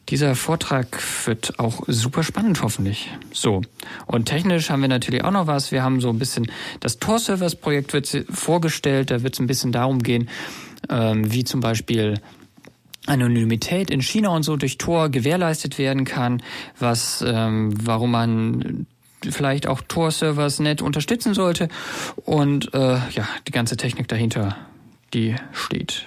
dieser 0.09 0.37
Vortrag 0.37 0.99
wird 1.27 1.59
auch 1.59 1.83
super 1.89 2.23
spannend, 2.23 2.63
hoffentlich. 2.63 3.11
So. 3.33 3.63
Und 4.07 4.27
technisch 4.27 4.71
haben 4.71 4.83
wir 4.83 4.89
natürlich 4.89 5.25
auch 5.25 5.33
noch 5.33 5.47
was. 5.47 5.73
Wir 5.73 5.83
haben 5.83 6.01
so 6.01 6.11
ein 6.11 6.19
bisschen 6.19 6.51
das 6.81 6.99
Tor-Servers-Projekt 6.99 7.93
wird 7.93 8.25
vorgestellt. 8.31 9.11
Da 9.11 9.23
wird 9.23 9.35
es 9.35 9.41
ein 9.41 9.49
bisschen 9.49 9.73
darum 9.73 10.03
gehen, 10.03 10.29
ähm, 10.89 11.33
wie 11.33 11.45
zum 11.45 11.61
Beispiel 11.61 12.21
Anonymität 13.07 13.91
in 13.91 14.01
China 14.01 14.31
und 14.31 14.43
so 14.43 14.57
durch 14.57 14.79
Tor 14.79 15.09
gewährleistet 15.09 15.79
werden 15.79 16.05
kann, 16.05 16.43
was, 16.79 17.25
ähm, 17.27 17.73
warum 17.85 18.13
man 18.13 18.87
vielleicht 19.29 19.67
auch 19.67 19.81
Tor-Servers 19.81 20.61
nett 20.61 20.83
unterstützen 20.83 21.35
sollte 21.35 21.69
und 22.17 22.73
äh, 22.75 22.99
ja, 23.11 23.29
die 23.47 23.53
ganze 23.53 23.77
Technik 23.77 24.07
dahinter 24.09 24.57
die 25.15 25.35
steht. 25.53 26.07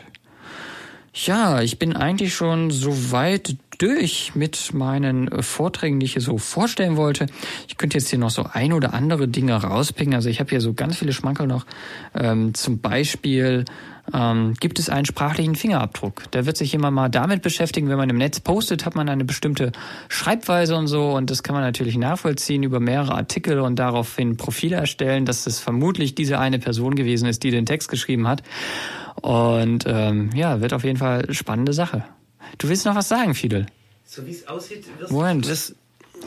Ja, 1.13 1.61
ich 1.61 1.79
bin 1.79 1.95
eigentlich 1.95 2.33
schon 2.33 2.71
so 2.71 3.11
weit 3.11 3.55
durch 3.77 4.35
mit 4.35 4.73
meinen 4.73 5.41
Vorträgen, 5.41 5.99
die 5.99 6.05
ich 6.05 6.13
hier 6.13 6.21
so 6.21 6.37
vorstellen 6.37 6.97
wollte. 6.97 7.25
Ich 7.67 7.77
könnte 7.77 7.97
jetzt 7.97 8.09
hier 8.09 8.19
noch 8.19 8.29
so 8.29 8.45
ein 8.51 8.73
oder 8.73 8.93
andere 8.93 9.27
Dinge 9.27 9.55
rauspicken. 9.55 10.13
Also 10.13 10.29
ich 10.29 10.39
habe 10.39 10.49
hier 10.49 10.61
so 10.61 10.73
ganz 10.73 10.97
viele 10.97 11.13
Schmankerl 11.13 11.47
noch. 11.47 11.65
Ähm, 12.13 12.53
zum 12.53 12.79
Beispiel 12.79 13.65
ähm, 14.13 14.53
gibt 14.59 14.79
es 14.79 14.89
einen 14.89 15.05
sprachlichen 15.05 15.55
Fingerabdruck. 15.55 16.31
Der 16.31 16.45
wird 16.45 16.57
sich 16.57 16.73
immer 16.73 16.91
mal 16.91 17.09
damit 17.09 17.41
beschäftigen, 17.41 17.89
wenn 17.89 17.97
man 17.97 18.09
im 18.09 18.17
Netz 18.17 18.39
postet, 18.39 18.85
hat 18.85 18.95
man 18.95 19.09
eine 19.09 19.25
bestimmte 19.25 19.71
Schreibweise 20.07 20.75
und 20.75 20.87
so 20.87 21.11
und 21.11 21.29
das 21.29 21.43
kann 21.43 21.55
man 21.55 21.63
natürlich 21.63 21.97
nachvollziehen 21.97 22.63
über 22.63 22.79
mehrere 22.79 23.13
Artikel 23.13 23.59
und 23.59 23.77
daraufhin 23.77 24.37
Profile 24.37 24.77
erstellen, 24.77 25.25
dass 25.25 25.47
es 25.47 25.59
vermutlich 25.59 26.15
diese 26.15 26.39
eine 26.39 26.59
Person 26.59 26.95
gewesen 26.95 27.27
ist, 27.27 27.43
die 27.43 27.51
den 27.51 27.65
Text 27.65 27.89
geschrieben 27.89 28.27
hat. 28.27 28.43
Und 29.21 29.85
ähm, 29.87 30.29
ja, 30.33 30.61
wird 30.61 30.73
auf 30.73 30.83
jeden 30.83 30.97
Fall 30.97 31.33
spannende 31.33 31.73
Sache. 31.73 32.05
Du 32.57 32.69
willst 32.69 32.85
noch 32.85 32.95
was 32.95 33.09
sagen, 33.09 33.35
Fidel? 33.35 33.65
So 34.05 34.25
wie 34.25 34.31
es 34.31 34.47
aussieht, 34.47 34.85
wirst 34.97 35.11
Moment. 35.11 35.47
Wirst, 35.47 35.75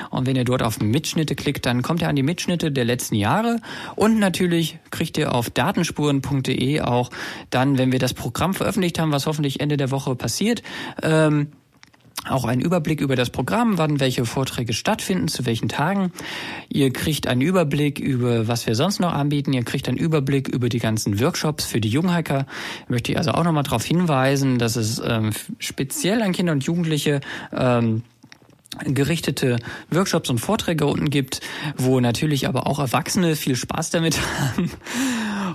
und 0.09 0.27
wenn 0.27 0.35
ihr 0.35 0.43
dort 0.43 0.63
auf 0.63 0.81
Mitschnitte 0.81 1.35
klickt, 1.35 1.65
dann 1.65 1.83
kommt 1.83 2.01
ihr 2.01 2.09
an 2.09 2.17
die 2.17 2.23
Mitschnitte 2.23 2.69
der 2.71 2.83
letzten 2.83 3.15
Jahre 3.15 3.61
und 3.95 4.19
natürlich 4.19 4.79
kriegt 4.91 5.17
ihr 5.17 5.33
auf 5.33 5.49
datenspuren.de 5.49 6.81
auch 6.81 7.11
dann, 7.49 7.77
wenn 7.77 7.93
wir 7.93 7.99
das 7.99 8.13
Programm 8.13 8.53
veröffentlicht 8.53 8.99
haben, 8.99 9.13
was 9.13 9.25
hoffentlich 9.25 9.61
Ende 9.61 9.77
der 9.77 9.89
Woche 9.91 10.15
passiert, 10.15 10.63
ähm, 11.01 11.47
auch 12.27 12.45
einen 12.45 12.61
Überblick 12.61 13.01
über 13.01 13.15
das 13.15 13.29
Programm, 13.29 13.77
wann 13.77 13.99
welche 13.99 14.25
Vorträge 14.25 14.73
stattfinden, 14.73 15.27
zu 15.27 15.45
welchen 15.45 15.69
Tagen. 15.69 16.11
Ihr 16.69 16.91
kriegt 16.93 17.27
einen 17.27 17.41
Überblick 17.41 17.99
über, 17.99 18.47
was 18.47 18.65
wir 18.65 18.75
sonst 18.75 18.99
noch 18.99 19.13
anbieten. 19.13 19.53
Ihr 19.53 19.63
kriegt 19.63 19.87
einen 19.87 19.97
Überblick 19.97 20.47
über 20.47 20.69
die 20.69 20.79
ganzen 20.79 21.19
Workshops 21.19 21.65
für 21.65 21.81
die 21.81 21.89
Junghacker. 21.89 22.45
Möchte 22.87 23.11
ich 23.11 23.17
also 23.17 23.31
auch 23.31 23.43
nochmal 23.43 23.63
darauf 23.63 23.83
hinweisen, 23.83 24.57
dass 24.57 24.75
es 24.75 25.01
ähm, 25.05 25.31
speziell 25.59 26.21
an 26.21 26.31
Kinder 26.31 26.53
und 26.53 26.63
Jugendliche 26.63 27.21
ähm, 27.51 28.03
gerichtete 28.85 29.57
Workshops 29.89 30.29
und 30.29 30.39
Vorträge 30.39 30.85
unten 30.85 31.09
gibt, 31.09 31.41
wo 31.77 31.99
natürlich 31.99 32.47
aber 32.47 32.67
auch 32.67 32.79
Erwachsene 32.79 33.35
viel 33.35 33.55
Spaß 33.55 33.89
damit 33.91 34.19
haben. 34.39 34.71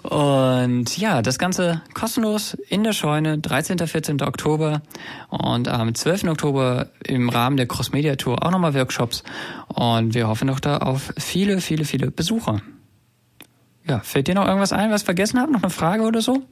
Und 0.02 0.96
ja, 0.96 1.22
das 1.22 1.38
Ganze 1.38 1.82
kostenlos 1.94 2.56
in 2.68 2.84
der 2.84 2.92
Scheune, 2.92 3.38
13. 3.38 3.78
14. 3.78 4.22
Oktober 4.22 4.82
und 5.28 5.68
am 5.68 5.94
12. 5.94 6.24
Oktober 6.24 6.90
im 7.04 7.28
Rahmen 7.28 7.56
der 7.56 7.66
Cross 7.66 7.92
Media 7.92 8.16
Tour 8.16 8.44
auch 8.44 8.50
nochmal 8.50 8.74
Workshops 8.74 9.24
und 9.66 10.14
wir 10.14 10.28
hoffen 10.28 10.46
noch 10.46 10.60
da 10.60 10.78
auf 10.78 11.12
viele, 11.18 11.60
viele, 11.60 11.84
viele 11.84 12.10
Besucher. 12.10 12.62
Ja, 13.88 14.00
fällt 14.00 14.28
dir 14.28 14.34
noch 14.34 14.46
irgendwas 14.46 14.72
ein, 14.72 14.90
was 14.90 15.02
vergessen 15.02 15.40
habe? 15.40 15.52
Noch 15.52 15.62
eine 15.62 15.70
Frage 15.70 16.02
oder 16.02 16.20
so? 16.20 16.42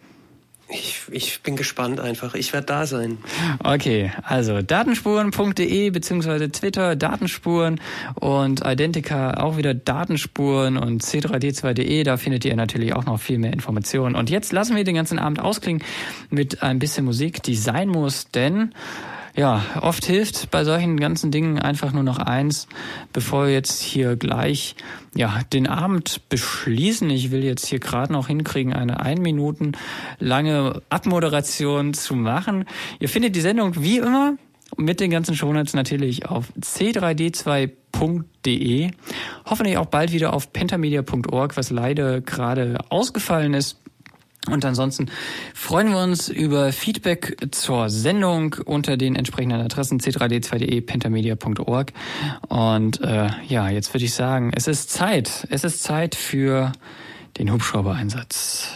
Ich, 0.68 1.02
ich 1.10 1.43
bin 1.43 1.55
gespannt 1.55 2.01
einfach. 2.01 2.34
Ich 2.34 2.52
werde 2.52 2.66
da 2.66 2.86
sein. 2.86 3.18
Okay, 3.62 4.10
also 4.24 4.62
datenspuren.de 4.62 5.90
beziehungsweise 5.90 6.51
Twitter 6.51 6.97
Datenspuren 6.97 7.80
und 8.14 8.66
Identica 8.66 9.34
auch 9.34 9.56
wieder 9.56 9.74
Datenspuren 9.74 10.76
und 10.76 11.05
c3d2.de. 11.05 12.02
Da 12.02 12.16
findet 12.16 12.44
ihr 12.44 12.56
natürlich 12.56 12.94
auch 12.94 13.06
noch 13.06 13.20
viel 13.20 13.38
mehr 13.38 13.52
Informationen. 13.52 14.16
Und 14.16 14.28
jetzt 14.28 14.52
lassen 14.52 14.74
wir 14.74 14.82
den 14.82 14.97
ganzen 14.97 15.20
Abend 15.20 15.38
ausklingen 15.38 15.84
mit 16.30 16.64
ein 16.64 16.80
bisschen 16.80 17.05
Musik, 17.05 17.44
die 17.44 17.55
sein 17.55 17.88
muss, 17.88 18.28
denn 18.32 18.72
ja, 19.36 19.62
oft 19.82 20.06
hilft 20.06 20.50
bei 20.50 20.64
solchen 20.64 20.98
ganzen 20.98 21.30
Dingen 21.30 21.58
einfach 21.58 21.92
nur 21.92 22.02
noch 22.02 22.18
eins, 22.18 22.66
bevor 23.12 23.46
wir 23.46 23.52
jetzt 23.52 23.82
hier 23.82 24.16
gleich 24.16 24.76
ja, 25.14 25.42
den 25.52 25.66
Abend 25.66 26.22
beschließen. 26.30 27.10
Ich 27.10 27.30
will 27.30 27.44
jetzt 27.44 27.66
hier 27.66 27.78
gerade 27.78 28.10
noch 28.12 28.28
hinkriegen, 28.28 28.72
eine 28.72 29.00
ein 29.00 29.18
Minuten 29.18 29.72
lange 30.18 30.80
Abmoderation 30.88 31.92
zu 31.92 32.14
machen. 32.14 32.64
Ihr 32.98 33.10
findet 33.10 33.36
die 33.36 33.42
Sendung 33.42 33.82
wie 33.82 33.98
immer 33.98 34.38
mit 34.76 35.00
den 35.00 35.10
ganzen 35.10 35.34
Shownotes 35.36 35.74
natürlich 35.74 36.26
auf 36.26 36.52
c3d2.de. 36.60 38.90
Hoffentlich 39.44 39.78
auch 39.78 39.86
bald 39.86 40.12
wieder 40.12 40.32
auf 40.32 40.52
pentamedia.org, 40.52 41.56
was 41.56 41.70
leider 41.70 42.20
gerade 42.20 42.78
ausgefallen 42.88 43.54
ist. 43.54 43.80
Und 44.51 44.64
ansonsten 44.64 45.10
freuen 45.55 45.90
wir 45.90 45.98
uns 45.98 46.28
über 46.28 46.73
Feedback 46.73 47.36
zur 47.51 47.90
Sendung 47.90 48.56
unter 48.64 48.97
den 48.97 49.16
entsprechenden 49.16 49.60
Adressen 49.60 50.01
c3d2.de, 50.01 50.81
pentamedia.org. 50.81 51.93
Und 52.48 53.01
äh, 53.01 53.28
ja, 53.48 53.68
jetzt 53.68 53.93
würde 53.93 54.05
ich 54.05 54.14
sagen, 54.14 54.52
es 54.55 54.68
ist 54.68 54.90
Zeit. 54.90 55.47
Es 55.51 55.64
ist 55.64 55.82
Zeit 55.82 56.14
für 56.14 56.73
den 57.39 57.52
Hubschrauber-Einsatz. 57.52 58.68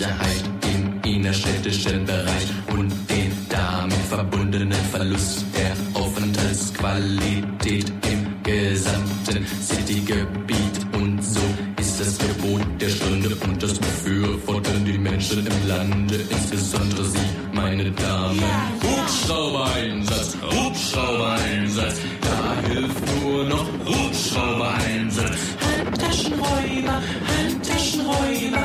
Der 0.00 0.08
Sicherheit 0.08 0.44
im 0.74 1.00
innerstädtischen 1.14 2.04
Bereich 2.06 2.46
und 2.68 2.90
den 3.10 3.32
damit 3.48 3.98
verbundenen 4.08 4.72
Verlust 4.90 5.44
der 5.54 6.00
Aufenthaltsqualität 6.00 7.92
im 8.10 8.42
gesamten 8.42 9.46
Citygebiet 9.60 10.86
und 10.94 11.22
so 11.22 11.40
ist 11.78 12.00
das 12.00 12.18
Gebot 12.18 12.62
der 12.80 12.88
Stunde 12.88 13.36
und 13.46 13.62
das 13.62 13.78
befürworten 13.78 14.84
die 14.84 14.98
Menschen 14.98 15.46
im 15.46 15.68
Lande, 15.68 16.16
insbesondere 16.30 17.04
Sie, 17.04 17.18
meine 17.52 17.90
Damen. 17.90 18.40
Hubschrauber-Einsatz, 18.82 20.36
Hubschrauber-Einsatz. 20.42 21.96
Da 22.22 22.68
hilft 22.68 23.22
nur 23.22 23.44
noch 23.44 23.66
Hubschrauber-Einsatz. 23.84 25.38
Handtaschenräuber, 25.60 27.02
Handtaschenräuber, 27.36 28.64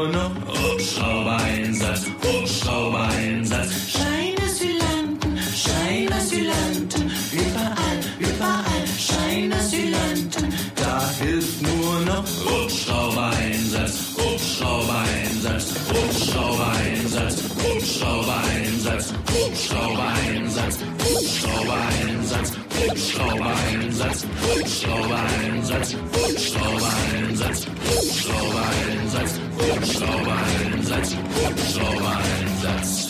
nur 0.00 0.08
noch 0.08 0.30
Hubschrauber-Einsatz, 0.46 2.06
Hubschrauber-Einsatz. 2.22 3.68
Scheinasylanten, 3.92 5.38
Scheinasylanten, 5.64 7.10
überall, 7.32 8.00
überall 8.18 8.84
Scheinasylanten. 8.98 10.54
Da 10.76 11.10
hilft 11.20 11.60
nur 11.62 12.00
noch 12.06 12.24
Hubschrauber-Einsatz, 12.46 13.94
Hubschrauber-Einsatz, 14.16 15.66
Hubschrauber-Einsatz, 15.92 17.36
Hubschrauber-Einsatz, 17.62 19.12
Hubschrauber-Einsatz, 19.28 20.78
Hubschrauber-Einsatz, 21.04 22.19
Hubschrauber-Einsatz, 22.90 24.26
Hubschrauber-Einsatz, 24.42 25.94
Hubschrauber-Einsatz, 26.12 27.66
Hubschrauber-Einsatz, 27.86 29.40
Hubschrauber-Einsatz, 29.58 31.16
Hubschrauber-Einsatz. 31.36 33.09